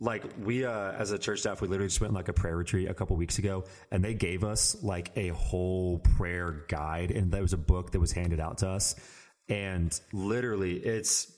like 0.00 0.24
we 0.42 0.64
uh, 0.64 0.92
as 0.92 1.12
a 1.12 1.18
church 1.18 1.40
staff, 1.40 1.60
we 1.60 1.68
literally 1.68 1.88
just 1.88 2.00
went 2.00 2.12
like 2.12 2.28
a 2.28 2.32
prayer 2.32 2.56
retreat 2.56 2.88
a 2.90 2.94
couple 2.94 3.16
weeks 3.16 3.38
ago, 3.38 3.64
and 3.90 4.04
they 4.04 4.14
gave 4.14 4.44
us 4.44 4.82
like 4.82 5.12
a 5.16 5.28
whole 5.28 6.00
prayer 6.00 6.64
guide, 6.68 7.10
and 7.10 7.32
there 7.32 7.42
was 7.42 7.52
a 7.52 7.58
book 7.58 7.92
that 7.92 8.00
was 8.00 8.12
handed 8.12 8.40
out 8.40 8.58
to 8.58 8.68
us, 8.68 8.94
and 9.48 9.98
literally 10.12 10.74
it's 10.76 11.32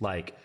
like 0.00 0.36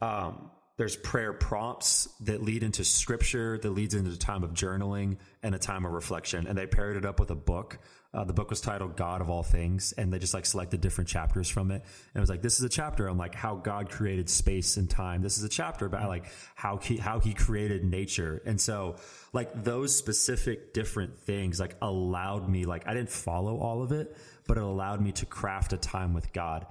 um, 0.00 0.50
there's 0.76 0.96
prayer 0.96 1.32
prompts 1.32 2.08
that 2.20 2.42
lead 2.42 2.62
into 2.62 2.84
scripture 2.84 3.58
that 3.58 3.70
leads 3.70 3.94
into 3.94 4.10
a 4.10 4.16
time 4.16 4.42
of 4.42 4.52
journaling 4.52 5.18
and 5.42 5.54
a 5.54 5.58
time 5.58 5.84
of 5.84 5.92
reflection. 5.92 6.46
And 6.46 6.58
they 6.58 6.66
paired 6.66 6.96
it 6.96 7.04
up 7.04 7.20
with 7.20 7.30
a 7.30 7.36
book. 7.36 7.78
Uh, 8.12 8.24
the 8.24 8.32
book 8.32 8.50
was 8.50 8.60
titled 8.60 8.96
god 8.96 9.20
of 9.20 9.28
all 9.28 9.42
things 9.42 9.92
and 9.98 10.12
they 10.12 10.20
just 10.20 10.34
like 10.34 10.46
selected 10.46 10.80
different 10.80 11.08
chapters 11.08 11.48
from 11.48 11.70
it. 11.70 11.82
And 11.82 12.16
it 12.16 12.20
was 12.20 12.30
like 12.30 12.42
this 12.42 12.58
is 12.58 12.64
a 12.64 12.68
chapter 12.68 13.08
on 13.08 13.18
like 13.18 13.34
how 13.34 13.56
god 13.56 13.90
created 13.90 14.28
space 14.28 14.76
and 14.76 14.88
time. 14.90 15.22
This 15.22 15.38
is 15.38 15.44
a 15.44 15.48
chapter 15.48 15.86
about 15.86 16.08
like 16.08 16.26
how 16.54 16.76
he 16.76 16.96
how 16.96 17.20
he 17.20 17.34
created 17.34 17.84
nature. 17.84 18.42
And 18.44 18.60
so 18.60 18.96
like 19.34 19.64
those 19.64 19.94
specific 19.94 20.72
different 20.72 21.18
things 21.18 21.60
like 21.60 21.76
allowed 21.82 22.48
me 22.48 22.64
like 22.64 22.86
i 22.86 22.94
didn't 22.94 23.10
follow 23.10 23.58
all 23.58 23.82
of 23.82 23.92
it 23.92 24.16
but 24.46 24.56
it 24.56 24.62
allowed 24.62 25.00
me 25.02 25.12
to 25.12 25.26
craft 25.26 25.72
a 25.74 25.76
time 25.76 26.14
with 26.14 26.32
god 26.32 26.66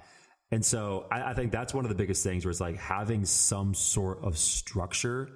and 0.53 0.63
so 0.65 1.07
I, 1.11 1.31
I 1.31 1.33
think 1.33 1.51
that's 1.51 1.73
one 1.73 1.85
of 1.85 1.89
the 1.89 1.95
biggest 1.95 2.23
things 2.23 2.45
where 2.45 2.51
it's 2.51 2.61
like 2.61 2.77
having 2.77 3.25
some 3.25 3.73
sort 3.73 4.23
of 4.23 4.37
structure. 4.37 5.29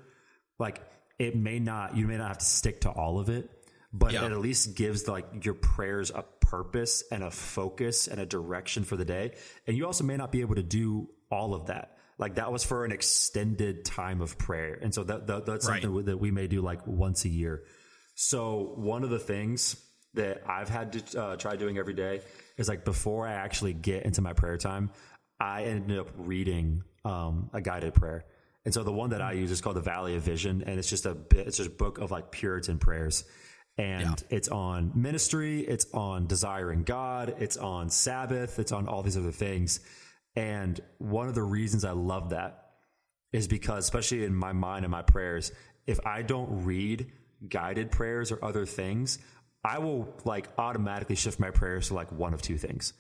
Like 0.60 0.82
it 1.20 1.36
may 1.36 1.60
not, 1.60 1.96
you 1.98 2.08
may 2.08 2.18
not 2.18 2.28
have 2.28 2.38
to 2.38 2.46
stick 2.46 2.82
to 2.82 2.90
all 2.90 3.20
of 3.20 3.30
it, 3.30 3.50
but 3.92 4.12
Yeah. 4.14 4.26
it 4.26 4.32
at 4.32 4.38
least 4.40 4.76
gives 4.76 5.08
like 5.08 5.44
your 5.46 5.54
prayers 5.56 6.12
a 6.12 6.24
purpose 6.42 7.04
and 7.12 7.24
a 7.24 7.32
focus 7.32 8.08
and 8.08 8.20
a 8.22 8.26
direction 8.26 8.84
for 8.84 8.96
the 8.96 9.06
day. 9.06 9.34
And 9.66 9.76
you 9.76 9.86
also 9.86 10.04
may 10.04 10.18
not 10.18 10.32
be 10.32 10.42
able 10.42 10.56
to 10.56 10.64
do 10.64 11.10
all 11.32 11.54
of 11.54 11.66
that. 11.68 11.98
Like 12.20 12.36
that 12.36 12.52
was 12.52 12.64
for 12.64 12.86
an 12.86 12.92
extended 12.92 13.86
time 13.86 14.22
of 14.22 14.38
prayer. 14.38 14.78
And 14.82 14.94
so 14.94 15.04
that, 15.04 15.28
that 15.28 15.46
that's 15.46 15.68
Right. 15.68 15.82
something 15.82 16.06
that 16.06 16.18
we 16.18 16.32
may 16.32 16.48
do 16.48 16.62
like 16.62 16.86
once 16.88 17.26
a 17.26 17.30
year. 17.30 17.64
So 18.16 18.74
one 18.76 19.04
of 19.04 19.10
the 19.10 19.20
things 19.20 19.76
that 20.14 20.44
I've 20.48 20.70
had 20.70 20.94
to 20.94 21.22
uh, 21.22 21.36
try 21.36 21.56
doing 21.56 21.78
every 21.78 21.94
day 21.94 22.22
is 22.58 22.68
like 22.68 22.84
before 22.86 23.28
I 23.28 23.34
actually 23.34 23.74
get 23.74 24.04
into 24.04 24.22
my 24.22 24.34
prayer 24.34 24.58
time, 24.58 24.90
I 25.40 25.66
ended 25.66 26.00
up 26.00 26.10
reading 26.18 26.84
um, 27.06 27.50
a 27.54 27.62
guided 27.62 27.94
prayer. 27.94 28.26
And 28.66 28.74
so 28.74 28.84
the 28.84 28.92
one 28.92 29.12
that 29.12 29.22
I 29.22 29.34
use 29.34 29.52
is 29.52 29.62
called 29.62 29.78
the 29.78 29.82
Valley 29.82 30.16
of 30.16 30.24
Vision, 30.24 30.64
and 30.66 30.78
it's 30.78 30.90
just 30.90 31.06
a 31.06 31.14
bit, 31.14 31.48
it's 31.48 31.58
just 31.58 31.70
a 31.70 31.74
book 31.74 32.00
of 32.00 32.12
like 32.12 32.32
Puritan 32.32 32.80
prayers, 32.80 33.24
and 33.78 34.22
it's 34.30 34.50
on 34.50 34.92
ministry, 34.96 35.62
it's 35.62 35.86
on 35.94 36.28
desiring 36.28 36.84
God, 36.84 37.36
it's 37.40 37.56
on 37.56 37.90
Sabbath, 37.90 38.60
it's 38.60 38.72
on 38.72 38.88
all 38.88 39.04
these 39.04 39.18
other 39.18 39.32
things. 39.32 39.80
And 40.36 40.80
one 40.98 41.28
of 41.28 41.36
the 41.36 41.44
reasons 41.44 41.86
I 41.86 41.92
love 41.92 42.32
that 42.32 42.72
is 43.32 43.48
because, 43.48 43.86
especially 43.86 44.26
in 44.26 44.36
my 44.36 44.52
mind 44.52 44.84
and 44.84 44.92
my 44.92 45.02
prayers, 45.02 45.52
if 45.86 46.00
I 46.06 46.22
don't 46.22 46.66
read 46.66 47.12
guided 47.48 47.92
prayers 47.92 48.32
or 48.32 48.44
other 48.44 48.66
things, 48.66 49.20
I 49.64 49.80
will 49.80 50.14
like 50.24 50.48
automatically 50.58 51.16
shift 51.16 51.40
my 51.40 51.52
prayers 51.52 51.88
to 51.90 51.94
like 51.94 52.12
one 52.12 52.34
of 52.34 52.42
two 52.42 52.58
things. 52.58 52.94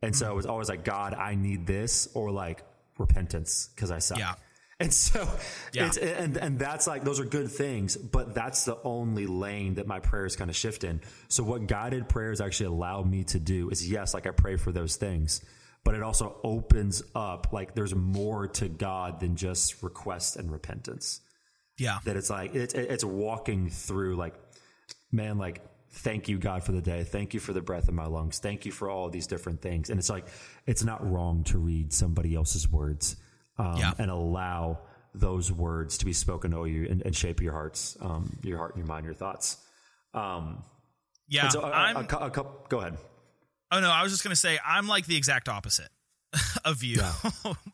And 0.00 0.14
so 0.14 0.30
it 0.30 0.34
was 0.36 0.46
always 0.46 0.68
like, 0.68 0.84
God, 0.84 1.12
I 1.14 1.34
need 1.34 1.66
this, 1.66 2.08
or 2.14 2.30
like 2.30 2.62
repentance 2.98 3.68
because 3.74 3.90
I 3.90 3.98
suck. 3.98 4.18
Yeah. 4.18 4.34
And 4.80 4.94
so 4.94 5.28
Yeah. 5.72 5.88
it's 5.88 5.96
and 5.96 6.36
and 6.36 6.56
that's 6.56 6.86
like 6.86 7.02
those 7.02 7.18
are 7.18 7.24
good 7.24 7.50
things, 7.50 7.96
but 7.96 8.32
that's 8.32 8.64
the 8.64 8.78
only 8.84 9.26
lane 9.26 9.74
that 9.74 9.88
my 9.88 9.98
prayers 9.98 10.36
kind 10.36 10.48
of 10.50 10.54
shift 10.56 10.84
in. 10.84 11.00
So 11.26 11.42
what 11.42 11.66
guided 11.66 12.08
prayers 12.08 12.40
actually 12.40 12.66
allow 12.66 13.02
me 13.02 13.24
to 13.24 13.40
do 13.40 13.70
is 13.70 13.90
yes, 13.90 14.14
like 14.14 14.28
I 14.28 14.30
pray 14.30 14.56
for 14.56 14.70
those 14.70 14.94
things, 14.94 15.42
but 15.82 15.96
it 15.96 16.02
also 16.04 16.38
opens 16.44 17.02
up 17.16 17.52
like 17.52 17.74
there's 17.74 17.92
more 17.94 18.46
to 18.46 18.68
God 18.68 19.18
than 19.18 19.34
just 19.34 19.82
request 19.82 20.36
and 20.36 20.48
repentance. 20.52 21.22
Yeah. 21.76 21.98
That 22.04 22.16
it's 22.16 22.30
like 22.30 22.54
it's 22.54 22.74
it's 22.74 23.04
walking 23.04 23.70
through 23.70 24.14
like 24.14 24.34
man 25.10 25.38
like 25.38 25.60
thank 25.90 26.28
you 26.28 26.38
God 26.38 26.62
for 26.64 26.72
the 26.72 26.80
day. 26.82 27.04
Thank 27.04 27.34
you 27.34 27.40
for 27.40 27.52
the 27.52 27.60
breath 27.62 27.88
in 27.88 27.94
my 27.94 28.06
lungs. 28.06 28.38
Thank 28.38 28.66
you 28.66 28.72
for 28.72 28.90
all 28.90 29.06
of 29.06 29.12
these 29.12 29.26
different 29.26 29.60
things. 29.62 29.90
And 29.90 29.98
it's 29.98 30.10
like 30.10 30.26
it's 30.66 30.84
not 30.84 31.08
wrong 31.10 31.44
to 31.44 31.58
read 31.58 31.92
somebody 31.92 32.34
else's 32.34 32.70
words 32.70 33.16
um, 33.58 33.76
Yeah. 33.78 33.92
and 33.98 34.10
allow 34.10 34.80
those 35.14 35.50
words 35.50 35.98
to 35.98 36.04
be 36.04 36.12
spoken 36.12 36.54
over 36.54 36.66
you 36.68 36.86
and, 36.88 37.02
and 37.02 37.16
shape 37.16 37.40
your 37.40 37.52
hearts, 37.52 37.96
um, 38.00 38.38
your 38.42 38.58
heart, 38.58 38.76
your 38.76 38.86
mind, 38.86 39.04
your 39.04 39.14
thoughts. 39.14 39.56
Um, 40.14 40.62
Yeah. 41.28 41.48
so 41.48 41.62
a, 41.62 41.70
I'm, 41.70 41.96
a, 41.96 42.00
a 42.00 42.30
couple, 42.30 42.66
go 42.68 42.80
ahead. 42.80 42.96
oh 43.72 43.80
no, 43.80 43.90
I 43.90 44.02
was 44.02 44.12
just 44.12 44.22
gonna 44.22 44.36
say 44.36 44.58
I'm 44.64 44.86
like 44.86 45.06
the 45.06 45.16
exact 45.16 45.48
opposite 45.48 45.88
of 46.64 46.82
you. 46.84 47.00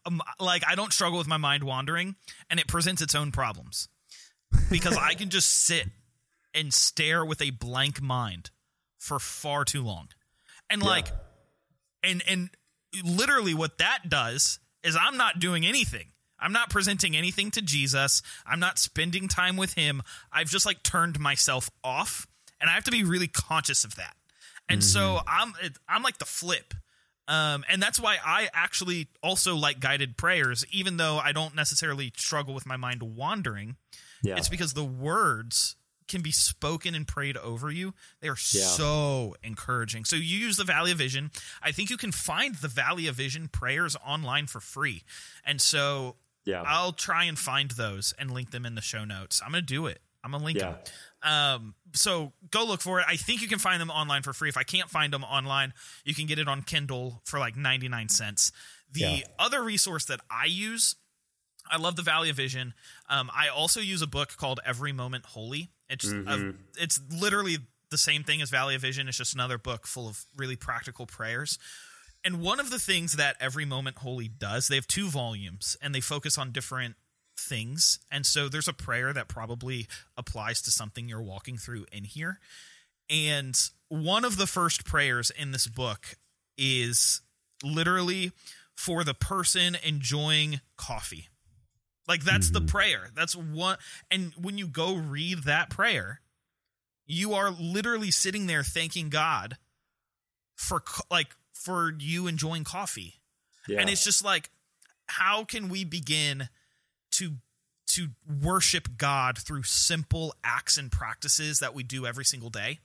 Um, 0.06 0.20
like 0.38 0.62
I 0.68 0.74
don't 0.74 0.92
struggle 0.92 1.16
with 1.16 1.26
my 1.26 1.38
mind 1.38 1.64
wandering, 1.64 2.14
and 2.50 2.60
it 2.60 2.68
presents 2.68 3.00
its 3.00 3.14
own 3.14 3.32
problems 3.32 3.88
because 4.70 4.98
I 4.98 5.14
can 5.14 5.30
just 5.30 5.48
sit 5.50 5.86
and 6.54 6.72
stare 6.72 7.24
with 7.24 7.42
a 7.42 7.50
blank 7.50 8.00
mind 8.00 8.50
for 8.98 9.18
far 9.18 9.64
too 9.64 9.82
long, 9.82 10.08
and 10.70 10.82
like, 10.82 11.08
and 12.02 12.22
and 12.28 12.50
literally 13.04 13.54
what 13.54 13.78
that 13.78 14.08
does 14.08 14.58
is 14.82 14.96
I'm 14.96 15.16
not 15.16 15.40
doing 15.40 15.66
anything. 15.66 16.06
I'm 16.38 16.52
not 16.52 16.68
presenting 16.70 17.16
anything 17.16 17.50
to 17.52 17.62
Jesus. 17.62 18.20
I'm 18.46 18.60
not 18.60 18.78
spending 18.78 19.28
time 19.28 19.56
with 19.56 19.74
him. 19.74 20.02
I've 20.32 20.48
just 20.50 20.66
like 20.66 20.82
turned 20.82 21.18
myself 21.18 21.70
off 21.82 22.26
and 22.60 22.68
I 22.68 22.74
have 22.74 22.84
to 22.84 22.90
be 22.90 23.02
really 23.02 23.28
conscious 23.28 23.84
of 23.84 23.96
that. 23.96 24.14
And 24.68 24.82
so 24.84 25.20
I'm 25.26 25.54
it- 25.62 25.78
I'm 25.88 26.02
like 26.02 26.18
the 26.18 26.24
flip. 26.26 26.74
Um, 27.28 27.64
and 27.70 27.82
that's 27.82 27.98
why 27.98 28.18
I 28.22 28.48
actually 28.52 29.08
also 29.22 29.56
like 29.56 29.80
guided 29.80 30.18
prayers, 30.18 30.66
even 30.70 30.98
though 30.98 31.16
I 31.16 31.32
don't 31.32 31.54
necessarily 31.54 32.12
struggle 32.16 32.52
with 32.52 32.66
my 32.66 32.76
mind 32.76 33.02
wandering. 33.02 33.76
Yeah. 34.22 34.36
It's 34.36 34.50
because 34.50 34.74
the 34.74 34.84
words 34.84 35.76
can 36.08 36.20
be 36.22 36.30
spoken 36.32 36.94
and 36.94 37.06
prayed 37.08 37.36
over 37.36 37.70
you. 37.70 37.94
They 38.20 38.28
are 38.28 38.36
so 38.36 39.36
encouraging. 39.42 40.04
So 40.04 40.16
you 40.16 40.36
use 40.38 40.56
the 40.56 40.64
Valley 40.64 40.92
of 40.92 40.98
Vision. 40.98 41.30
I 41.62 41.72
think 41.72 41.90
you 41.90 41.96
can 41.96 42.12
find 42.12 42.54
the 42.56 42.68
Valley 42.68 43.06
of 43.06 43.14
Vision 43.16 43.48
prayers 43.48 43.96
online 44.06 44.46
for 44.46 44.60
free. 44.60 45.02
And 45.44 45.60
so 45.60 46.16
Yeah. 46.44 46.62
I'll 46.66 46.92
try 46.92 47.24
and 47.24 47.38
find 47.38 47.70
those 47.70 48.12
and 48.18 48.30
link 48.30 48.50
them 48.50 48.66
in 48.66 48.74
the 48.74 48.82
show 48.82 49.04
notes. 49.06 49.40
I'm 49.42 49.50
gonna 49.52 49.62
do 49.62 49.86
it. 49.86 50.02
I'm 50.22 50.30
gonna 50.32 50.44
link 50.44 50.58
Yeah. 50.58 50.72
them. 50.72 50.80
Um, 51.22 51.74
so 51.94 52.34
go 52.50 52.64
look 52.66 52.82
for 52.82 53.00
it. 53.00 53.06
I 53.08 53.16
think 53.16 53.40
you 53.40 53.48
can 53.48 53.58
find 53.58 53.80
them 53.80 53.90
online 53.90 54.22
for 54.22 54.32
free. 54.34 54.50
If 54.50 54.56
I 54.58 54.62
can't 54.62 54.90
find 54.90 55.10
them 55.12 55.24
online, 55.24 55.72
you 56.04 56.14
can 56.14 56.26
get 56.26 56.38
it 56.38 56.48
on 56.48 56.62
Kindle 56.62 57.22
for 57.24 57.38
like 57.38 57.56
99 57.56 58.08
cents. 58.10 58.52
The 58.90 59.00
Yeah. 59.00 59.20
other 59.38 59.62
resource 59.62 60.04
that 60.06 60.20
I 60.30 60.44
use, 60.44 60.96
I 61.70 61.78
love 61.78 61.96
the 61.96 62.02
Valley 62.02 62.28
of 62.28 62.36
Vision. 62.36 62.74
Um, 63.08 63.30
I 63.34 63.48
also 63.48 63.80
use 63.80 64.02
a 64.02 64.06
book 64.06 64.36
called 64.36 64.60
Every 64.66 64.92
Moment 64.92 65.24
Holy. 65.26 65.70
It's 65.94 66.12
uh, 66.12 66.52
it's 66.76 67.00
literally 67.10 67.58
the 67.90 67.98
same 67.98 68.24
thing 68.24 68.42
as 68.42 68.50
Valley 68.50 68.74
of 68.74 68.82
Vision. 68.82 69.08
It's 69.08 69.18
just 69.18 69.34
another 69.34 69.58
book 69.58 69.86
full 69.86 70.08
of 70.08 70.24
really 70.36 70.56
practical 70.56 71.06
prayers. 71.06 71.58
And 72.24 72.40
one 72.40 72.58
of 72.58 72.70
the 72.70 72.78
things 72.78 73.12
that 73.14 73.36
Every 73.38 73.64
Moment 73.64 73.98
Holy 73.98 74.28
does, 74.28 74.68
they 74.68 74.76
have 74.76 74.86
two 74.86 75.08
volumes 75.08 75.76
and 75.82 75.94
they 75.94 76.00
focus 76.00 76.38
on 76.38 76.52
different 76.52 76.96
things. 77.38 77.98
And 78.10 78.24
so 78.24 78.48
there's 78.48 78.68
a 78.68 78.72
prayer 78.72 79.12
that 79.12 79.28
probably 79.28 79.86
applies 80.16 80.62
to 80.62 80.70
something 80.70 81.08
you're 81.08 81.22
walking 81.22 81.58
through 81.58 81.86
in 81.92 82.04
here. 82.04 82.38
And 83.10 83.58
one 83.88 84.24
of 84.24 84.38
the 84.38 84.46
first 84.46 84.84
prayers 84.84 85.30
in 85.30 85.50
this 85.52 85.66
book 85.66 86.16
is 86.56 87.20
literally 87.62 88.32
for 88.74 89.04
the 89.04 89.14
person 89.14 89.76
enjoying 89.84 90.60
coffee. 90.76 91.28
Like 92.06 92.22
that's 92.24 92.50
the 92.50 92.60
mm-hmm. 92.60 92.66
prayer. 92.66 93.10
That's 93.14 93.34
one 93.34 93.78
and 94.10 94.32
when 94.40 94.58
you 94.58 94.66
go 94.66 94.94
read 94.94 95.44
that 95.44 95.70
prayer, 95.70 96.20
you 97.06 97.34
are 97.34 97.50
literally 97.50 98.10
sitting 98.10 98.46
there 98.46 98.62
thanking 98.62 99.08
God 99.08 99.56
for 100.54 100.80
co- 100.80 101.04
like 101.10 101.28
for 101.52 101.92
you 101.98 102.26
enjoying 102.26 102.64
coffee. 102.64 103.14
Yeah. 103.66 103.80
And 103.80 103.88
it's 103.88 104.04
just 104.04 104.24
like 104.24 104.50
how 105.06 105.44
can 105.44 105.68
we 105.68 105.84
begin 105.84 106.48
to 107.12 107.32
to 107.86 108.08
worship 108.42 108.96
God 108.96 109.38
through 109.38 109.62
simple 109.62 110.34
acts 110.42 110.76
and 110.76 110.90
practices 110.90 111.60
that 111.60 111.74
we 111.74 111.82
do 111.82 112.06
every 112.06 112.24
single 112.24 112.50
day? 112.50 112.80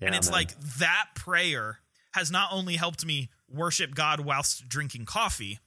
and 0.00 0.14
it's 0.14 0.28
man. 0.28 0.34
like 0.40 0.60
that 0.78 1.08
prayer 1.14 1.80
has 2.12 2.30
not 2.30 2.50
only 2.52 2.76
helped 2.76 3.04
me 3.04 3.30
worship 3.48 3.94
God 3.94 4.20
whilst 4.20 4.68
drinking 4.68 5.04
coffee, 5.04 5.58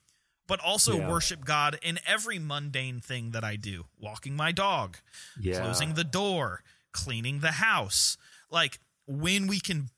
but 0.50 0.60
also 0.60 0.98
Yeah. 0.98 1.08
worship 1.08 1.46
God 1.46 1.80
in 1.82 2.00
every 2.06 2.40
mundane 2.40 3.00
thing 3.00 3.32
that 3.32 3.44
I 3.46 3.56
do. 3.56 3.88
Walking 3.98 4.36
my 4.36 4.52
dog, 4.52 4.98
Yeah. 5.40 5.62
closing 5.62 5.94
the 5.94 6.04
door, 6.04 6.64
cleaning 6.92 7.40
the 7.40 7.54
house. 7.54 8.18
Like 8.50 8.80
when 9.06 9.48
we 9.48 9.60
can 9.62 9.92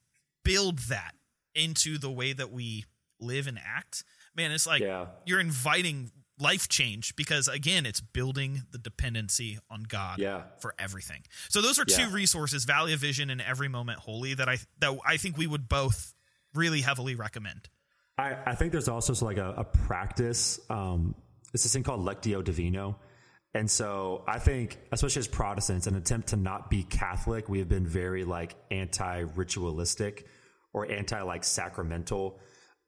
build 0.44 0.80
that 0.90 1.16
into 1.56 1.98
the 1.98 2.12
way 2.12 2.34
that 2.34 2.52
we 2.52 2.86
live 3.20 3.48
and 3.48 3.58
act, 3.58 4.04
man, 4.36 4.52
it's 4.52 4.68
like 4.68 4.82
Yeah. 4.82 5.08
you're 5.26 5.40
inviting 5.40 6.12
life 6.38 6.68
change 6.68 7.16
because 7.16 7.48
again, 7.48 7.86
it's 7.86 8.02
building 8.02 8.64
the 8.72 8.78
dependency 8.80 9.60
on 9.70 9.84
God 9.84 10.20
Yeah. 10.20 10.44
for 10.60 10.74
everything. 10.80 11.24
So 11.50 11.62
those 11.62 11.78
are 11.80 11.86
two 11.86 12.10
resources, 12.10 12.66
Valley 12.66 12.94
of 12.94 13.00
Vision 13.00 13.30
and 13.30 13.40
Every 13.42 13.68
Moment 13.68 14.00
Holy 14.00 14.34
that 14.34 14.50
I 14.50 14.60
that 14.80 14.98
I 15.06 15.18
think 15.18 15.38
we 15.38 15.48
would 15.48 15.70
both 15.70 16.14
really 16.54 16.82
heavily 16.82 17.16
recommend. 17.16 17.70
I, 18.22 18.38
I 18.46 18.56
think 18.56 18.72
there's 18.72 18.88
also 18.88 19.26
like 19.26 19.38
a, 19.38 19.54
a 19.58 19.64
practice. 19.64 20.60
Um, 20.70 21.16
it's 21.54 21.64
this 21.64 21.74
thing 21.74 21.84
called 21.84 22.06
Lectio 22.06 22.44
Divina. 22.44 22.96
And 23.54 23.70
so 23.70 24.24
I 24.28 24.40
think, 24.40 24.78
especially 24.92 25.22
as 25.22 25.28
Protestants, 25.28 25.88
an 25.88 25.96
attempt 25.96 26.30
to 26.30 26.38
not 26.38 26.70
be 26.70 26.84
Catholic, 26.84 27.50
we 27.50 27.60
have 27.60 27.68
been 27.68 27.86
very 27.86 28.24
like 28.24 28.56
anti 28.70 29.20
ritualistic 29.36 30.26
or 30.72 30.90
anti 30.90 31.22
like 31.22 31.44
sacramental. 31.44 32.40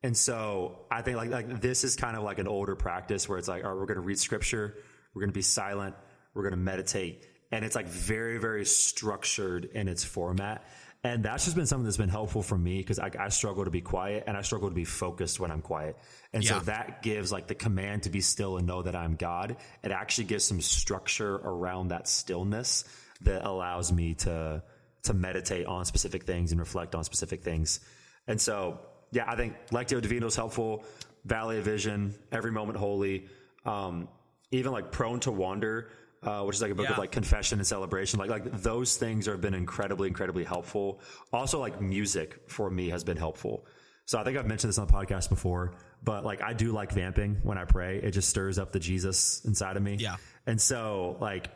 And 0.03 0.15
so 0.15 0.85
I 0.91 1.01
think 1.01 1.17
like 1.17 1.31
like 1.31 1.61
this 1.61 1.83
is 1.83 1.95
kind 1.95 2.15
of 2.15 2.23
like 2.23 2.39
an 2.39 2.47
older 2.47 2.75
practice 2.75 3.27
where 3.27 3.37
it's 3.37 3.47
like, 3.47 3.63
all 3.63 3.71
right, 3.71 3.79
we're 3.79 3.87
going 3.87 3.95
to 3.95 4.01
read 4.01 4.19
scripture, 4.19 4.75
we're 5.13 5.21
going 5.21 5.31
to 5.31 5.37
be 5.37 5.41
silent, 5.41 5.95
we're 6.33 6.43
going 6.43 6.51
to 6.51 6.57
meditate, 6.57 7.25
and 7.51 7.65
it's 7.65 7.75
like 7.75 7.87
very 7.87 8.37
very 8.37 8.65
structured 8.65 9.65
in 9.65 9.87
its 9.87 10.03
format. 10.03 10.63
And 11.05 11.23
that's 11.23 11.43
just 11.43 11.57
been 11.57 11.65
something 11.65 11.83
that's 11.83 11.97
been 11.97 12.07
helpful 12.07 12.41
for 12.41 12.57
me 12.57 12.77
because 12.77 12.97
I, 12.97 13.11
I 13.19 13.27
struggle 13.27 13.65
to 13.65 13.71
be 13.71 13.81
quiet 13.81 14.23
and 14.25 14.37
I 14.37 14.41
struggle 14.41 14.69
to 14.69 14.75
be 14.75 14.85
focused 14.85 15.37
when 15.37 15.51
I'm 15.51 15.61
quiet. 15.61 15.97
And 16.31 16.43
so 16.45 16.59
that 16.61 17.01
gives 17.01 17.29
like 17.29 17.47
the 17.47 17.55
command 17.55 18.03
to 18.03 18.09
be 18.09 18.21
still 18.21 18.55
and 18.57 18.65
know 18.65 18.81
that 18.81 18.95
I'm 18.95 19.15
God. 19.15 19.57
It 19.83 19.91
actually 19.91 20.25
gives 20.25 20.45
some 20.45 20.61
structure 20.61 21.35
around 21.35 21.89
that 21.89 22.07
stillness 22.07 22.85
that 23.21 23.45
allows 23.45 23.91
me 23.91 24.13
to 24.15 24.63
to 25.03 25.13
meditate 25.13 25.65
on 25.65 25.83
specific 25.83 26.23
things 26.23 26.51
and 26.51 26.59
reflect 26.61 26.95
on 26.95 27.03
specific 27.03 27.41
things. 27.41 27.81
And 28.25 28.39
so, 28.39 28.79
yeah, 29.11 29.25
I 29.27 29.35
think 29.35 29.55
Lectio 29.71 30.01
Divina 30.01 30.25
is 30.27 30.35
helpful. 30.37 30.85
Valley 31.25 31.57
of 31.57 31.65
Vision, 31.65 32.15
Every 32.31 32.51
Moment 32.51 32.77
Holy, 32.77 33.27
um, 33.65 34.07
even 34.51 34.71
like 34.71 34.91
Prone 34.91 35.19
to 35.21 35.31
Wander, 35.31 35.89
uh, 36.25 36.43
which 36.43 36.55
is 36.57 36.61
like 36.61 36.71
a 36.71 36.75
book 36.75 36.85
Yeah. 36.85 36.93
of 36.93 36.97
like 36.97 37.11
confession 37.11 37.59
and 37.59 37.67
celebration. 37.67 38.19
Like 38.19 38.29
like 38.29 38.51
those 38.61 38.97
things 38.97 39.25
have 39.27 39.41
been 39.41 39.53
incredibly, 39.53 40.07
incredibly 40.07 40.43
helpful. 40.43 41.01
Also, 41.31 41.59
like 41.59 41.81
music 41.81 42.49
for 42.49 42.69
me 42.69 42.89
has 42.89 43.03
been 43.03 43.17
helpful. 43.17 43.65
So 44.05 44.19
I 44.19 44.23
think 44.23 44.37
I've 44.37 44.45
mentioned 44.47 44.69
this 44.69 44.77
on 44.77 44.87
the 44.87 44.93
podcast 44.93 45.29
before, 45.29 45.75
but 46.03 46.25
like 46.25 46.41
I 46.41 46.53
do 46.53 46.71
like 46.73 46.91
vamping 46.91 47.39
when 47.43 47.57
I 47.57 47.65
pray. 47.65 47.99
It 47.99 48.11
just 48.11 48.27
stirs 48.29 48.59
up 48.59 48.71
the 48.73 48.79
Jesus 48.79 49.41
inside 49.45 49.77
of 49.77 49.83
me. 49.83 49.95
Yeah. 49.95 50.17
And 50.45 50.59
so 50.59 51.17
like 51.21 51.49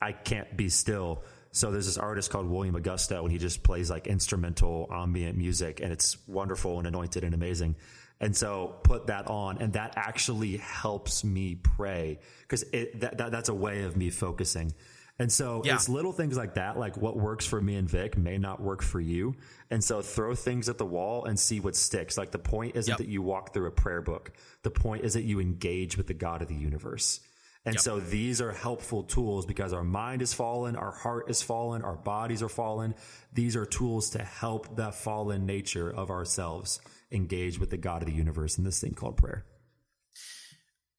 I 0.00 0.12
can't 0.12 0.56
be 0.56 0.68
still. 0.70 1.22
So 1.52 1.72
there's 1.72 1.86
this 1.86 1.98
artist 1.98 2.30
called 2.30 2.46
William 2.48 2.74
Augusto 2.74 3.22
and 3.22 3.30
he 3.32 3.36
just 3.38 3.62
plays 3.62 3.90
like 3.90 4.06
instrumental 4.06 4.88
ambient 4.92 5.36
music 5.36 5.80
and 5.80 5.92
it's 5.92 6.16
wonderful 6.28 6.78
and 6.78 6.86
anointed 6.86 7.24
and 7.24 7.34
amazing. 7.34 7.74
And 8.20 8.36
so 8.36 8.74
put 8.84 9.06
that 9.06 9.28
on 9.28 9.58
and 9.58 9.72
that 9.72 9.94
actually 9.96 10.58
helps 10.58 11.24
me 11.24 11.54
pray 11.54 12.18
because 12.42 12.64
that, 12.70 13.16
that, 13.18 13.30
that's 13.30 13.48
a 13.48 13.54
way 13.54 13.84
of 13.84 13.96
me 13.96 14.10
focusing. 14.10 14.74
And 15.18 15.30
so 15.32 15.62
Yeah. 15.64 15.74
it's 15.74 15.88
little 15.88 16.12
things 16.12 16.36
like 16.36 16.54
that, 16.54 16.78
like 16.78 16.96
what 16.96 17.16
works 17.16 17.46
for 17.46 17.60
me 17.60 17.76
and 17.76 17.88
Vic 17.88 18.16
may 18.18 18.38
not 18.38 18.60
work 18.60 18.82
for 18.82 19.00
you. 19.00 19.34
And 19.70 19.82
so 19.82 20.00
throw 20.02 20.34
things 20.34 20.68
at 20.68 20.76
the 20.78 20.86
wall 20.86 21.24
and 21.24 21.38
see 21.38 21.60
what 21.60 21.76
sticks. 21.76 22.16
Like 22.18 22.30
the 22.30 22.38
point 22.38 22.76
isn't 22.76 22.92
Yep. 22.92 22.98
that 22.98 23.08
you 23.08 23.22
walk 23.22 23.52
through 23.54 23.66
a 23.66 23.70
prayer 23.70 24.02
book. 24.02 24.32
The 24.62 24.70
point 24.70 25.04
is 25.04 25.14
that 25.14 25.24
you 25.24 25.40
engage 25.40 25.96
with 25.96 26.06
the 26.06 26.14
God 26.14 26.42
of 26.42 26.48
the 26.48 26.54
universe. 26.54 27.20
And 27.66 27.74
Yep. 27.74 27.82
so 27.82 28.00
these 28.00 28.40
are 28.40 28.52
helpful 28.52 29.02
tools 29.02 29.44
because 29.44 29.74
our 29.74 29.84
mind 29.84 30.22
is 30.22 30.32
fallen, 30.32 30.76
our 30.76 30.92
heart 30.92 31.28
is 31.28 31.42
fallen, 31.42 31.82
our 31.82 31.96
bodies 31.96 32.42
are 32.42 32.48
fallen. 32.48 32.94
These 33.34 33.56
are 33.56 33.66
tools 33.66 34.10
to 34.10 34.22
help 34.22 34.76
that 34.76 34.94
fallen 34.94 35.44
nature 35.44 35.90
of 35.90 36.10
ourselves 36.10 36.80
engage 37.12 37.58
with 37.58 37.70
the 37.70 37.76
God 37.76 38.02
of 38.02 38.06
the 38.08 38.14
universe 38.14 38.56
in 38.58 38.64
this 38.64 38.80
thing 38.80 38.94
called 38.94 39.16
prayer. 39.16 39.44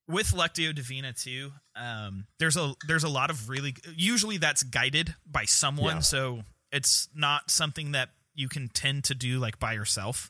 with 0.07 0.31
Lectio 0.31 0.73
Divina 0.75 1.13
too, 1.13 1.51
um, 1.75 2.25
there's 2.39 2.57
a 2.57 2.73
there's 2.87 3.03
a 3.03 3.09
lot 3.09 3.29
of 3.29 3.47
really 3.49 3.75
usually 3.95 4.37
that's 4.37 4.63
guided 4.63 5.15
by 5.25 5.45
someone, 5.45 5.95
Yeah. 5.97 5.99
so 6.01 6.41
it's 6.71 7.07
not 7.15 7.49
something 7.49 7.91
that 7.93 8.09
you 8.33 8.49
can 8.49 8.67
tend 8.69 9.03
to 9.05 9.15
do 9.15 9.39
like 9.39 9.59
by 9.59 9.73
yourself. 9.73 10.29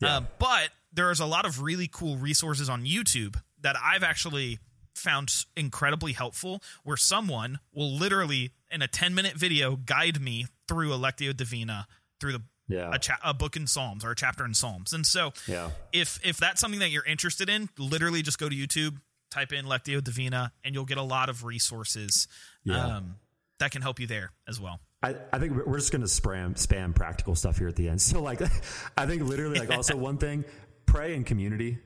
Yeah. 0.00 0.16
Uh, 0.18 0.20
but 0.38 0.70
there's 0.92 1.20
a 1.20 1.26
lot 1.26 1.44
of 1.44 1.60
really 1.60 1.88
cool 1.88 2.16
resources 2.16 2.68
on 2.68 2.84
YouTube 2.84 3.36
that 3.60 3.76
I've 3.82 4.02
actually 4.02 4.58
found 4.94 5.44
incredibly 5.56 6.12
helpful, 6.12 6.62
where 6.84 6.96
someone 6.96 7.58
will 7.72 7.92
literally 7.94 8.52
in 8.70 8.82
a 8.82 8.88
10 8.88 9.14
minute 9.14 9.34
video 9.36 9.76
guide 9.76 10.20
me 10.20 10.46
through 10.68 10.90
Lectio 10.90 11.36
Divina 11.36 11.86
through 12.20 12.32
the 12.32 12.42
Yeah. 12.68 12.90
a, 12.92 12.98
cha- 12.98 13.18
a 13.24 13.32
book 13.34 13.56
in 13.56 13.66
Psalms 13.66 14.04
or 14.04 14.10
a 14.10 14.16
chapter 14.16 14.44
in 14.44 14.54
Psalms, 14.54 14.92
and 14.92 15.06
so 15.06 15.32
Yeah. 15.46 15.70
if 15.92 16.20
if 16.24 16.36
that's 16.36 16.60
something 16.60 16.80
that 16.80 16.90
you're 16.90 17.04
interested 17.06 17.48
in, 17.48 17.68
literally 17.78 18.22
just 18.22 18.38
go 18.38 18.48
to 18.48 18.54
YouTube, 18.54 19.00
type 19.30 19.52
in 19.52 19.64
Lectio 19.66 20.02
Divina, 20.04 20.52
and 20.64 20.74
you'll 20.74 20.84
get 20.84 20.98
a 20.98 21.02
lot 21.02 21.28
of 21.28 21.44
resources 21.44 22.28
Yeah. 22.64 22.96
um, 22.96 23.16
that 23.58 23.70
can 23.70 23.82
help 23.82 23.98
you 24.00 24.06
there 24.06 24.30
as 24.46 24.60
well. 24.60 24.80
I, 25.02 25.14
I 25.32 25.38
think 25.38 25.52
we're- 25.56 25.78
just 25.78 25.92
going 25.92 26.02
to 26.02 26.08
spam 26.08 26.54
spam 26.56 26.94
practical 26.94 27.34
stuff 27.34 27.56
here 27.58 27.68
at 27.68 27.76
the 27.76 27.88
end. 27.88 28.00
So 28.02 28.20
like, 28.22 28.40
I 28.96 29.06
think 29.06 29.22
literally 29.22 29.58
like 29.60 29.70
also 29.70 29.96
one 30.10 30.18
thing, 30.18 30.44
pray 30.86 31.14
in 31.14 31.24
community. 31.24 31.78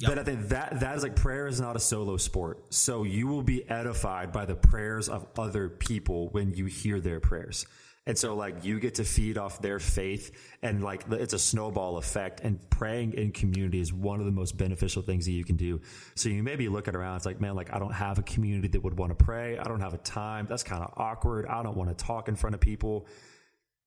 Yep. 0.00 0.10
But 0.10 0.18
I 0.20 0.22
think 0.24 0.48
that 0.50 0.80
that 0.80 0.96
is 0.96 1.02
like 1.02 1.16
prayer 1.16 1.48
is 1.48 1.60
not 1.60 1.74
a 1.74 1.80
solo 1.80 2.16
sport. 2.18 2.72
So 2.72 3.02
you 3.02 3.26
will 3.26 3.42
be 3.42 3.68
edified 3.68 4.30
by 4.32 4.44
the 4.46 4.54
prayers 4.54 5.08
of 5.08 5.26
other 5.36 5.68
people 5.68 6.28
when 6.28 6.52
you 6.54 6.66
hear 6.66 7.00
their 7.00 7.18
prayers. 7.18 7.66
And 8.08 8.16
so 8.16 8.34
like 8.34 8.64
you 8.64 8.80
get 8.80 8.94
to 8.94 9.04
feed 9.04 9.36
off 9.36 9.60
their 9.60 9.78
faith 9.78 10.30
and 10.62 10.82
like 10.82 11.04
it's 11.10 11.34
a 11.34 11.38
snowball 11.38 11.98
effect 11.98 12.40
and 12.40 12.58
praying 12.70 13.12
in 13.12 13.32
community 13.32 13.80
is 13.80 13.92
one 13.92 14.18
of 14.18 14.24
the 14.24 14.32
most 14.32 14.56
beneficial 14.56 15.02
things 15.02 15.26
that 15.26 15.32
you 15.32 15.44
can 15.44 15.56
do. 15.56 15.82
So 16.14 16.30
you 16.30 16.42
may 16.42 16.56
be 16.56 16.70
looking 16.70 16.96
around, 16.96 17.16
it's 17.16 17.26
like, 17.26 17.38
man, 17.38 17.54
like 17.54 17.70
I 17.70 17.78
don't 17.78 17.92
have 17.92 18.18
a 18.18 18.22
community 18.22 18.68
that 18.68 18.82
would 18.82 18.98
want 18.98 19.16
to 19.16 19.24
pray. 19.24 19.58
I 19.58 19.64
don't 19.64 19.80
have 19.80 19.92
a 19.92 19.98
time. 19.98 20.46
That's 20.48 20.62
kind 20.62 20.82
of 20.82 20.94
awkward. 20.96 21.44
I 21.46 21.62
don't 21.62 21.76
want 21.76 21.90
to 21.90 22.02
talk 22.02 22.28
in 22.28 22.34
front 22.34 22.54
of 22.54 22.62
people. 22.62 23.06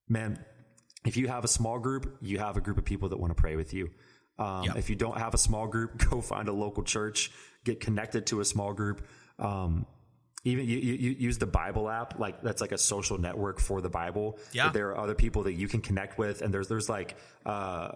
Man, 0.08 0.38
if 1.04 1.16
you 1.16 1.26
have 1.26 1.42
a 1.42 1.48
small 1.48 1.80
group, 1.80 2.18
you 2.20 2.38
have 2.38 2.56
a 2.56 2.60
group 2.60 2.78
of 2.78 2.84
people 2.84 3.08
that 3.08 3.18
want 3.18 3.36
to 3.36 3.40
pray 3.40 3.56
with 3.56 3.74
you. 3.74 3.90
Um, 4.38 4.62
Yep. 4.62 4.76
If 4.76 4.88
you 4.88 4.94
don't 4.94 5.18
have 5.18 5.34
a 5.34 5.38
small 5.38 5.66
group, 5.66 5.98
go 6.10 6.20
find 6.20 6.46
a 6.46 6.52
local 6.52 6.84
church, 6.84 7.32
get 7.64 7.80
connected 7.80 8.26
to 8.26 8.38
a 8.38 8.44
small 8.44 8.72
group. 8.72 9.04
Um, 9.40 9.84
even 10.44 10.66
you, 10.66 10.76
you, 10.78 11.10
use 11.18 11.38
the 11.38 11.46
Bible 11.46 11.88
app, 11.88 12.18
like 12.18 12.42
that's 12.42 12.60
like 12.60 12.72
a 12.72 12.78
social 12.78 13.18
network 13.18 13.60
for 13.60 13.80
the 13.80 13.88
Bible. 13.88 14.38
Yeah. 14.52 14.70
There 14.70 14.88
are 14.90 14.98
other 14.98 15.14
people 15.14 15.44
that 15.44 15.52
you 15.54 15.68
can 15.68 15.80
connect 15.80 16.18
with, 16.18 16.42
and 16.42 16.52
there's 16.52 16.68
there's 16.68 16.88
like 16.88 17.16
uh, 17.46 17.92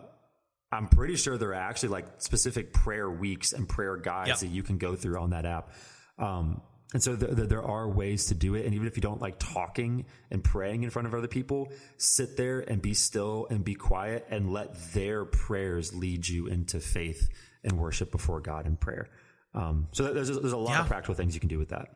I'm 0.71 0.89
pretty 0.89 1.17
sure 1.17 1.39
there 1.39 1.51
are 1.51 1.55
actually 1.55 1.91
like 1.91 2.07
specific 2.19 2.73
prayer 2.73 3.11
weeks 3.11 3.53
and 3.53 3.69
prayer 3.69 3.97
guides 3.97 4.29
Yep. 4.29 4.39
that 4.41 4.49
you 4.49 4.63
can 4.63 4.79
go 4.79 4.95
through 4.97 5.19
on 5.19 5.31
that 5.31 5.47
app. 5.47 5.71
Um, 6.19 6.61
and 6.93 7.03
so 7.03 7.17
the, 7.17 7.27
there 7.47 7.65
are 7.65 7.89
ways 7.89 8.27
to 8.27 8.35
do 8.35 8.55
it. 8.55 8.65
And 8.65 8.75
even 8.75 8.87
if 8.87 8.97
you 8.97 9.01
don't 9.01 9.21
like 9.21 9.39
talking 9.41 10.07
and 10.31 10.43
praying 10.43 10.85
in 10.85 10.91
front 10.91 11.09
of 11.09 11.15
other 11.15 11.27
people, 11.29 11.73
sit 11.99 12.37
there 12.37 12.61
and 12.61 12.81
be 12.81 12.95
still 12.95 13.49
and 13.51 13.65
be 13.65 13.75
quiet 13.75 14.25
and 14.31 14.53
let 14.53 14.93
their 14.93 15.25
prayers 15.25 15.93
lead 15.95 16.27
you 16.29 16.47
into 16.47 16.79
faith 16.79 17.29
and 17.65 17.73
worship 17.79 18.13
before 18.13 18.41
God 18.41 18.67
in 18.67 18.77
prayer. 18.77 19.09
Um, 19.53 19.89
so 19.93 20.13
there's 20.13 20.31
a, 20.31 20.35
there's 20.35 20.53
a 20.53 20.57
lot 20.57 20.71
Yeah. 20.71 20.81
of 20.83 20.87
practical 20.87 21.15
things 21.17 21.35
you 21.35 21.41
can 21.41 21.49
do 21.49 21.59
with 21.59 21.71
that. 21.71 21.89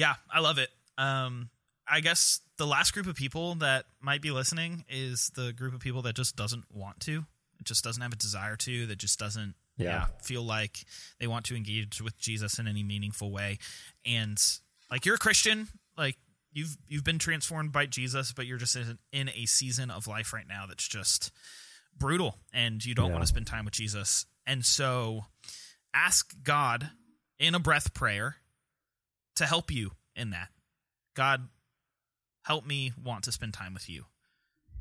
Yeah, 0.00 0.14
I 0.32 0.40
love 0.40 0.56
it. 0.56 0.70
Um, 0.96 1.50
I 1.86 2.00
guess 2.00 2.40
the 2.56 2.66
last 2.66 2.94
group 2.94 3.06
of 3.06 3.16
people 3.16 3.56
that 3.56 3.84
might 4.00 4.22
be 4.22 4.30
listening 4.30 4.84
is 4.88 5.30
the 5.34 5.52
group 5.52 5.74
of 5.74 5.80
people 5.80 6.00
that 6.02 6.14
just 6.16 6.36
doesn't 6.36 6.64
want 6.72 7.00
to. 7.00 7.26
It 7.58 7.66
just 7.66 7.84
doesn't 7.84 8.00
have 8.00 8.12
a 8.12 8.16
desire 8.16 8.56
to. 8.56 8.86
That 8.86 8.96
just 8.96 9.18
doesn't 9.18 9.54
yeah. 9.76 9.86
Yeah. 9.86 10.06
feel 10.22 10.42
like 10.42 10.84
they 11.18 11.26
want 11.26 11.44
to 11.46 11.54
engage 11.54 12.00
with 12.00 12.16
Jesus 12.18 12.58
in 12.58 12.66
any 12.66 12.82
meaningful 12.82 13.30
way. 13.30 13.58
And 14.06 14.42
like 14.90 15.04
you're 15.04 15.16
a 15.16 15.18
Christian, 15.18 15.68
like 15.98 16.16
you've 16.50 16.78
you've 16.88 17.04
been 17.04 17.18
transformed 17.18 17.72
by 17.72 17.84
Jesus, 17.84 18.32
but 18.32 18.46
you're 18.46 18.56
just 18.56 18.76
in, 18.76 18.98
in 19.12 19.28
a 19.28 19.44
season 19.44 19.90
of 19.90 20.06
life 20.06 20.32
right 20.32 20.48
now 20.48 20.64
that's 20.66 20.88
just 20.88 21.30
brutal, 21.94 22.38
and 22.54 22.82
you 22.82 22.94
don't 22.94 23.08
Yeah. 23.08 23.12
want 23.12 23.24
to 23.24 23.28
spend 23.28 23.46
time 23.46 23.66
with 23.66 23.74
Jesus. 23.74 24.24
And 24.46 24.64
so, 24.64 25.26
ask 25.92 26.34
God 26.42 26.88
in 27.38 27.54
a 27.54 27.58
breath 27.58 27.92
prayer 27.92 28.36
to 29.40 29.46
help 29.46 29.70
you 29.70 29.90
in 30.14 30.30
that. 30.30 30.48
God, 31.14 31.48
help 32.44 32.64
me 32.66 32.92
want 33.02 33.24
to 33.24 33.32
spend 33.32 33.52
time 33.52 33.74
with 33.74 33.88
you. 33.88 34.04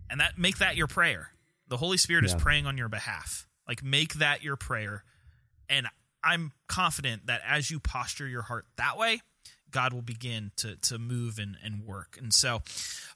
And 0.10 0.20
that 0.20 0.38
make 0.38 0.60
that 0.60 0.76
your 0.76 0.88
prayer. 0.88 1.32
The 1.68 1.78
Holy 1.78 1.98
Spirit 1.98 2.26
is 2.26 2.34
praying 2.36 2.66
on 2.66 2.78
your 2.78 2.90
behalf. 2.90 3.48
Like 3.68 3.84
make 3.84 4.16
that 4.16 4.44
your 4.44 4.56
prayer. 4.56 5.04
And 5.70 5.88
I'm 6.24 6.52
confident 6.68 7.28
that 7.28 7.42
as 7.48 7.70
you 7.70 7.80
posture 7.80 8.28
your 8.28 8.42
heart 8.42 8.66
that 8.78 8.98
way, 8.98 9.22
God 9.72 9.94
will 9.94 10.02
begin 10.02 10.52
to 10.58 10.76
to 10.78 10.98
move 10.98 11.38
and, 11.38 11.56
and 11.64 11.86
work. 11.86 12.18
And 12.20 12.34
so 12.34 12.62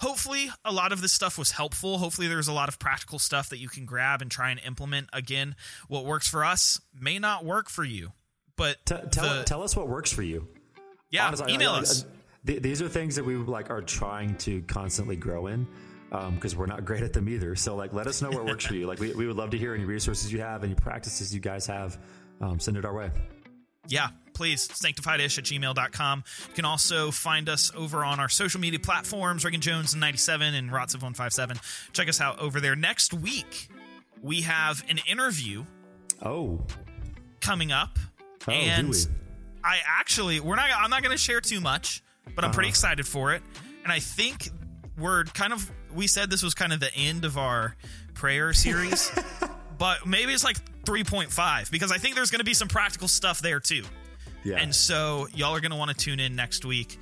hopefully 0.01 0.49
a 0.63 0.71
lot 0.71 0.91
of 0.91 1.01
this 1.01 1.11
stuff 1.11 1.37
was 1.37 1.51
helpful. 1.51 1.97
Hopefully 1.97 2.27
there's 2.27 2.47
a 2.47 2.53
lot 2.53 2.69
of 2.69 2.77
practical 2.77 3.17
stuff 3.17 3.49
that 3.49 3.57
you 3.57 3.69
can 3.69 3.85
grab 3.85 4.21
and 4.21 4.29
try 4.29 4.51
and 4.51 4.59
implement. 4.65 5.09
Again, 5.13 5.55
what 5.87 6.05
works 6.05 6.27
for 6.27 6.45
us 6.45 6.79
may 6.93 7.17
not 7.17 7.43
work 7.43 7.69
for 7.69 7.83
you. 7.83 8.11
But 8.55 8.85
T- 8.85 8.95
tell, 9.11 9.37
the- 9.37 9.43
tell 9.45 9.63
us 9.63 9.75
what 9.75 9.87
works 9.89 10.13
for 10.13 10.21
you. 10.21 10.47
Yeah, 11.13 11.27
Honestly, 11.27 11.53
email 11.53 11.71
I- 11.71 11.79
us. 11.79 12.05
th- 12.45 12.61
these 12.61 12.81
are 12.81 12.89
things 12.89 13.15
that 13.15 13.23
we 13.23 13.35
like 13.37 13.69
are 13.69 13.81
trying 13.81 14.35
to 14.39 14.61
constantly 14.63 15.15
grow 15.15 15.47
in 15.47 15.65
because 16.35 16.55
we're 16.55 16.65
not 16.67 16.83
great 16.85 17.01
at 17.03 17.13
them 17.13 17.27
either. 17.29 17.55
So 17.55 17.75
like, 17.75 17.93
let 17.93 18.05
us 18.07 18.21
know 18.21 18.29
what 18.29 18.45
works 18.45 18.65
for 18.65 18.75
you. 18.75 18.85
Like, 18.85 18.99
we, 18.99 19.13
we 19.13 19.25
would 19.25 19.35
love 19.37 19.49
to 19.51 19.57
hear 19.57 19.73
any 19.73 19.85
resources 19.85 20.31
you 20.33 20.41
have, 20.41 20.63
any 20.63 20.75
practices 20.75 21.33
you 21.33 21.39
guys 21.39 21.65
have. 21.67 21.97
Um, 22.41 22.59
send 22.59 22.75
it 22.77 22.83
our 22.85 22.93
way. 22.93 23.09
yeah, 23.87 24.09
please, 24.33 24.67
sanctifiedish 24.67 25.37
at 25.37 25.43
gmail.com. 25.45 26.23
You 26.49 26.53
can 26.53 26.65
also 26.65 27.09
find 27.11 27.47
us 27.49 27.71
over 27.75 28.03
on 28.03 28.19
our 28.19 28.29
social 28.29 28.59
media 28.59 28.79
platforms, 28.79 29.43
Reagan 29.45 29.61
Jones 29.61 29.95
97 29.95 30.53
and 30.53 30.71
rots 30.71 30.93
of 30.93 31.01
157. 31.01 31.57
Check 31.93 32.09
us 32.09 32.19
out 32.21 32.37
over 32.39 32.59
there. 32.59 32.75
Next 32.75 33.13
week, 33.13 33.69
we 34.21 34.41
have 34.41 34.83
an 34.89 34.99
interview 35.09 35.63
Oh, 36.21 36.61
coming 37.41 37.71
up. 37.71 37.97
oh, 38.47 38.51
and 38.51 38.93
do 38.93 39.09
we? 39.09 39.15
I 39.63 39.79
actually, 39.85 40.39
we're 40.39 40.55
not, 40.55 40.69
I'm 40.75 40.89
not 40.89 41.01
going 41.03 41.15
to 41.15 41.21
share 41.21 41.41
too 41.41 41.61
much, 41.61 42.03
but 42.35 42.43
I'm 42.43 42.51
pretty 42.51 42.67
Uh-huh. 42.67 42.71
excited 42.71 43.07
for 43.07 43.33
it. 43.33 43.41
And 43.83 43.91
I 43.91 43.99
think 43.99 44.49
we're 44.97 45.23
kind 45.25 45.53
of, 45.53 45.71
we 45.93 46.07
said 46.07 46.29
this 46.29 46.43
was 46.43 46.53
kind 46.53 46.73
of 46.73 46.79
the 46.79 46.93
end 46.95 47.25
of 47.25 47.37
our 47.37 47.75
prayer 48.13 48.53
series, 48.53 49.11
but 49.77 50.05
maybe 50.05 50.33
it's 50.33 50.43
like 50.43 50.57
3.5 50.85 51.71
because 51.71 51.91
I 51.91 51.97
think 51.97 52.15
there's 52.15 52.29
going 52.31 52.39
to 52.39 52.45
be 52.45 52.53
some 52.53 52.67
practical 52.67 53.07
stuff 53.07 53.41
there 53.41 53.59
too. 53.59 53.83
Yeah. 54.43 54.57
And 54.57 54.73
so 54.75 55.27
y'all 55.33 55.55
are 55.55 55.61
going 55.61 55.71
to 55.71 55.77
want 55.77 55.91
to 55.91 55.95
tune 55.97 56.19
in 56.19 56.35
next 56.35 56.65
week. 56.65 56.99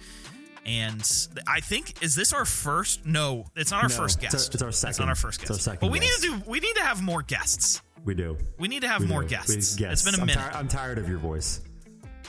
And 0.64 1.02
I 1.48 1.60
think 1.60 2.04
is 2.04 2.14
this 2.14 2.34
our 2.34 2.46
first? 2.46 3.04
No, 3.04 3.46
it's 3.56 3.72
not 3.72 3.82
our 3.84 3.90
No, 3.90 3.96
first 3.96 4.18
it's 4.22 4.26
our- 4.26 4.32
guest. 4.40 4.54
it's 4.54 4.62
our 4.64 4.72
second. 4.72 4.90
It's 4.92 5.00
not 5.00 5.10
our 5.10 5.16
first 5.16 5.42
It's 5.42 5.50
guest. 5.50 5.68
our 5.68 5.74
second 5.74 5.80
but 5.88 5.92
we 5.92 6.00
guest. 6.00 6.22
need 6.22 6.30
to 6.30 6.38
do. 6.38 6.44
We 6.50 6.60
need 6.60 6.76
to 6.76 6.84
have 6.84 7.02
more 7.02 7.24
guests. 7.24 7.82
we 8.06 8.14
do. 8.14 8.38
We 8.60 8.68
need 8.68 8.82
to 8.84 8.88
have 8.88 9.02
We 9.02 9.08
more 9.08 9.24
do. 9.24 9.30
guests. 9.30 9.50
We- 9.50 9.56
It's 9.58 9.76
guests. 9.76 10.06
been 10.06 10.16
a 10.16 10.22
I'm 10.22 10.28
minute. 10.28 10.40
tir- 10.52 10.58
I'm 10.58 10.68
tired 10.68 11.00
of 11.00 11.10
your 11.10 11.18
voice. 11.18 11.62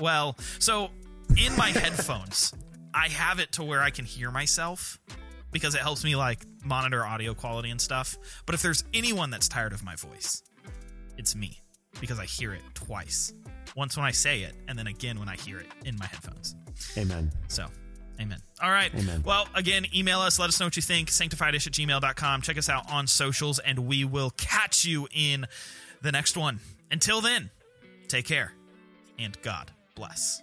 Well, 0.00 0.36
so 0.58 0.90
in 1.36 1.56
my 1.56 1.68
headphones, 1.70 2.52
I 2.94 3.08
have 3.08 3.38
it 3.38 3.52
to 3.52 3.64
where 3.64 3.80
I 3.80 3.90
can 3.90 4.04
hear 4.04 4.30
myself 4.30 4.98
because 5.50 5.74
it 5.74 5.80
helps 5.80 6.04
me 6.04 6.16
like 6.16 6.40
monitor 6.64 7.04
audio 7.04 7.34
quality 7.34 7.70
and 7.70 7.80
stuff. 7.80 8.16
But 8.46 8.54
if 8.54 8.62
there's 8.62 8.84
anyone 8.92 9.30
that's 9.30 9.48
tired 9.48 9.72
of 9.72 9.84
my 9.84 9.96
voice, 9.96 10.42
it's 11.16 11.34
me 11.36 11.62
because 12.00 12.18
I 12.18 12.24
hear 12.24 12.52
it 12.52 12.62
twice. 12.74 13.32
Once 13.76 13.96
when 13.96 14.04
I 14.04 14.10
say 14.10 14.42
it, 14.42 14.54
and 14.68 14.78
then 14.78 14.86
again 14.86 15.18
when 15.18 15.28
I 15.28 15.36
hear 15.36 15.58
it 15.58 15.66
in 15.84 15.96
my 15.96 16.06
headphones. 16.06 16.54
Amen. 16.98 17.30
So, 17.48 17.66
amen. 18.20 18.38
All 18.62 18.70
right. 18.70 18.94
Amen. 18.94 19.22
Well, 19.24 19.48
again, 19.54 19.86
email 19.94 20.20
us. 20.20 20.38
Let 20.38 20.48
us 20.48 20.60
know 20.60 20.66
what 20.66 20.76
you 20.76 20.82
think. 20.82 21.08
Sanctifiedish 21.08 21.66
at 21.66 21.72
gmail.com. 21.72 22.42
Check 22.42 22.58
us 22.58 22.68
out 22.68 22.90
on 22.92 23.06
socials, 23.06 23.58
and 23.58 23.80
we 23.80 24.04
will 24.04 24.30
catch 24.30 24.84
you 24.84 25.08
in 25.14 25.46
the 26.02 26.12
next 26.12 26.36
one. 26.36 26.60
Until 26.90 27.22
then, 27.22 27.50
take 28.08 28.26
care, 28.26 28.52
and 29.18 29.40
God 29.40 29.70
bless. 30.02 30.42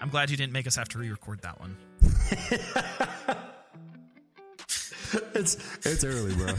I'm 0.00 0.10
glad 0.10 0.30
you 0.30 0.36
didn't 0.36 0.52
make 0.52 0.68
us 0.68 0.76
have 0.76 0.88
to 0.90 0.98
re 0.98 1.10
record 1.10 1.40
that 1.42 1.58
one. 1.58 1.76
It's 5.32 5.56
it's 5.86 6.02
early, 6.02 6.34
bro. 6.34 6.48